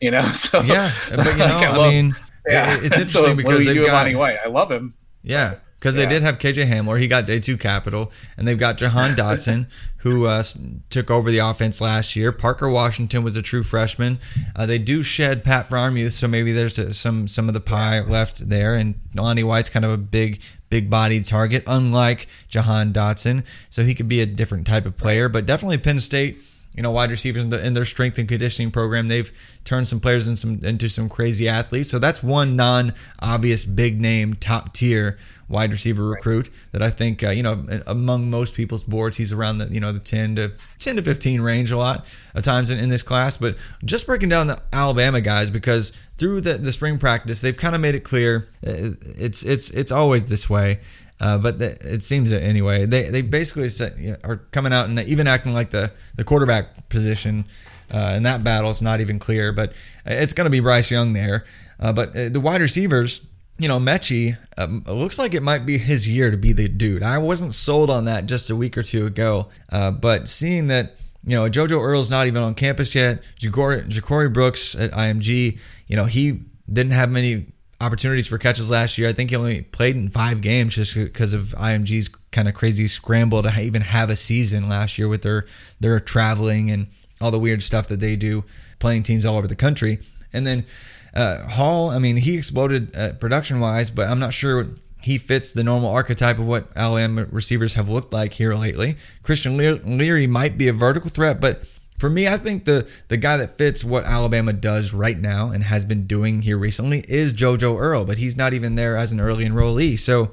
you 0.00 0.10
know? 0.10 0.22
So 0.32 0.62
yeah, 0.62 0.90
but 1.10 1.26
you 1.26 1.32
know, 1.36 1.44
like 1.44 1.52
I, 1.52 1.76
love, 1.76 1.80
I, 1.80 1.90
mean, 1.90 2.16
yeah. 2.46 2.76
it's 2.76 2.84
interesting 2.84 3.22
so 3.22 3.34
because 3.34 3.66
they've 3.66 3.84
got 3.84 3.92
Lonnie 3.92 4.16
White. 4.16 4.38
I 4.42 4.48
love 4.48 4.72
him. 4.72 4.94
Yeah, 5.22 5.56
because 5.78 5.96
yeah. 5.96 6.04
they 6.04 6.10
did 6.10 6.22
have 6.22 6.38
KJ 6.38 6.68
Hamler. 6.68 7.00
He 7.00 7.06
got 7.06 7.26
day 7.26 7.38
two 7.38 7.56
capital, 7.56 8.10
and 8.36 8.46
they've 8.46 8.58
got 8.58 8.78
Jahan 8.78 9.10
Dotson, 9.16 9.66
who 9.98 10.26
uh, 10.26 10.42
took 10.90 11.10
over 11.10 11.30
the 11.30 11.38
offense 11.38 11.80
last 11.80 12.16
year. 12.16 12.32
Parker 12.32 12.68
Washington 12.68 13.22
was 13.22 13.36
a 13.36 13.42
true 13.42 13.62
freshman. 13.62 14.18
Uh, 14.56 14.66
they 14.66 14.78
do 14.78 15.02
shed 15.02 15.44
Pat 15.44 15.68
Freiermuth, 15.68 16.12
so 16.12 16.26
maybe 16.26 16.52
there's 16.52 16.78
a, 16.78 16.92
some 16.92 17.28
some 17.28 17.48
of 17.48 17.54
the 17.54 17.60
pie 17.60 18.00
left 18.00 18.48
there. 18.48 18.74
And 18.74 18.94
Lonnie 19.14 19.44
White's 19.44 19.70
kind 19.70 19.84
of 19.84 19.90
a 19.92 19.98
big 19.98 20.40
big 20.70 20.90
bodied 20.90 21.24
target, 21.24 21.62
unlike 21.66 22.28
Jahan 22.48 22.92
Dotson, 22.92 23.44
so 23.70 23.84
he 23.84 23.94
could 23.94 24.08
be 24.08 24.20
a 24.20 24.26
different 24.26 24.66
type 24.66 24.86
of 24.86 24.96
player. 24.96 25.28
But 25.28 25.46
definitely 25.46 25.78
Penn 25.78 26.00
State 26.00 26.38
you 26.76 26.82
know, 26.82 26.92
wide 26.92 27.10
receivers 27.10 27.44
in, 27.44 27.52
in, 27.54 27.74
their 27.74 27.84
strength 27.84 28.18
and 28.18 28.28
conditioning 28.28 28.70
program. 28.70 29.08
They've 29.08 29.32
turned 29.64 29.88
some 29.88 29.98
players 29.98 30.28
in 30.28 30.36
some, 30.36 30.60
into 30.62 30.88
some 30.88 31.08
crazy 31.08 31.48
athletes. 31.48 31.90
So 31.90 31.98
that's 31.98 32.22
one 32.22 32.54
non 32.54 32.92
obvious 33.18 33.64
big 33.64 34.00
name 34.00 34.34
top 34.34 34.74
tier 34.74 35.18
wide 35.48 35.72
receiver 35.72 36.04
recruit 36.04 36.50
that 36.72 36.82
I 36.82 36.90
think 36.90 37.24
uh, 37.24 37.30
you 37.30 37.42
know 37.42 37.64
among 37.86 38.30
most 38.30 38.54
people's 38.54 38.82
boards 38.82 39.16
he's 39.16 39.32
around 39.32 39.58
the 39.58 39.66
you 39.68 39.80
know 39.80 39.92
the 39.92 39.98
10 40.00 40.36
to 40.36 40.52
10 40.78 40.96
to 40.96 41.02
15 41.02 41.40
range 41.40 41.72
a 41.72 41.76
lot 41.76 42.06
of 42.34 42.42
times 42.42 42.70
in, 42.70 42.78
in 42.78 42.88
this 42.88 43.02
class. 43.02 43.36
But 43.36 43.56
just 43.84 44.06
breaking 44.06 44.28
down 44.28 44.46
the 44.46 44.60
Alabama 44.72 45.20
guys 45.20 45.50
because 45.50 45.92
through 46.16 46.42
the, 46.42 46.54
the 46.54 46.72
spring 46.72 46.98
practice 46.98 47.40
they've 47.40 47.56
kind 47.56 47.74
of 47.74 47.80
made 47.80 47.94
it 47.94 48.04
clear 48.04 48.48
uh, 48.66 48.92
it's 49.02 49.42
it's 49.44 49.70
it's 49.70 49.92
always 49.92 50.28
this 50.28 50.50
way 50.50 50.80
uh, 51.20 51.38
but 51.38 51.60
it 51.60 52.02
seems 52.02 52.30
that 52.30 52.42
anyway 52.42 52.84
they 52.84 53.08
they 53.08 53.22
basically 53.22 53.68
you 54.02 54.12
know, 54.12 54.16
are 54.24 54.36
coming 54.52 54.72
out 54.72 54.88
and 54.88 54.98
even 55.00 55.26
acting 55.26 55.52
like 55.52 55.70
the 55.70 55.90
the 56.16 56.24
quarterback 56.24 56.88
position 56.88 57.44
uh, 57.92 58.14
in 58.16 58.24
that 58.24 58.44
battle 58.44 58.70
it's 58.70 58.82
not 58.82 59.00
even 59.00 59.18
clear 59.18 59.52
but 59.52 59.72
it's 60.04 60.32
going 60.32 60.44
to 60.44 60.50
be 60.50 60.60
Bryce 60.60 60.90
Young 60.90 61.12
there 61.12 61.44
uh, 61.80 61.92
but 61.92 62.14
uh, 62.16 62.28
the 62.28 62.40
wide 62.40 62.60
receivers 62.60 63.26
you 63.58 63.66
know, 63.68 63.78
Metchie, 63.78 64.38
um, 64.56 64.84
looks 64.86 65.18
like 65.18 65.34
it 65.34 65.42
might 65.42 65.66
be 65.66 65.78
his 65.78 66.08
year 66.08 66.30
to 66.30 66.36
be 66.36 66.52
the 66.52 66.68
dude. 66.68 67.02
I 67.02 67.18
wasn't 67.18 67.54
sold 67.54 67.90
on 67.90 68.04
that 68.04 68.26
just 68.26 68.50
a 68.50 68.56
week 68.56 68.78
or 68.78 68.82
two 68.82 69.06
ago, 69.06 69.48
uh, 69.70 69.90
but 69.90 70.28
seeing 70.28 70.68
that, 70.68 70.96
you 71.24 71.36
know, 71.36 71.48
JoJo 71.50 71.82
Earle's 71.82 72.10
not 72.10 72.26
even 72.28 72.42
on 72.42 72.54
campus 72.54 72.94
yet, 72.94 73.22
Ja'Corey 73.38 74.32
Brooks 74.32 74.74
at 74.76 74.92
IMG, 74.92 75.58
you 75.88 75.96
know, 75.96 76.04
he 76.04 76.42
didn't 76.70 76.92
have 76.92 77.10
many 77.10 77.46
opportunities 77.80 78.26
for 78.26 78.38
catches 78.38 78.70
last 78.70 78.96
year. 78.98 79.08
I 79.08 79.12
think 79.12 79.30
he 79.30 79.36
only 79.36 79.62
played 79.62 79.96
in 79.96 80.08
five 80.08 80.40
games 80.40 80.74
just 80.76 80.94
because 80.94 81.32
of 81.32 81.54
IMG's 81.58 82.08
kind 82.30 82.48
of 82.48 82.54
crazy 82.54 82.88
scramble 82.88 83.42
to 83.42 83.60
even 83.60 83.82
have 83.82 84.10
a 84.10 84.16
season 84.16 84.68
last 84.68 84.98
year 84.98 85.08
with 85.08 85.22
their 85.22 85.46
their 85.80 85.98
traveling 86.00 86.70
and 86.70 86.88
all 87.20 87.30
the 87.30 87.38
weird 87.38 87.62
stuff 87.62 87.88
that 87.88 88.00
they 88.00 88.16
do 88.16 88.44
playing 88.78 89.02
teams 89.02 89.24
all 89.24 89.36
over 89.36 89.46
the 89.46 89.56
country. 89.56 89.98
And 90.32 90.46
then 90.46 90.66
uh, 91.14 91.48
Hall, 91.48 91.90
I 91.90 91.98
mean, 91.98 92.16
he 92.16 92.36
exploded 92.36 92.96
uh, 92.96 93.12
production 93.14 93.60
wise, 93.60 93.90
but 93.90 94.08
I'm 94.08 94.18
not 94.18 94.32
sure 94.32 94.68
he 95.00 95.18
fits 95.18 95.52
the 95.52 95.64
normal 95.64 95.90
archetype 95.90 96.38
of 96.38 96.46
what 96.46 96.68
Alabama 96.76 97.26
receivers 97.30 97.74
have 97.74 97.88
looked 97.88 98.12
like 98.12 98.34
here 98.34 98.54
lately. 98.54 98.96
Christian 99.22 99.56
Leary 99.56 100.26
might 100.26 100.58
be 100.58 100.68
a 100.68 100.72
vertical 100.72 101.10
threat, 101.10 101.40
but 101.40 101.64
for 101.98 102.08
me, 102.08 102.28
I 102.28 102.36
think 102.36 102.64
the 102.64 102.86
the 103.08 103.16
guy 103.16 103.36
that 103.38 103.58
fits 103.58 103.84
what 103.84 104.04
Alabama 104.04 104.52
does 104.52 104.94
right 104.94 105.18
now 105.18 105.50
and 105.50 105.64
has 105.64 105.84
been 105.84 106.06
doing 106.06 106.42
here 106.42 106.56
recently 106.56 107.04
is 107.08 107.34
JoJo 107.34 107.78
Earle, 107.78 108.04
but 108.04 108.18
he's 108.18 108.36
not 108.36 108.52
even 108.52 108.76
there 108.76 108.96
as 108.96 109.10
an 109.10 109.20
early 109.20 109.44
enrollee. 109.44 109.98
So 109.98 110.30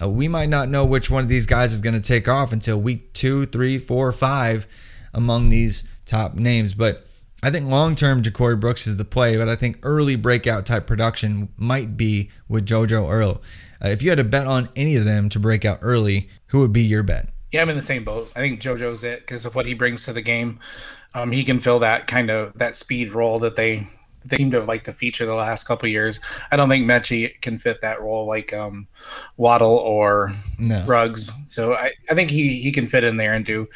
uh, 0.00 0.08
we 0.08 0.26
might 0.26 0.48
not 0.48 0.70
know 0.70 0.86
which 0.86 1.10
one 1.10 1.22
of 1.22 1.28
these 1.28 1.46
guys 1.46 1.72
is 1.72 1.82
going 1.82 2.00
to 2.00 2.00
take 2.00 2.28
off 2.28 2.52
until 2.52 2.80
week 2.80 3.12
two, 3.12 3.44
three, 3.46 3.78
four, 3.78 4.10
five 4.10 4.66
among 5.12 5.50
these 5.50 5.86
top 6.06 6.34
names. 6.34 6.72
But 6.72 7.06
I 7.42 7.50
think 7.50 7.66
long 7.66 7.96
term 7.96 8.22
Ja'Corey 8.22 8.58
Brooks 8.58 8.86
is 8.86 8.98
the 8.98 9.04
play, 9.04 9.36
but 9.36 9.48
I 9.48 9.56
think 9.56 9.78
early 9.82 10.14
breakout 10.14 10.64
type 10.64 10.86
production 10.86 11.48
might 11.56 11.96
be 11.96 12.30
with 12.48 12.64
JoJo 12.64 13.10
Earle. 13.10 13.42
Uh, 13.84 13.88
if 13.88 14.00
you 14.00 14.10
had 14.10 14.18
to 14.18 14.24
bet 14.24 14.46
on 14.46 14.68
any 14.76 14.94
of 14.94 15.04
them 15.04 15.28
to 15.30 15.40
break 15.40 15.64
out 15.64 15.80
early, 15.82 16.28
who 16.46 16.60
would 16.60 16.72
be 16.72 16.82
your 16.82 17.02
bet? 17.02 17.30
Yeah, 17.50 17.62
I'm 17.62 17.68
in 17.68 17.76
the 17.76 17.82
same 17.82 18.04
boat. 18.04 18.30
I 18.36 18.40
think 18.40 18.60
JoJo's 18.60 19.02
it 19.02 19.20
because 19.20 19.44
of 19.44 19.56
what 19.56 19.66
he 19.66 19.74
brings 19.74 20.04
to 20.04 20.12
the 20.12 20.22
game. 20.22 20.60
Um, 21.14 21.32
he 21.32 21.42
can 21.42 21.58
fill 21.58 21.80
that 21.80 22.06
kind 22.06 22.30
of 22.30 22.56
that 22.58 22.76
speed 22.76 23.12
role 23.12 23.40
that 23.40 23.56
they 23.56 23.86
they 24.24 24.36
seem 24.36 24.52
to 24.52 24.58
have 24.58 24.68
liked 24.68 24.84
to 24.84 24.92
feature 24.92 25.26
the 25.26 25.34
last 25.34 25.64
couple 25.64 25.88
years. 25.88 26.20
I 26.52 26.56
don't 26.56 26.68
think 26.68 26.86
Metchie 26.86 27.40
can 27.40 27.58
fit 27.58 27.80
that 27.80 28.00
role 28.00 28.24
like 28.24 28.52
um, 28.52 28.86
Waddle 29.36 29.76
or 29.76 30.32
no. 30.60 30.84
Ruggs. 30.86 31.32
So 31.48 31.74
I, 31.74 31.90
I 32.08 32.14
think 32.14 32.30
he 32.30 32.60
he 32.60 32.70
can 32.70 32.86
fit 32.86 33.02
in 33.02 33.16
there 33.16 33.34
and 33.34 33.44
do 33.44 33.68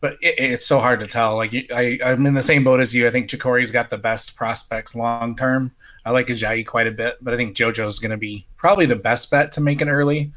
but 0.00 0.14
it, 0.22 0.34
it's 0.38 0.66
so 0.66 0.78
hard 0.78 1.00
to 1.00 1.06
tell. 1.06 1.36
Like 1.36 1.54
I, 1.72 1.98
I'm 2.04 2.26
in 2.26 2.34
the 2.34 2.42
same 2.42 2.64
boat 2.64 2.80
as 2.80 2.94
you. 2.94 3.06
I 3.06 3.10
think 3.10 3.28
Ja'Corey's 3.28 3.70
got 3.70 3.90
the 3.90 3.98
best 3.98 4.36
prospects 4.36 4.94
long 4.94 5.36
term. 5.36 5.72
I 6.04 6.10
like 6.10 6.28
Agiye 6.28 6.64
quite 6.64 6.86
a 6.86 6.92
bit, 6.92 7.18
but 7.20 7.34
I 7.34 7.36
think 7.36 7.56
JoJo's 7.56 7.98
going 7.98 8.12
to 8.12 8.16
be 8.16 8.46
probably 8.56 8.86
the 8.86 8.94
best 8.94 9.28
bet 9.28 9.50
to 9.52 9.60
make 9.60 9.80
it 9.80 9.88
early. 9.88 10.32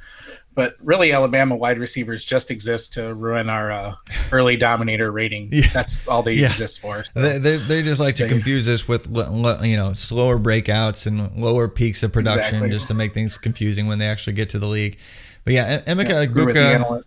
But 0.56 0.76
really, 0.82 1.14
Alabama 1.14 1.56
wide 1.56 1.78
receivers 1.78 2.26
just 2.26 2.50
exist 2.50 2.94
to 2.94 3.14
ruin 3.14 3.52
our 3.52 3.72
uh, 3.72 3.96
early 4.32 4.58
dominator 4.58 5.12
rating. 5.12 5.50
Yeah. 5.60 5.68
That's 5.74 6.08
all 6.08 6.24
they 6.24 6.34
yeah. 6.34 6.48
exist 6.48 6.80
for. 6.80 7.04
So. 7.04 7.22
They, 7.22 7.38
they, 7.38 7.58
they, 7.58 7.84
just 7.84 8.00
like 8.00 8.16
to 8.16 8.28
confuse 8.28 8.68
us 8.68 8.88
with 8.88 9.08
you 9.08 9.78
know 9.78 9.94
slower 9.94 10.40
breakouts 10.40 11.06
and 11.06 11.36
lower 11.36 11.68
peaks 11.68 12.02
of 12.02 12.12
production 12.12 12.56
exactly. 12.56 12.70
just 12.70 12.88
to 12.88 12.94
make 12.94 13.14
things 13.14 13.38
confusing 13.38 13.88
when 13.88 14.00
they 14.00 14.06
actually 14.06 14.34
get 14.34 14.50
to 14.50 14.60
the 14.60 14.68
league. 14.68 14.98
But 15.46 15.54
yeah, 15.54 15.82
Emeka 15.82 16.10
yeah, 16.10 17.00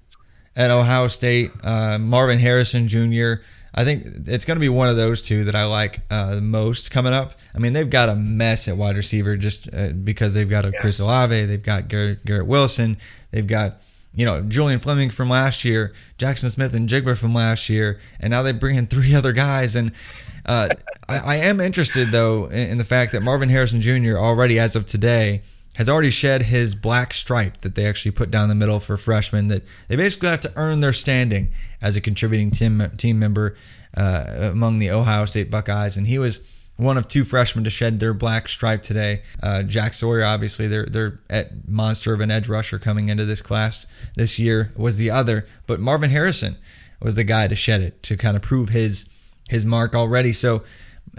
at 0.54 0.70
Ohio 0.70 1.08
State, 1.08 1.50
uh, 1.62 1.98
Marvin 1.98 2.38
Harrison 2.38 2.88
Jr. 2.88 3.42
I 3.74 3.84
think 3.84 4.04
it's 4.26 4.44
going 4.44 4.56
to 4.56 4.60
be 4.60 4.68
one 4.68 4.88
of 4.88 4.96
those 4.96 5.22
two 5.22 5.44
that 5.44 5.54
I 5.54 5.64
like 5.64 6.00
uh, 6.10 6.34
the 6.34 6.42
most 6.42 6.90
coming 6.90 7.14
up. 7.14 7.32
I 7.54 7.58
mean, 7.58 7.72
they've 7.72 7.88
got 7.88 8.10
a 8.10 8.14
mess 8.14 8.68
at 8.68 8.76
wide 8.76 8.96
receiver 8.96 9.36
just 9.36 9.72
uh, 9.72 9.88
because 9.88 10.34
they've 10.34 10.48
got 10.48 10.66
a 10.66 10.72
Chris 10.72 11.00
Olave, 11.00 11.46
they've 11.46 11.62
got 11.62 11.88
Garrett, 11.88 12.24
Garrett 12.24 12.46
Wilson, 12.46 12.98
they've 13.30 13.46
got 13.46 13.80
you 14.14 14.26
know 14.26 14.42
Julian 14.42 14.78
Fleming 14.78 15.08
from 15.08 15.30
last 15.30 15.64
year, 15.64 15.94
Jaxon 16.18 16.50
Smith-Njigba 16.50 17.16
from 17.16 17.32
last 17.32 17.70
year, 17.70 17.98
and 18.20 18.30
now 18.30 18.42
they 18.42 18.52
bring 18.52 18.76
in 18.76 18.86
three 18.86 19.14
other 19.14 19.32
guys. 19.32 19.74
And 19.74 19.92
uh, 20.44 20.68
I, 21.08 21.18
I, 21.18 21.36
am 21.36 21.60
interested 21.60 22.10
though 22.10 22.46
in, 22.46 22.70
in 22.70 22.78
the 22.78 22.84
fact 22.84 23.12
that 23.12 23.22
Marvin 23.22 23.48
Harrison 23.48 23.80
Jr. 23.80 24.18
already, 24.18 24.58
as 24.58 24.76
of 24.76 24.84
today, 24.84 25.40
has 25.76 25.88
already 25.88 26.10
shed 26.10 26.42
his 26.44 26.74
black 26.74 27.14
stripe 27.14 27.58
that 27.58 27.74
they 27.74 27.86
actually 27.86 28.10
put 28.10 28.30
down 28.30 28.48
the 28.48 28.54
middle 28.54 28.80
for 28.80 28.96
freshmen. 28.96 29.48
That 29.48 29.62
they 29.88 29.96
basically 29.96 30.28
have 30.28 30.40
to 30.40 30.52
earn 30.56 30.80
their 30.80 30.92
standing 30.92 31.48
as 31.80 31.96
a 31.96 32.00
contributing 32.00 32.50
team 32.50 32.90
team 32.96 33.18
member 33.18 33.56
uh, 33.96 34.50
among 34.52 34.78
the 34.78 34.90
Ohio 34.90 35.24
State 35.24 35.50
Buckeyes, 35.50 35.96
and 35.96 36.06
he 36.06 36.18
was 36.18 36.40
one 36.76 36.98
of 36.98 37.06
two 37.06 37.24
freshmen 37.24 37.64
to 37.64 37.70
shed 37.70 38.00
their 38.00 38.14
black 38.14 38.48
stripe 38.48 38.82
today. 38.82 39.22
Uh, 39.42 39.62
Jack 39.62 39.94
Sawyer, 39.94 40.24
obviously, 40.24 40.68
they're 40.68 40.86
they're 40.86 41.20
at 41.30 41.68
monster 41.68 42.12
of 42.12 42.20
an 42.20 42.30
edge 42.30 42.48
rusher 42.48 42.78
coming 42.78 43.08
into 43.08 43.24
this 43.24 43.42
class 43.42 43.86
this 44.14 44.38
year 44.38 44.72
was 44.76 44.96
the 44.96 45.10
other, 45.10 45.46
but 45.66 45.80
Marvin 45.80 46.10
Harrison 46.10 46.56
was 47.00 47.14
the 47.14 47.24
guy 47.24 47.48
to 47.48 47.54
shed 47.54 47.80
it 47.80 48.02
to 48.04 48.16
kind 48.16 48.36
of 48.36 48.42
prove 48.42 48.70
his 48.70 49.08
his 49.48 49.64
mark 49.64 49.94
already. 49.94 50.32
So, 50.32 50.62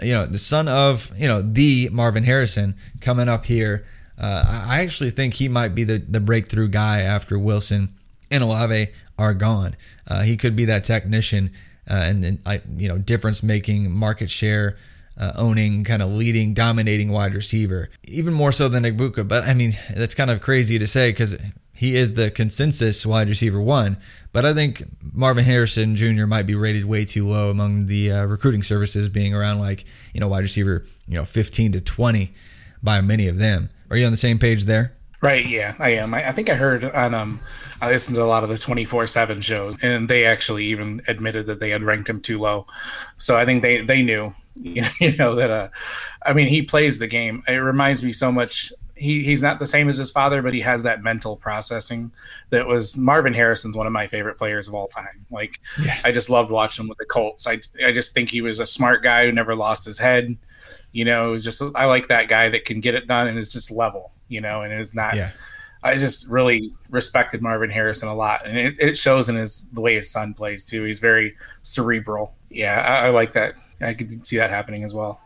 you 0.02 0.12
know, 0.12 0.26
the 0.26 0.38
son 0.38 0.68
of 0.68 1.10
you 1.16 1.28
know 1.28 1.42
the 1.42 1.88
Marvin 1.90 2.24
Harrison 2.24 2.76
coming 3.00 3.28
up 3.28 3.46
here 3.46 3.86
uh, 4.18 4.64
I 4.68 4.80
actually 4.80 5.10
think 5.10 5.34
he 5.34 5.48
might 5.48 5.74
be 5.74 5.84
the, 5.84 5.98
the 5.98 6.20
breakthrough 6.20 6.68
guy 6.68 7.00
after 7.00 7.38
Wilson 7.38 7.94
and 8.30 8.42
Olave 8.42 8.88
are 9.18 9.34
gone. 9.34 9.76
Uh, 10.06 10.22
he 10.22 10.36
could 10.36 10.56
be 10.56 10.64
that 10.66 10.84
technician 10.84 11.50
uh, 11.90 11.94
and, 12.04 12.24
and 12.24 12.38
I, 12.46 12.62
you 12.76 12.88
know 12.88 12.98
difference 12.98 13.42
making 13.42 13.90
market 13.90 14.30
share. 14.30 14.76
Uh, 15.16 15.32
owning, 15.36 15.84
kind 15.84 16.02
of 16.02 16.10
leading, 16.10 16.54
dominating 16.54 17.12
wide 17.12 17.36
receiver, 17.36 17.88
even 18.02 18.34
more 18.34 18.50
so 18.50 18.68
than 18.68 18.82
Egbuka. 18.82 19.28
But 19.28 19.44
I 19.44 19.54
mean, 19.54 19.74
that's 19.94 20.12
kind 20.12 20.28
of 20.28 20.40
crazy 20.40 20.76
to 20.76 20.88
say 20.88 21.12
because 21.12 21.36
he 21.72 21.94
is 21.94 22.14
the 22.14 22.32
consensus 22.32 23.06
wide 23.06 23.28
receiver 23.28 23.60
one. 23.60 23.96
But 24.32 24.44
I 24.44 24.52
think 24.52 24.82
Marvin 25.12 25.44
Harrison 25.44 25.94
Jr. 25.94 26.26
might 26.26 26.46
be 26.46 26.56
rated 26.56 26.86
way 26.86 27.04
too 27.04 27.28
low 27.28 27.48
among 27.48 27.86
the 27.86 28.10
uh, 28.10 28.26
recruiting 28.26 28.64
services, 28.64 29.08
being 29.08 29.32
around 29.32 29.60
like 29.60 29.84
you 30.12 30.18
know 30.18 30.26
wide 30.26 30.42
receiver 30.42 30.84
you 31.06 31.14
know 31.14 31.24
15 31.24 31.70
to 31.70 31.80
20 31.80 32.32
by 32.84 33.00
many 33.00 33.26
of 33.26 33.38
them. 33.38 33.70
Are 33.90 33.96
you 33.96 34.04
on 34.04 34.12
the 34.12 34.16
same 34.16 34.38
page 34.38 34.64
there? 34.64 34.94
Right. 35.20 35.46
Yeah, 35.46 35.74
I 35.78 35.90
am. 35.90 36.12
I, 36.12 36.28
I 36.28 36.32
think 36.32 36.50
I 36.50 36.54
heard 36.54 36.84
on 36.84 37.14
um, 37.14 37.40
I 37.80 37.88
listened 37.88 38.14
to 38.16 38.22
a 38.22 38.26
lot 38.26 38.42
of 38.42 38.50
the 38.50 38.58
twenty 38.58 38.84
four 38.84 39.06
seven 39.06 39.40
shows, 39.40 39.76
and 39.80 40.08
they 40.08 40.26
actually 40.26 40.66
even 40.66 41.00
admitted 41.08 41.46
that 41.46 41.60
they 41.60 41.70
had 41.70 41.82
ranked 41.82 42.10
him 42.10 42.20
too 42.20 42.38
low. 42.38 42.66
So 43.16 43.34
I 43.34 43.46
think 43.46 43.62
they 43.62 43.80
they 43.80 44.02
knew, 44.02 44.34
you 44.62 45.16
know, 45.16 45.34
that 45.34 45.50
uh, 45.50 45.68
I 46.26 46.34
mean, 46.34 46.48
he 46.48 46.60
plays 46.60 46.98
the 46.98 47.06
game. 47.06 47.42
It 47.48 47.54
reminds 47.54 48.02
me 48.02 48.12
so 48.12 48.30
much. 48.30 48.70
He 48.96 49.24
he's 49.24 49.40
not 49.40 49.58
the 49.58 49.66
same 49.66 49.88
as 49.88 49.96
his 49.96 50.10
father, 50.10 50.42
but 50.42 50.52
he 50.52 50.60
has 50.60 50.82
that 50.82 51.02
mental 51.02 51.36
processing 51.36 52.12
that 52.50 52.66
was 52.66 52.96
Marvin 52.96 53.32
Harrison's 53.32 53.76
one 53.76 53.86
of 53.86 53.92
my 53.94 54.06
favorite 54.06 54.36
players 54.36 54.68
of 54.68 54.74
all 54.74 54.88
time. 54.88 55.24
Like 55.30 55.58
yeah. 55.82 55.98
I 56.04 56.12
just 56.12 56.28
loved 56.28 56.50
watching 56.50 56.84
him 56.84 56.90
with 56.90 56.98
the 56.98 57.06
Colts. 57.06 57.46
I 57.46 57.60
I 57.82 57.92
just 57.92 58.12
think 58.12 58.28
he 58.28 58.42
was 58.42 58.60
a 58.60 58.66
smart 58.66 59.02
guy 59.02 59.24
who 59.24 59.32
never 59.32 59.56
lost 59.56 59.86
his 59.86 59.98
head 59.98 60.36
you 60.94 61.04
know, 61.04 61.36
just 61.36 61.60
I 61.74 61.84
like 61.86 62.06
that 62.08 62.28
guy 62.28 62.48
that 62.48 62.64
can 62.64 62.80
get 62.80 62.94
it 62.94 63.06
done 63.06 63.26
and 63.26 63.36
it's 63.36 63.52
just 63.52 63.70
level. 63.70 64.12
You 64.28 64.40
know, 64.40 64.62
and 64.62 64.72
it's 64.72 64.94
not. 64.94 65.16
Yeah. 65.16 65.32
I 65.82 65.98
just 65.98 66.28
really 66.28 66.72
respected 66.88 67.42
Marvin 67.42 67.68
Harrison 67.68 68.08
a 68.08 68.14
lot, 68.14 68.46
and 68.46 68.56
it, 68.56 68.78
it, 68.80 68.96
shows 68.96 69.28
in 69.28 69.36
his 69.36 69.68
the 69.74 69.82
way 69.82 69.96
his 69.96 70.10
son 70.10 70.32
plays 70.32 70.64
too. 70.64 70.82
He's 70.84 70.98
very 70.98 71.36
cerebral. 71.60 72.34
Yeah, 72.48 72.80
I, 72.80 73.08
I 73.08 73.10
like 73.10 73.34
that. 73.34 73.56
I 73.82 73.92
could 73.92 74.26
see 74.26 74.38
that 74.38 74.48
happening 74.48 74.82
as 74.82 74.94
well. 74.94 75.20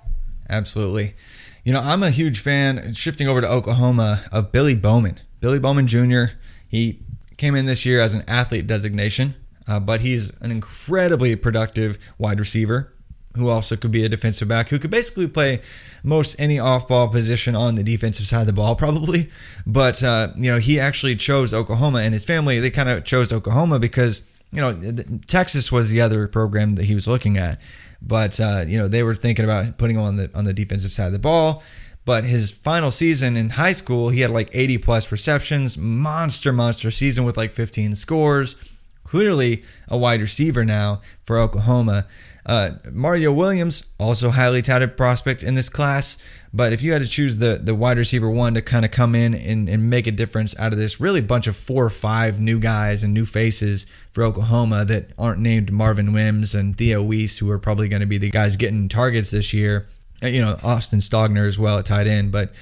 Absolutely. 0.48 1.14
You 1.62 1.72
know, 1.74 1.80
I'm 1.80 2.02
a 2.02 2.10
huge 2.10 2.40
fan. 2.40 2.92
Shifting 2.92 3.28
over 3.28 3.40
to 3.40 3.48
Oklahoma 3.48 4.24
of 4.32 4.50
Billy 4.50 4.74
Bowman. 4.74 5.20
Billy 5.38 5.60
Bowman 5.60 5.86
Jr. 5.86 6.24
He 6.66 7.02
came 7.36 7.54
in 7.54 7.66
this 7.66 7.86
year 7.86 8.00
as 8.00 8.12
an 8.12 8.24
athlete 8.26 8.66
designation, 8.66 9.36
uh, 9.68 9.78
but 9.78 10.00
he's 10.00 10.32
an 10.40 10.50
incredibly 10.50 11.36
productive 11.36 12.00
wide 12.18 12.40
receiver 12.40 12.92
who 13.38 13.48
also 13.48 13.76
could 13.76 13.90
be 13.90 14.04
a 14.04 14.08
defensive 14.08 14.48
back, 14.48 14.68
who 14.68 14.78
could 14.78 14.90
basically 14.90 15.26
play 15.26 15.60
most 16.02 16.38
any 16.38 16.58
off-ball 16.58 17.08
position 17.08 17.54
on 17.54 17.74
the 17.74 17.82
defensive 17.82 18.26
side 18.26 18.42
of 18.42 18.46
the 18.46 18.52
ball, 18.52 18.76
probably. 18.84 19.30
But 19.66 20.02
uh, 20.02 20.32
you 20.36 20.50
know, 20.50 20.58
he 20.58 20.78
actually 20.78 21.16
chose 21.16 21.54
Oklahoma, 21.54 22.00
and 22.00 22.12
his 22.12 22.24
family 22.24 22.58
they 22.58 22.70
kind 22.70 22.88
of 22.88 23.04
chose 23.04 23.32
Oklahoma 23.32 23.78
because 23.78 24.28
you 24.52 24.60
know 24.60 24.78
Texas 25.26 25.72
was 25.72 25.90
the 25.90 26.00
other 26.00 26.28
program 26.28 26.74
that 26.76 26.84
he 26.84 26.94
was 26.94 27.08
looking 27.08 27.36
at, 27.36 27.60
but 28.02 28.38
uh, 28.40 28.64
you 28.66 28.78
know 28.78 28.88
they 28.88 29.02
were 29.02 29.14
thinking 29.14 29.44
about 29.44 29.78
putting 29.78 29.96
him 29.96 30.02
on 30.02 30.16
the 30.16 30.30
on 30.34 30.44
the 30.44 30.54
defensive 30.54 30.92
side 30.92 31.06
of 31.06 31.12
the 31.12 31.18
ball. 31.18 31.62
But 32.08 32.24
his 32.24 32.50
final 32.50 32.90
season 32.90 33.36
in 33.36 33.50
high 33.50 33.74
school, 33.74 34.08
he 34.08 34.22
had 34.22 34.30
like 34.30 34.48
80 34.54 34.78
plus 34.78 35.12
receptions, 35.12 35.76
monster, 35.76 36.54
monster 36.54 36.90
season 36.90 37.26
with 37.26 37.36
like 37.36 37.50
15 37.50 37.94
scores. 37.96 38.56
Clearly 39.04 39.62
a 39.88 39.98
wide 39.98 40.22
receiver 40.22 40.64
now 40.64 41.02
for 41.26 41.36
Oklahoma. 41.36 42.06
Uh, 42.48 42.70
Mario 42.90 43.30
Williams, 43.30 43.84
also 44.00 44.30
highly 44.30 44.62
touted 44.62 44.96
prospect 44.96 45.42
in 45.42 45.54
this 45.54 45.68
class. 45.68 46.16
But 46.52 46.72
if 46.72 46.80
you 46.80 46.92
had 46.92 47.02
to 47.02 47.08
choose 47.08 47.36
the, 47.36 47.60
the 47.62 47.74
wide 47.74 47.98
receiver 47.98 48.30
one 48.30 48.54
to 48.54 48.62
kind 48.62 48.86
of 48.86 48.90
come 48.90 49.14
in 49.14 49.34
and, 49.34 49.68
and 49.68 49.90
make 49.90 50.06
a 50.06 50.10
difference 50.10 50.58
out 50.58 50.72
of 50.72 50.78
this 50.78 50.98
really 50.98 51.20
bunch 51.20 51.46
of 51.46 51.58
four 51.58 51.84
or 51.84 51.90
five 51.90 52.40
new 52.40 52.58
guys 52.58 53.04
and 53.04 53.12
new 53.12 53.26
faces 53.26 53.86
for 54.10 54.24
Oklahoma 54.24 54.86
that 54.86 55.10
aren't 55.18 55.40
named 55.40 55.70
Marvin 55.70 56.10
Mims 56.10 56.54
and 56.54 56.74
Theo 56.74 57.02
Wease, 57.02 57.36
who 57.36 57.50
are 57.50 57.58
probably 57.58 57.86
going 57.86 58.00
to 58.00 58.06
be 58.06 58.16
the 58.16 58.30
guys 58.30 58.56
getting 58.56 58.88
targets 58.88 59.30
this 59.30 59.52
year. 59.52 59.86
Uh, 60.22 60.28
you 60.28 60.40
know, 60.40 60.58
Austin 60.64 61.00
Stogner 61.00 61.46
as 61.46 61.58
well 61.58 61.78
at 61.78 61.84
tight 61.84 62.06
end. 62.06 62.32
But 62.32 62.52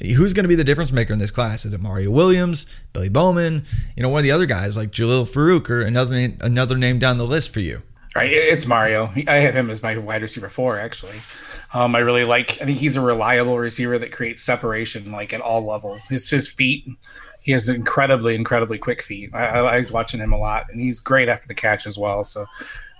who's 0.00 0.32
going 0.32 0.44
to 0.44 0.48
be 0.48 0.56
the 0.56 0.64
difference 0.64 0.90
maker 0.90 1.12
in 1.12 1.20
this 1.20 1.30
class? 1.30 1.64
Is 1.64 1.74
it 1.74 1.80
Mario 1.80 2.10
Williams, 2.10 2.66
Billy 2.92 3.08
Bowman, 3.08 3.64
you 3.96 4.02
know, 4.02 4.08
one 4.08 4.18
of 4.18 4.24
the 4.24 4.32
other 4.32 4.46
guys 4.46 4.76
like 4.76 4.90
Jalil 4.90 5.30
Farooq 5.30 5.70
or 5.70 5.80
another 5.80 6.32
another 6.40 6.76
name 6.76 6.98
down 6.98 7.18
the 7.18 7.24
list 7.24 7.54
for 7.54 7.60
you? 7.60 7.82
Right, 8.16 8.32
it's 8.32 8.66
Mario. 8.66 9.12
I 9.26 9.36
have 9.36 9.54
him 9.54 9.70
as 9.70 9.82
my 9.82 9.96
wide 9.96 10.22
receiver 10.22 10.48
four, 10.48 10.78
actually. 10.78 11.20
Um, 11.74 11.94
I 11.94 11.98
really 11.98 12.24
like. 12.24 12.60
I 12.60 12.64
think 12.64 12.78
he's 12.78 12.96
a 12.96 13.00
reliable 13.00 13.58
receiver 13.58 13.98
that 13.98 14.12
creates 14.12 14.42
separation, 14.42 15.12
like 15.12 15.32
at 15.32 15.40
all 15.40 15.64
levels. 15.64 16.06
His 16.06 16.28
his 16.28 16.48
feet, 16.48 16.86
he 17.42 17.52
has 17.52 17.68
incredibly, 17.68 18.34
incredibly 18.34 18.78
quick 18.78 19.02
feet. 19.02 19.30
I, 19.34 19.46
I 19.46 19.60
like 19.60 19.92
watching 19.92 20.20
him 20.20 20.32
a 20.32 20.38
lot, 20.38 20.66
and 20.70 20.80
he's 20.80 21.00
great 21.00 21.28
after 21.28 21.46
the 21.46 21.54
catch 21.54 21.86
as 21.86 21.98
well. 21.98 22.24
So, 22.24 22.46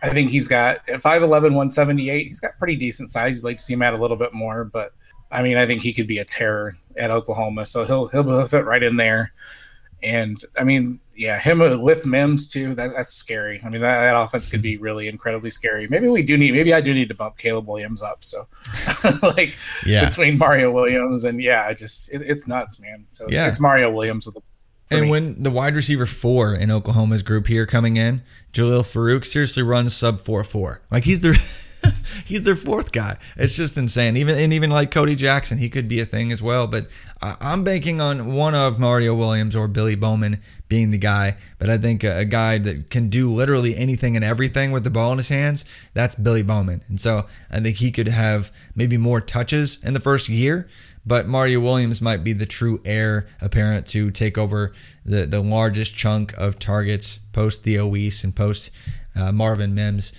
I 0.02 0.10
think 0.10 0.30
he's 0.30 0.46
got 0.46 0.86
5'11", 0.86 1.28
178. 1.28 2.26
He's 2.28 2.40
got 2.40 2.58
pretty 2.58 2.76
decent 2.76 3.10
size. 3.10 3.36
You'd 3.36 3.44
like 3.44 3.56
to 3.56 3.62
see 3.62 3.72
him 3.72 3.82
add 3.82 3.94
a 3.94 3.98
little 3.98 4.16
bit 4.16 4.34
more, 4.34 4.64
but 4.64 4.92
I 5.30 5.42
mean, 5.42 5.56
I 5.56 5.66
think 5.66 5.82
he 5.82 5.92
could 5.92 6.06
be 6.06 6.18
a 6.18 6.24
terror 6.24 6.76
at 6.96 7.10
Oklahoma. 7.10 7.66
So 7.66 7.84
he'll 7.84 8.08
he'll 8.08 8.46
fit 8.46 8.64
right 8.64 8.82
in 8.82 8.96
there. 8.96 9.32
And 10.02 10.38
I 10.56 10.64
mean, 10.64 11.00
yeah, 11.18 11.36
him 11.40 11.58
with 11.82 12.06
Mims 12.06 12.48
too. 12.48 12.76
That, 12.76 12.92
that's 12.94 13.12
scary. 13.12 13.60
I 13.64 13.68
mean, 13.68 13.80
that, 13.80 14.00
that, 14.00 14.16
offense 14.16 14.46
could 14.46 14.62
be 14.62 14.76
really 14.76 15.08
incredibly 15.08 15.50
scary. 15.50 15.88
Maybe 15.88 16.06
we 16.06 16.22
do 16.22 16.38
need. 16.38 16.52
Maybe 16.52 16.72
I 16.72 16.80
do 16.80 16.94
need 16.94 17.08
to 17.08 17.14
bump 17.14 17.36
Caleb 17.36 17.66
Williams 17.66 18.02
up. 18.02 18.22
So, 18.22 18.46
like, 19.22 19.56
yeah. 19.84 20.08
between 20.08 20.38
Mario 20.38 20.70
Williams 20.70 21.24
and 21.24 21.42
yeah, 21.42 21.66
I 21.66 21.74
just 21.74 22.12
it, 22.12 22.22
it's 22.22 22.46
nuts, 22.46 22.78
man. 22.80 23.04
So 23.10 23.26
yeah. 23.28 23.48
it's 23.48 23.58
Mario 23.58 23.90
Williams 23.90 24.26
with 24.26 24.36
the. 24.36 24.42
And 24.90 25.06
me. 25.06 25.10
when 25.10 25.42
the 25.42 25.50
wide 25.50 25.74
receiver 25.74 26.06
four 26.06 26.54
in 26.54 26.70
Oklahoma's 26.70 27.24
group 27.24 27.48
here 27.48 27.66
coming 27.66 27.96
in, 27.96 28.22
Jalil 28.52 28.82
Farooq 28.82 29.26
seriously 29.26 29.64
runs 29.64 29.96
sub 29.96 30.20
four 30.20 30.44
four. 30.44 30.82
Like 30.88 31.02
he's 31.02 31.20
the 31.20 31.36
he's 32.24 32.44
their 32.44 32.56
fourth 32.56 32.92
guy. 32.92 33.16
It's 33.36 33.54
just 33.54 33.76
insane. 33.76 34.16
Even 34.16 34.38
and 34.38 34.52
even 34.52 34.70
like 34.70 34.90
Cody 34.90 35.14
Jackson, 35.14 35.58
he 35.58 35.68
could 35.68 35.88
be 35.88 36.00
a 36.00 36.04
thing 36.04 36.32
as 36.32 36.42
well. 36.42 36.66
But 36.66 36.88
I'm 37.20 37.64
banking 37.64 38.00
on 38.00 38.34
one 38.34 38.54
of 38.54 38.78
Mario 38.78 39.14
Williams 39.14 39.56
or 39.56 39.68
Billy 39.68 39.96
Bowman 39.96 40.40
being 40.68 40.90
the 40.90 40.98
guy. 40.98 41.36
But 41.58 41.70
I 41.70 41.78
think 41.78 42.04
a, 42.04 42.24
guy 42.24 42.58
that 42.58 42.90
can 42.90 43.08
do 43.08 43.32
literally 43.32 43.76
anything 43.76 44.16
and 44.16 44.24
everything 44.24 44.70
with 44.70 44.84
the 44.84 44.90
ball 44.90 45.12
in 45.12 45.18
his 45.18 45.28
hands, 45.28 45.64
that's 45.94 46.14
Billy 46.14 46.42
Bowman. 46.42 46.84
And 46.88 47.00
so 47.00 47.26
I 47.50 47.60
think 47.60 47.76
he 47.76 47.90
could 47.90 48.08
have 48.08 48.52
maybe 48.74 48.96
more 48.96 49.20
touches 49.20 49.82
in 49.82 49.94
the 49.94 50.00
first 50.00 50.28
year. 50.28 50.68
But 51.06 51.26
Mario 51.26 51.60
Williams 51.60 52.02
might 52.02 52.22
be 52.22 52.34
the 52.34 52.44
true 52.44 52.82
heir 52.84 53.26
apparent 53.40 53.86
to 53.88 54.10
take 54.10 54.36
over 54.36 54.74
the, 55.06 55.24
the 55.24 55.40
largest 55.40 55.96
chunk 55.96 56.34
of 56.36 56.58
targets 56.58 57.18
post 57.32 57.62
Theo 57.62 57.86
Wease 57.86 58.22
and 58.24 58.36
post 58.36 58.70
uh, 59.16 59.32
Marvin 59.32 59.74
Mims 59.74 60.12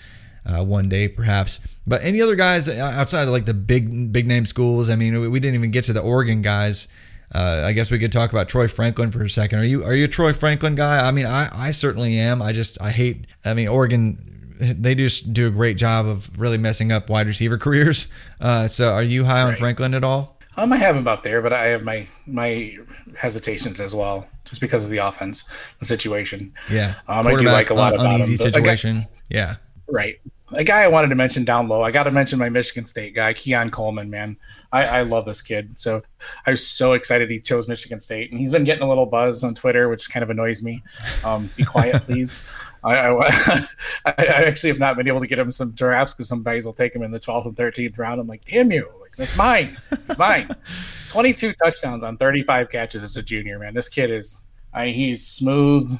uh, 0.49 0.63
one 0.63 0.89
day, 0.89 1.07
perhaps. 1.07 1.59
But 1.85 2.03
any 2.03 2.21
other 2.21 2.35
guys 2.35 2.69
outside 2.69 3.23
of 3.23 3.29
like 3.29 3.45
the 3.45 3.53
big 3.53 4.11
big 4.11 4.27
name 4.27 4.45
schools? 4.45 4.89
I 4.89 4.95
mean, 4.95 5.29
we 5.31 5.39
didn't 5.39 5.55
even 5.55 5.71
get 5.71 5.85
to 5.85 5.93
the 5.93 6.01
Oregon 6.01 6.41
guys. 6.41 6.87
Uh, 7.33 7.63
I 7.65 7.73
guess 7.73 7.91
we 7.91 7.99
could 7.99 8.11
talk 8.11 8.31
about 8.31 8.49
Troy 8.49 8.67
Franklin 8.67 9.11
for 9.11 9.23
a 9.23 9.29
second. 9.29 9.59
Are 9.59 9.65
you 9.65 9.83
are 9.83 9.93
you 9.93 10.05
a 10.05 10.07
Troy 10.07 10.33
Franklin 10.33 10.75
guy? 10.75 11.07
I 11.07 11.11
mean, 11.11 11.25
I, 11.25 11.49
I 11.53 11.71
certainly 11.71 12.17
am. 12.17 12.41
I 12.41 12.51
just 12.51 12.81
I 12.81 12.91
hate. 12.91 13.27
I 13.45 13.53
mean, 13.53 13.67
Oregon 13.67 14.29
they 14.59 14.93
just 14.93 15.31
do 15.33 15.47
a 15.47 15.51
great 15.51 15.77
job 15.77 16.05
of 16.05 16.37
really 16.37 16.57
messing 16.57 16.91
up 16.91 17.09
wide 17.09 17.27
receiver 17.27 17.57
careers. 17.65 18.11
Uh, 18.39 18.67
so, 18.67 18.93
are 18.93 19.03
you 19.03 19.25
high 19.25 19.41
on 19.41 19.49
right. 19.49 19.57
Franklin 19.57 19.93
at 19.93 20.03
all? 20.03 20.37
Um, 20.57 20.73
I 20.73 20.77
have 20.77 20.95
him 20.95 21.07
up 21.07 21.23
there, 21.23 21.41
but 21.41 21.53
I 21.53 21.67
have 21.67 21.83
my 21.83 22.07
my 22.27 22.77
hesitations 23.15 23.79
as 23.79 23.95
well, 23.95 24.27
just 24.45 24.59
because 24.59 24.83
of 24.83 24.89
the 24.89 24.97
offense, 24.97 25.45
the 25.79 25.85
situation. 25.85 26.53
Yeah, 26.69 26.95
um, 27.07 27.27
I 27.27 27.35
do 27.35 27.45
like 27.45 27.69
a 27.69 27.73
lot 27.73 27.93
of 27.93 28.01
uneasy 28.01 28.35
situation. 28.35 29.05
yeah, 29.29 29.55
right. 29.87 30.19
A 30.53 30.63
guy 30.63 30.81
I 30.81 30.87
wanted 30.87 31.09
to 31.09 31.15
mention 31.15 31.45
down 31.45 31.67
low. 31.67 31.83
I 31.83 31.91
got 31.91 32.03
to 32.03 32.11
mention 32.11 32.39
my 32.39 32.49
Michigan 32.49 32.85
State 32.85 33.13
guy, 33.13 33.33
Keon 33.33 33.69
Coleman. 33.69 34.09
Man, 34.09 34.37
I, 34.71 34.83
I 34.83 35.01
love 35.01 35.25
this 35.25 35.41
kid. 35.41 35.77
So 35.77 36.01
I 36.45 36.51
was 36.51 36.65
so 36.65 36.93
excited 36.93 37.29
he 37.29 37.39
chose 37.39 37.67
Michigan 37.67 37.99
State, 37.99 38.31
and 38.31 38.39
he's 38.39 38.51
been 38.51 38.63
getting 38.63 38.83
a 38.83 38.89
little 38.89 39.05
buzz 39.05 39.43
on 39.43 39.53
Twitter, 39.53 39.89
which 39.89 40.09
kind 40.09 40.23
of 40.23 40.29
annoys 40.29 40.63
me. 40.63 40.81
Um, 41.23 41.49
be 41.55 41.63
quiet, 41.63 42.01
please. 42.03 42.41
I, 42.83 42.95
I, 44.05 44.13
I, 44.17 44.23
actually 44.45 44.69
have 44.69 44.79
not 44.79 44.95
been 44.95 45.07
able 45.07 45.19
to 45.19 45.27
get 45.27 45.37
him 45.37 45.51
some 45.51 45.71
drafts 45.71 46.13
because 46.13 46.29
some 46.29 46.43
guys 46.43 46.65
will 46.65 46.73
take 46.73 46.95
him 46.95 47.03
in 47.03 47.11
the 47.11 47.19
12th 47.19 47.45
and 47.45 47.55
13th 47.55 47.97
round. 47.97 48.21
I'm 48.21 48.27
like, 48.27 48.45
damn 48.45 48.71
you, 48.71 48.89
like 49.01 49.15
that's 49.15 49.35
mine, 49.35 49.75
it's 49.91 50.17
mine. 50.17 50.49
22 51.09 51.53
touchdowns 51.53 52.03
on 52.03 52.17
35 52.17 52.69
catches 52.69 53.03
as 53.03 53.17
a 53.17 53.23
junior, 53.23 53.59
man. 53.59 53.73
This 53.73 53.89
kid 53.89 54.11
is, 54.11 54.41
I, 54.73 54.89
he's 54.89 55.27
smooth, 55.27 55.99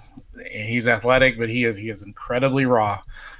he's 0.51 0.87
athletic, 0.87 1.37
but 1.37 1.49
he 1.49 1.65
is 1.65 1.75
he 1.75 1.89
is 1.89 2.03
incredibly 2.03 2.65
raw. 2.65 2.99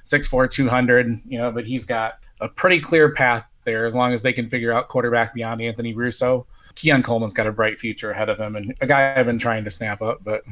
6'4", 0.10 0.50
200, 0.50 1.22
you 1.28 1.38
know, 1.38 1.52
but 1.52 1.66
he's 1.66 1.86
got 1.86 2.20
a 2.42 2.48
pretty 2.48 2.80
clear 2.80 3.14
path 3.14 3.46
there 3.64 3.86
as 3.86 3.94
long 3.94 4.14
as 4.14 4.22
they 4.22 4.34
can 4.34 4.48
figure 4.48 4.72
out 4.72 4.88
quarterback 4.88 5.34
beyond 5.34 5.62
Anthony 5.62 5.94
Russo. 5.94 6.48
Keon 6.76 7.04
Coleman's 7.04 7.34
got 7.34 7.46
a 7.46 7.52
bright 7.52 7.80
future 7.80 8.12
ahead 8.12 8.30
of 8.30 8.40
him, 8.40 8.56
and 8.56 8.74
a 8.82 8.88
guy 8.88 9.14
I've 9.16 9.26
been 9.26 9.40
trying 9.40 9.64
to 9.66 9.70
snap 9.70 10.02
up, 10.02 10.20
but 10.24 10.44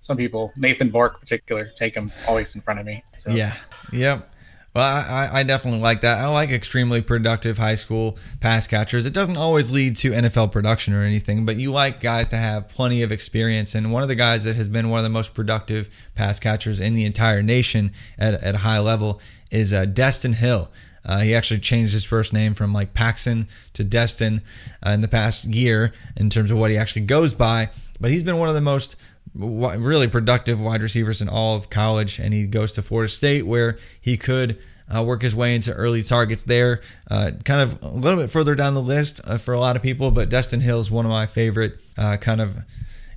some 0.00 0.16
people, 0.16 0.52
Nathan 0.56 0.90
Bork 0.90 1.18
particular, 1.18 1.70
take 1.74 1.94
him 1.94 2.12
always 2.28 2.54
in 2.54 2.60
front 2.60 2.78
of 2.78 2.86
me. 2.86 3.02
So. 3.16 3.30
Yeah. 3.30 3.56
Yep. 3.92 4.30
Well, 4.74 4.84
I, 4.84 5.30
I, 5.32 5.42
definitely 5.44 5.80
like 5.80 6.00
that. 6.00 6.18
I 6.18 6.26
like 6.26 6.50
extremely 6.50 7.00
productive 7.00 7.58
high 7.58 7.76
school 7.76 8.18
pass 8.40 8.66
catchers. 8.66 9.06
It 9.06 9.12
doesn't 9.12 9.36
always 9.36 9.70
lead 9.70 9.96
to 9.98 10.10
NFL 10.10 10.50
production 10.50 10.94
or 10.94 11.02
anything, 11.02 11.46
but 11.46 11.54
you 11.54 11.70
like 11.70 12.00
guys 12.00 12.30
to 12.30 12.36
have 12.36 12.70
plenty 12.70 13.04
of 13.04 13.12
experience. 13.12 13.76
And 13.76 13.92
one 13.92 14.02
of 14.02 14.08
the 14.08 14.16
guys 14.16 14.42
that 14.42 14.56
has 14.56 14.68
been 14.68 14.90
one 14.90 14.98
of 14.98 15.04
the 15.04 15.10
most 15.10 15.32
productive 15.32 15.88
pass 16.16 16.40
catchers 16.40 16.80
in 16.80 16.94
the 16.94 17.04
entire 17.04 17.40
nation 17.40 17.92
at, 18.18 18.34
at 18.34 18.56
a 18.56 18.58
high 18.58 18.80
level 18.80 19.20
is 19.48 19.72
uh, 19.72 19.84
Destyn 19.84 20.34
Hill. 20.34 20.68
Uh, 21.04 21.20
he 21.20 21.36
actually 21.36 21.60
changed 21.60 21.92
his 21.92 22.04
first 22.04 22.32
name 22.32 22.52
from 22.52 22.72
like 22.72 22.94
Paxton 22.94 23.46
to 23.74 23.84
Destyn 23.84 24.42
uh, 24.84 24.90
in 24.90 25.02
the 25.02 25.08
past 25.08 25.44
year 25.44 25.92
in 26.16 26.30
terms 26.30 26.50
of 26.50 26.58
what 26.58 26.72
he 26.72 26.76
actually 26.76 27.02
goes 27.02 27.32
by. 27.32 27.70
But 28.00 28.10
he's 28.10 28.24
been 28.24 28.38
one 28.38 28.48
of 28.48 28.56
the 28.56 28.60
most 28.60 28.96
really 29.34 30.08
productive 30.08 30.60
wide 30.60 30.82
receivers 30.82 31.20
in 31.20 31.28
all 31.28 31.56
of 31.56 31.70
college, 31.70 32.18
and 32.18 32.32
he 32.32 32.46
goes 32.46 32.72
to 32.72 32.82
Florida 32.82 33.10
State 33.10 33.46
where 33.46 33.76
he 34.00 34.16
could 34.16 34.58
uh, 34.94 35.02
work 35.02 35.22
his 35.22 35.34
way 35.34 35.54
into 35.54 35.72
early 35.72 36.02
targets 36.02 36.44
there. 36.44 36.80
Uh, 37.10 37.32
kind 37.44 37.60
of 37.60 37.82
a 37.82 37.88
little 37.88 38.20
bit 38.20 38.30
further 38.30 38.54
down 38.54 38.74
the 38.74 38.82
list 38.82 39.20
uh, 39.24 39.38
for 39.38 39.54
a 39.54 39.60
lot 39.60 39.76
of 39.76 39.82
people, 39.82 40.10
but 40.10 40.28
Destyn 40.28 40.60
Hill 40.60 40.80
is 40.80 40.90
one 40.90 41.04
of 41.04 41.10
my 41.10 41.26
favorite 41.26 41.80
uh, 41.96 42.16
kind 42.16 42.40
of 42.40 42.58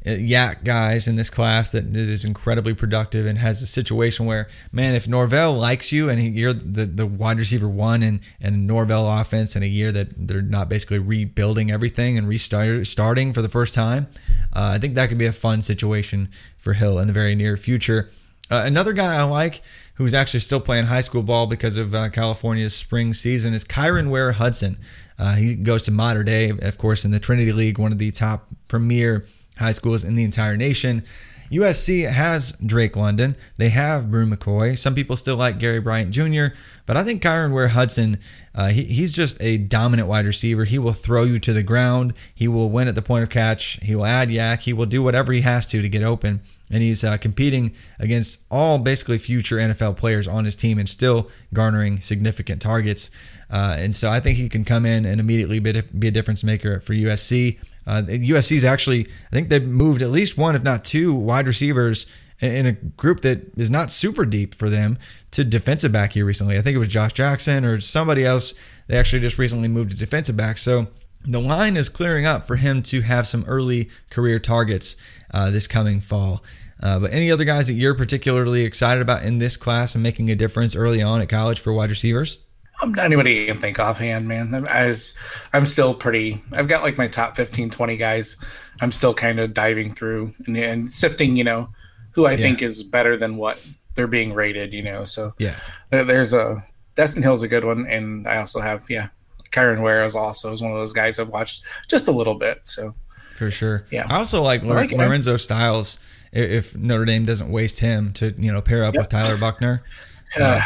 uh, 0.08 0.12
YAC 0.12 0.64
guys 0.64 1.08
in 1.08 1.18
this 1.18 1.30
class 1.30 1.72
that 1.72 1.96
is 1.96 2.24
incredibly 2.24 2.74
productive 2.74 3.26
and 3.26 3.38
has 3.38 3.62
a 3.62 3.68
situation 3.68 4.26
where, 4.26 4.48
man, 4.72 4.96
if 4.96 5.08
Norvell 5.08 5.54
likes 5.54 5.92
you 5.92 6.10
and 6.10 6.36
you're 6.36 6.54
the, 6.54 6.86
the 6.86 7.06
wide 7.06 7.38
receiver 7.38 7.68
one 7.68 8.02
and, 8.02 8.22
and 8.40 8.66
Norvell 8.66 9.10
offense 9.20 9.56
in 9.56 9.64
a 9.64 9.68
year 9.68 9.92
that 9.92 10.28
they're 10.28 10.42
not 10.42 10.70
basically 10.70 11.00
rebuilding 11.00 11.70
everything 11.72 12.18
and 12.18 12.28
restarting 12.28 13.34
for 13.34 13.42
the 13.42 13.50
first 13.50 13.74
time, 13.74 14.08
uh, 14.54 14.72
I 14.76 14.80
think 14.80 14.96
that 14.96 15.10
could 15.10 15.18
be 15.18 15.26
a 15.26 15.32
fun 15.32 15.62
situation 15.62 16.30
for 16.58 16.74
Hill 16.74 17.00
in 17.00 17.08
the 17.08 17.14
very 17.14 17.36
near 17.36 17.58
future. 17.58 18.10
Uh, 18.50 18.64
another 18.66 18.94
guy 18.94 19.16
I 19.16 19.24
like 19.24 19.62
who's 19.96 20.14
actually 20.14 20.40
still 20.40 20.62
playing 20.62 20.86
high 20.86 21.02
school 21.02 21.24
ball 21.24 21.48
because 21.48 21.78
of 21.78 21.94
uh, 21.94 22.10
California's 22.10 22.76
spring 22.76 23.14
season 23.14 23.54
is 23.54 23.66
Kyron 23.66 24.10
Ware 24.10 24.34
Hudson. 24.34 24.78
Uh, 25.20 25.34
he 25.34 25.56
goes 25.56 25.84
to 25.84 25.92
Mater 25.92 26.24
Dei, 26.24 26.52
of 26.52 26.78
course, 26.78 27.04
in 27.04 27.12
the 27.12 27.20
Trinity 27.20 27.52
League, 27.52 27.80
one 27.80 27.92
of 27.92 27.98
the 27.98 28.12
top 28.12 28.48
premier 28.68 29.26
high 29.58 29.72
schools 29.72 30.04
in 30.04 30.16
the 30.16 30.24
entire 30.24 30.58
nation. 30.58 31.04
USC 31.52 32.10
has 32.10 32.52
Drake 32.54 32.96
London. 32.96 33.36
They 33.58 33.70
have 33.70 34.12
Bru 34.12 34.28
McCoy. 34.28 34.78
Some 34.78 34.96
people 34.96 35.16
still 35.16 35.38
like 35.38 35.60
Gary 35.60 35.80
Bryant 35.80 36.12
Jr., 36.12 36.48
but 36.86 36.96
I 36.96 37.04
think 37.04 37.22
Kyron 37.22 37.54
Ware 37.54 37.68
Hudson, 37.70 38.18
uh, 38.56 38.68
he, 38.68 38.86
he's 38.86 39.12
just 39.12 39.42
a 39.42 39.58
dominant 39.58 40.08
wide 40.08 40.26
receiver. 40.26 40.64
He 40.64 40.80
will 40.80 40.94
throw 40.94 41.24
you 41.24 41.38
to 41.40 41.52
the 41.52 41.62
ground. 41.62 42.14
He 42.34 42.48
will 42.48 42.70
win 42.70 42.88
at 42.88 42.96
the 42.96 43.02
point 43.02 43.24
of 43.24 43.30
catch. 43.30 43.78
He 43.84 43.94
will 43.94 44.06
add 44.06 44.30
YAC. 44.30 44.62
He 44.62 44.74
will 44.74 44.86
do 44.86 45.04
whatever 45.04 45.34
he 45.34 45.42
has 45.42 45.66
to 45.68 45.82
to 45.82 45.90
get 45.90 46.02
open. 46.02 46.40
And 46.72 46.82
he's 46.82 47.04
uh, 47.04 47.18
competing 47.18 47.74
against 48.00 48.42
all 48.50 48.80
basically 48.80 49.18
future 49.18 49.58
NFL 49.58 49.98
players 49.98 50.30
on 50.30 50.46
his 50.46 50.56
team 50.56 50.78
and 50.78 50.88
still 50.88 51.30
garnering 51.54 52.00
significant 52.00 52.62
targets. 52.62 53.12
Uh, 53.50 53.76
and 53.78 53.94
so 53.94 54.10
I 54.10 54.22
think 54.22 54.38
he 54.38 54.48
can 54.48 54.64
come 54.64 54.86
in 54.86 55.06
and 55.06 55.20
immediately 55.20 55.60
be, 55.60 55.82
be 55.82 56.08
a 56.08 56.12
difference 56.12 56.42
maker 56.42 56.80
for 56.80 56.94
USC. 56.94 57.60
Uh, 57.88 58.04
USC's 58.06 58.66
actually, 58.66 59.08
I 59.08 59.30
think 59.32 59.50
they've 59.50 59.66
moved 59.66 60.02
at 60.02 60.12
least 60.12 60.38
one, 60.38 60.56
if 60.56 60.64
not 60.64 60.84
two, 60.84 61.14
wide 61.14 61.48
receivers 61.48 62.06
in 62.40 62.68
a 62.68 62.74
group 62.74 63.22
that 63.22 63.58
is 63.58 63.72
not 63.72 63.92
super 63.92 64.26
deep 64.26 64.54
for 64.54 64.70
them 64.70 65.00
to 65.32 65.44
defensive 65.44 65.92
back 65.92 66.14
here 66.14 66.26
recently. 66.26 66.58
I 66.58 66.62
think 66.62 66.76
it 66.76 66.80
was 66.80 66.90
Josh 66.90 67.14
Jackson 67.14 67.66
or 67.66 67.80
somebody 67.80 68.26
else. 68.26 68.54
They 68.88 68.98
actually 68.98 69.22
just 69.22 69.38
recently 69.40 69.68
moved 69.68 69.92
to 69.92 69.98
defensive 69.98 70.38
back. 70.38 70.58
So 70.58 70.88
the 71.26 71.40
line 71.42 71.78
is 71.78 71.90
clearing 71.90 72.26
up 72.26 72.46
for 72.46 72.58
him 72.58 72.84
to 72.84 73.02
have 73.02 73.28
some 73.28 73.44
early 73.48 73.90
career 74.10 74.38
targets 74.38 74.96
uh, 75.34 75.50
this 75.50 75.66
coming 75.66 76.00
fall. 76.00 76.44
Uh, 76.82 77.00
but 77.00 77.12
any 77.12 77.32
other 77.32 77.44
guys 77.44 77.68
that 77.68 77.74
you're 77.74 77.96
particularly 77.96 78.64
excited 78.64 79.02
about 79.02 79.24
in 79.24 79.40
this 79.40 79.58
class 79.58 79.96
and 79.96 80.04
making 80.04 80.30
a 80.30 80.36
difference 80.36 80.76
early 80.76 81.02
on 81.02 81.22
at 81.22 81.30
college 81.30 81.60
for 81.60 81.74
wide 81.74 81.90
receivers? 81.90 82.38
I'm 82.82 82.94
not 82.94 83.06
anybody 83.06 83.48
can 83.48 83.60
think 83.60 83.80
offhand, 83.80 84.28
man. 84.28 84.66
As 84.70 85.18
I'm 85.54 85.66
still 85.66 85.94
pretty, 85.94 86.42
I've 86.52 86.68
got 86.68 86.84
like 86.84 86.98
my 86.98 87.08
top 87.08 87.36
15, 87.36 87.70
20 87.70 87.98
guys. 87.98 88.38
I'm 88.82 88.92
still 88.92 89.14
kind 89.14 89.40
of 89.40 89.54
diving 89.54 89.96
through 89.96 90.34
and, 90.46 90.56
and 90.58 90.92
sifting, 90.92 91.36
you 91.36 91.44
know, 91.44 91.70
who 92.12 92.26
I 92.26 92.32
yeah. 92.32 92.38
think 92.38 92.62
is 92.62 92.84
better 92.84 93.18
than 93.18 93.38
what 93.38 93.66
they're 93.96 94.08
being 94.08 94.34
rated, 94.34 94.74
you 94.74 94.84
know. 94.84 95.06
So 95.06 95.34
yeah, 95.40 95.56
there's 95.90 96.34
a 96.34 96.64
Destyn 96.96 97.24
Hill's 97.24 97.44
a 97.44 97.48
good 97.48 97.66
one, 97.66 97.86
and 97.88 98.28
I 98.28 98.38
also 98.38 98.62
have 98.62 98.86
yeah, 98.90 99.10
Kyron 99.52 99.82
Ware 99.82 100.06
is 100.06 100.16
also 100.16 100.54
is 100.54 100.62
one 100.62 100.72
of 100.72 100.78
those 100.78 100.94
guys 100.94 101.20
I've 101.20 101.30
watched 101.30 101.64
just 101.88 102.08
a 102.08 102.12
little 102.12 102.36
bit. 102.36 102.68
So 102.68 102.96
for 103.36 103.52
sure, 103.52 103.86
yeah. 103.92 104.08
I 104.10 104.18
also 104.18 104.42
like, 104.42 104.64
I 104.64 104.68
like 104.68 104.92
Lorenzo 104.92 105.38
Styles. 105.38 106.00
If 106.32 106.76
Notre 106.76 107.06
Dame 107.06 107.26
doesn't 107.26 107.50
waste 107.50 107.80
him 107.80 108.14
to 108.14 108.34
you 108.38 108.52
know 108.52 108.62
pair 108.62 108.84
up 108.84 108.94
yep. 108.94 109.04
with 109.04 109.10
Tyler 109.10 109.38
Buchner. 109.38 109.84
Uh, 110.36 110.62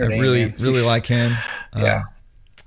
I 0.00 0.06
really, 0.06 0.46
man. 0.46 0.54
really 0.58 0.82
like 0.82 1.06
him. 1.06 1.32
yeah. 1.76 1.82
Uh, 1.82 2.02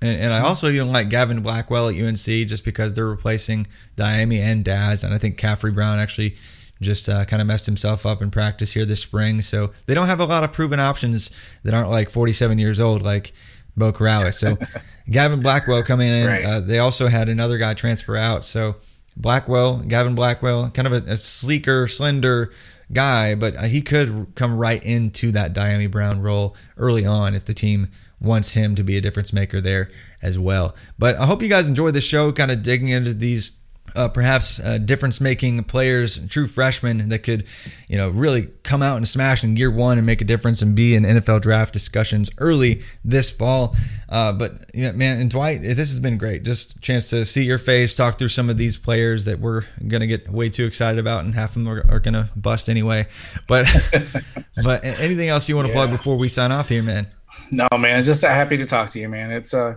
and, 0.02 0.22
and, 0.22 0.34
I 0.34 0.40
also 0.42 0.70
even 0.70 0.92
like 0.92 1.10
Gavin 1.10 1.42
Blackwell 1.42 1.90
at 1.90 1.96
UNC 1.96 2.18
just 2.18 2.66
because 2.66 2.94
they're 2.94 3.08
replacing 3.08 3.68
Dyami 3.96 4.40
and 4.40 4.64
Dazz. 4.64 5.04
And 5.04 5.14
I 5.14 5.18
think 5.18 5.40
Khafre 5.40 5.74
Brown 5.74 6.00
actually 6.00 6.36
just 6.82 7.08
uh, 7.08 7.26
kind 7.26 7.42
of 7.42 7.48
messed 7.48 7.66
himself 7.66 8.06
up 8.06 8.22
in 8.22 8.30
practice 8.30 8.74
here 8.74 8.86
this 8.86 9.02
spring. 9.02 9.42
So 9.42 9.72
they 9.86 9.94
don't 9.94 10.08
have 10.08 10.20
a 10.20 10.26
lot 10.26 10.44
of 10.44 10.52
proven 10.52 10.80
options 10.80 11.32
that 11.64 11.74
aren't 11.74 11.90
like 11.90 12.10
47 12.10 12.60
years 12.60 12.80
old, 12.80 13.02
like 13.02 13.34
Beau 13.78 13.92
Corrales. 13.92 14.36
So 14.36 14.58
Gavin 15.10 15.42
Blackwell 15.42 15.84
coming 15.84 16.10
in. 16.10 16.28
Right. 16.28 16.44
Uh, 16.44 16.60
they 16.60 16.80
also 16.80 17.08
had 17.08 17.30
another 17.30 17.58
guy 17.58 17.74
transfer 17.74 18.18
out. 18.18 18.44
So 18.44 18.76
Blackwell, 19.18 19.78
Gavin 19.78 20.14
Blackwell, 20.14 20.70
kind 20.70 20.88
of 20.88 20.94
a, 20.94 21.12
a 21.12 21.18
sleeker, 21.18 21.88
slender 21.88 22.52
guy, 22.92 23.36
but 23.36 23.56
he 23.66 23.82
could 23.82 24.34
come 24.36 24.58
right 24.58 24.84
into 24.84 25.32
that 25.32 25.54
Dyami 25.54 25.90
Brown 25.90 26.22
role 26.22 26.56
early 26.78 27.06
on 27.06 27.34
if 27.34 27.46
the 27.46 27.54
team 27.54 27.90
wants 28.22 28.54
him 28.54 28.76
to 28.76 28.84
be 28.84 28.98
a 28.98 29.02
difference 29.02 29.34
maker 29.34 29.60
there 29.62 29.92
as 30.22 30.40
well. 30.40 30.76
But 30.98 31.16
I 31.16 31.26
hope 31.26 31.42
you 31.42 31.50
guys 31.50 31.68
enjoyed 31.68 31.94
the 31.94 32.02
show, 32.02 32.32
kind 32.32 32.52
of 32.52 32.64
digging 32.64 32.90
into 32.90 33.14
these 33.14 33.58
uh, 33.96 34.10
perhaps 34.10 34.60
uh, 34.60 34.78
difference 34.78 35.22
making 35.22 35.64
players, 35.64 36.28
true 36.28 36.48
freshmen 36.48 37.10
that 37.10 37.20
could, 37.20 37.46
you 37.88 37.98
know, 37.98 38.10
really 38.10 38.50
come 38.64 38.82
out 38.82 38.98
and 38.98 39.08
smash 39.08 39.44
in 39.44 39.56
year 39.56 39.72
one 39.72 39.98
and 39.98 40.06
make 40.06 40.22
a 40.22 40.26
difference 40.26 40.62
and 40.62 40.76
be 40.76 40.96
in 40.96 41.04
NFL 41.04 41.42
draft 41.42 41.74
discussions 41.74 42.30
early 42.38 42.84
this 43.04 43.30
fall. 43.30 43.76
Uh, 44.10 44.34
but, 44.34 44.70
you 44.74 44.84
know, 44.84 44.94
man, 44.94 45.20
and 45.20 45.30
Dwight, 45.30 45.62
this 45.62 45.78
has 45.78 46.00
been 46.00 46.18
great. 46.18 46.44
Just 46.44 46.78
a 46.78 46.80
chance 46.80 47.10
to 47.10 47.26
see 47.26 47.44
your 47.44 47.58
face, 47.58 47.96
talk 47.96 48.18
through 48.18 48.30
some 48.30 48.50
of 48.50 48.58
these 48.58 48.78
players 48.78 49.26
that 49.26 49.40
we're 49.40 49.64
going 49.88 50.02
to 50.02 50.08
get 50.08 50.30
way 50.30 50.50
too 50.50 50.66
excited 50.66 51.00
about, 51.00 51.26
and 51.26 51.34
half 51.36 51.56
of 51.56 51.64
them 51.64 51.68
are, 51.68 51.86
are 51.90 52.00
going 52.00 52.14
to 52.14 52.30
bust 52.36 52.70
anyway. 52.70 53.08
But, 53.48 53.68
but 54.64 54.84
anything 54.84 55.30
else 55.30 55.50
you 55.50 55.56
want 55.56 55.68
to 55.68 55.74
yeah. 55.74 55.86
plug 55.86 55.92
before 55.92 56.18
we 56.18 56.28
sign 56.28 56.52
off 56.52 56.70
here, 56.70 56.84
man? 56.84 57.08
No, 57.52 57.68
man, 57.78 58.02
just 58.04 58.22
happy 58.22 58.58
to 58.58 58.66
talk 58.66 58.90
to 58.92 59.00
you, 59.00 59.10
man. 59.10 59.32
It's, 59.32 59.54
uh, 59.54 59.76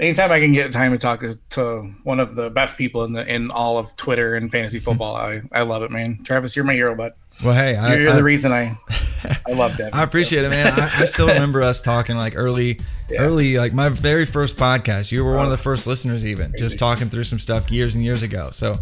anytime 0.00 0.32
I 0.32 0.40
can 0.40 0.52
get 0.52 0.72
time 0.72 0.92
to 0.92 0.98
talk 0.98 1.22
to 1.50 1.94
one 2.02 2.18
of 2.18 2.34
the 2.34 2.50
best 2.50 2.76
people 2.76 3.04
in 3.04 3.12
the 3.12 3.26
in 3.26 3.50
all 3.50 3.78
of 3.78 3.94
Twitter 3.96 4.34
and 4.34 4.50
fantasy 4.50 4.78
football, 4.80 5.14
I, 5.16 5.42
I 5.52 5.62
love 5.62 5.82
it, 5.82 5.90
man. 5.90 6.22
Travis, 6.24 6.56
you're 6.56 6.64
my 6.64 6.72
hero, 6.72 6.94
bud. 6.94 7.12
Well, 7.44 7.54
hey, 7.54 7.72
you're, 7.72 7.80
I, 7.80 7.94
you're 7.96 8.10
I, 8.10 8.16
the 8.16 8.24
reason 8.24 8.52
I 8.52 8.76
I 9.46 9.52
love 9.52 9.76
that. 9.76 9.94
I 9.94 10.02
appreciate 10.02 10.40
so. 10.40 10.46
it, 10.46 10.50
man. 10.50 10.80
I, 10.80 11.02
I, 11.02 11.04
still 11.04 11.28
remember 11.28 11.62
us 11.62 11.82
talking 11.82 12.16
like 12.16 12.34
early, 12.36 12.80
yeah. 13.08 13.20
early, 13.20 13.58
like 13.58 13.72
my 13.72 13.88
very 13.88 14.24
first 14.24 14.56
podcast. 14.56 15.12
You 15.12 15.24
were 15.24 15.34
one 15.34 15.44
of 15.44 15.50
the 15.50 15.54
oh. 15.54 15.58
first 15.58 15.86
listeners, 15.86 16.26
even 16.26 16.50
Crazy. 16.50 16.64
just 16.64 16.78
talking 16.78 17.08
through 17.08 17.24
some 17.24 17.38
stuff 17.38 17.70
years 17.70 17.94
and 17.94 18.02
years 18.02 18.22
ago. 18.22 18.50
So, 18.50 18.76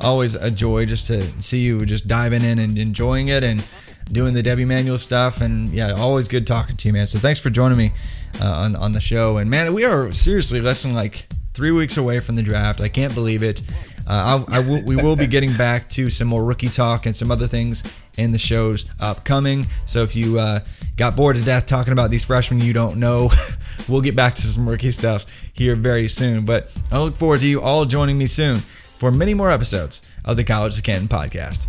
always 0.00 0.34
a 0.34 0.50
joy 0.50 0.86
just 0.86 1.08
to 1.08 1.22
see 1.42 1.60
you 1.60 1.84
just 1.84 2.06
diving 2.06 2.42
in 2.42 2.58
and 2.58 2.78
enjoying 2.78 3.28
it 3.28 3.42
and 3.42 3.64
doing 4.10 4.34
the 4.34 4.42
Devy 4.42 4.66
Manual 4.66 4.98
stuff. 4.98 5.40
And 5.40 5.68
yeah, 5.70 5.92
always 5.92 6.28
good 6.28 6.46
talking 6.46 6.76
to 6.76 6.88
you, 6.88 6.92
man. 6.92 7.06
So 7.06 7.18
thanks 7.18 7.40
for 7.40 7.50
joining 7.50 7.78
me 7.78 7.92
uh, 8.40 8.50
on 8.50 8.76
on 8.76 8.92
the 8.92 9.00
show. 9.00 9.36
And 9.38 9.50
man, 9.50 9.72
we 9.74 9.84
are 9.84 10.12
seriously 10.12 10.60
less 10.60 10.82
than 10.82 10.94
like 10.94 11.26
three 11.54 11.70
weeks 11.70 11.96
away 11.96 12.20
from 12.20 12.36
the 12.36 12.42
draft. 12.42 12.80
I 12.80 12.88
can't 12.88 13.14
believe 13.14 13.42
it. 13.42 13.62
Uh, 14.06 14.62
we 14.86 14.96
will 14.96 15.16
be 15.16 15.26
getting 15.26 15.54
back 15.56 15.88
to 15.90 16.08
some 16.08 16.28
more 16.28 16.42
rookie 16.42 16.68
talk 16.68 17.04
and 17.04 17.14
some 17.14 17.30
other 17.30 17.46
things 17.46 17.82
in 18.16 18.32
the 18.32 18.38
shows 18.38 18.86
upcoming. 19.00 19.66
So 19.84 20.02
if 20.02 20.16
you 20.16 20.38
uh, 20.38 20.60
got 20.96 21.14
bored 21.14 21.36
to 21.36 21.42
death 21.42 21.66
talking 21.66 21.92
about 21.92 22.10
these 22.10 22.24
freshmen 22.24 22.60
you 22.60 22.72
don't 22.72 22.96
know, 22.98 23.30
we'll 23.88 24.00
get 24.00 24.16
back 24.16 24.34
to 24.36 24.42
some 24.42 24.68
rookie 24.68 24.92
stuff 24.92 25.26
here 25.52 25.76
very 25.76 26.08
soon. 26.08 26.44
But 26.44 26.70
I 26.90 27.00
look 27.00 27.16
forward 27.16 27.40
to 27.40 27.46
you 27.46 27.60
all 27.60 27.84
joining 27.84 28.16
me 28.16 28.28
soon 28.28 28.60
for 28.60 29.10
many 29.10 29.34
more 29.34 29.50
episodes 29.50 30.00
of 30.24 30.36
the 30.36 30.44
College 30.44 30.78
of 30.78 30.84
Canton 30.84 31.08
podcast. 31.08 31.68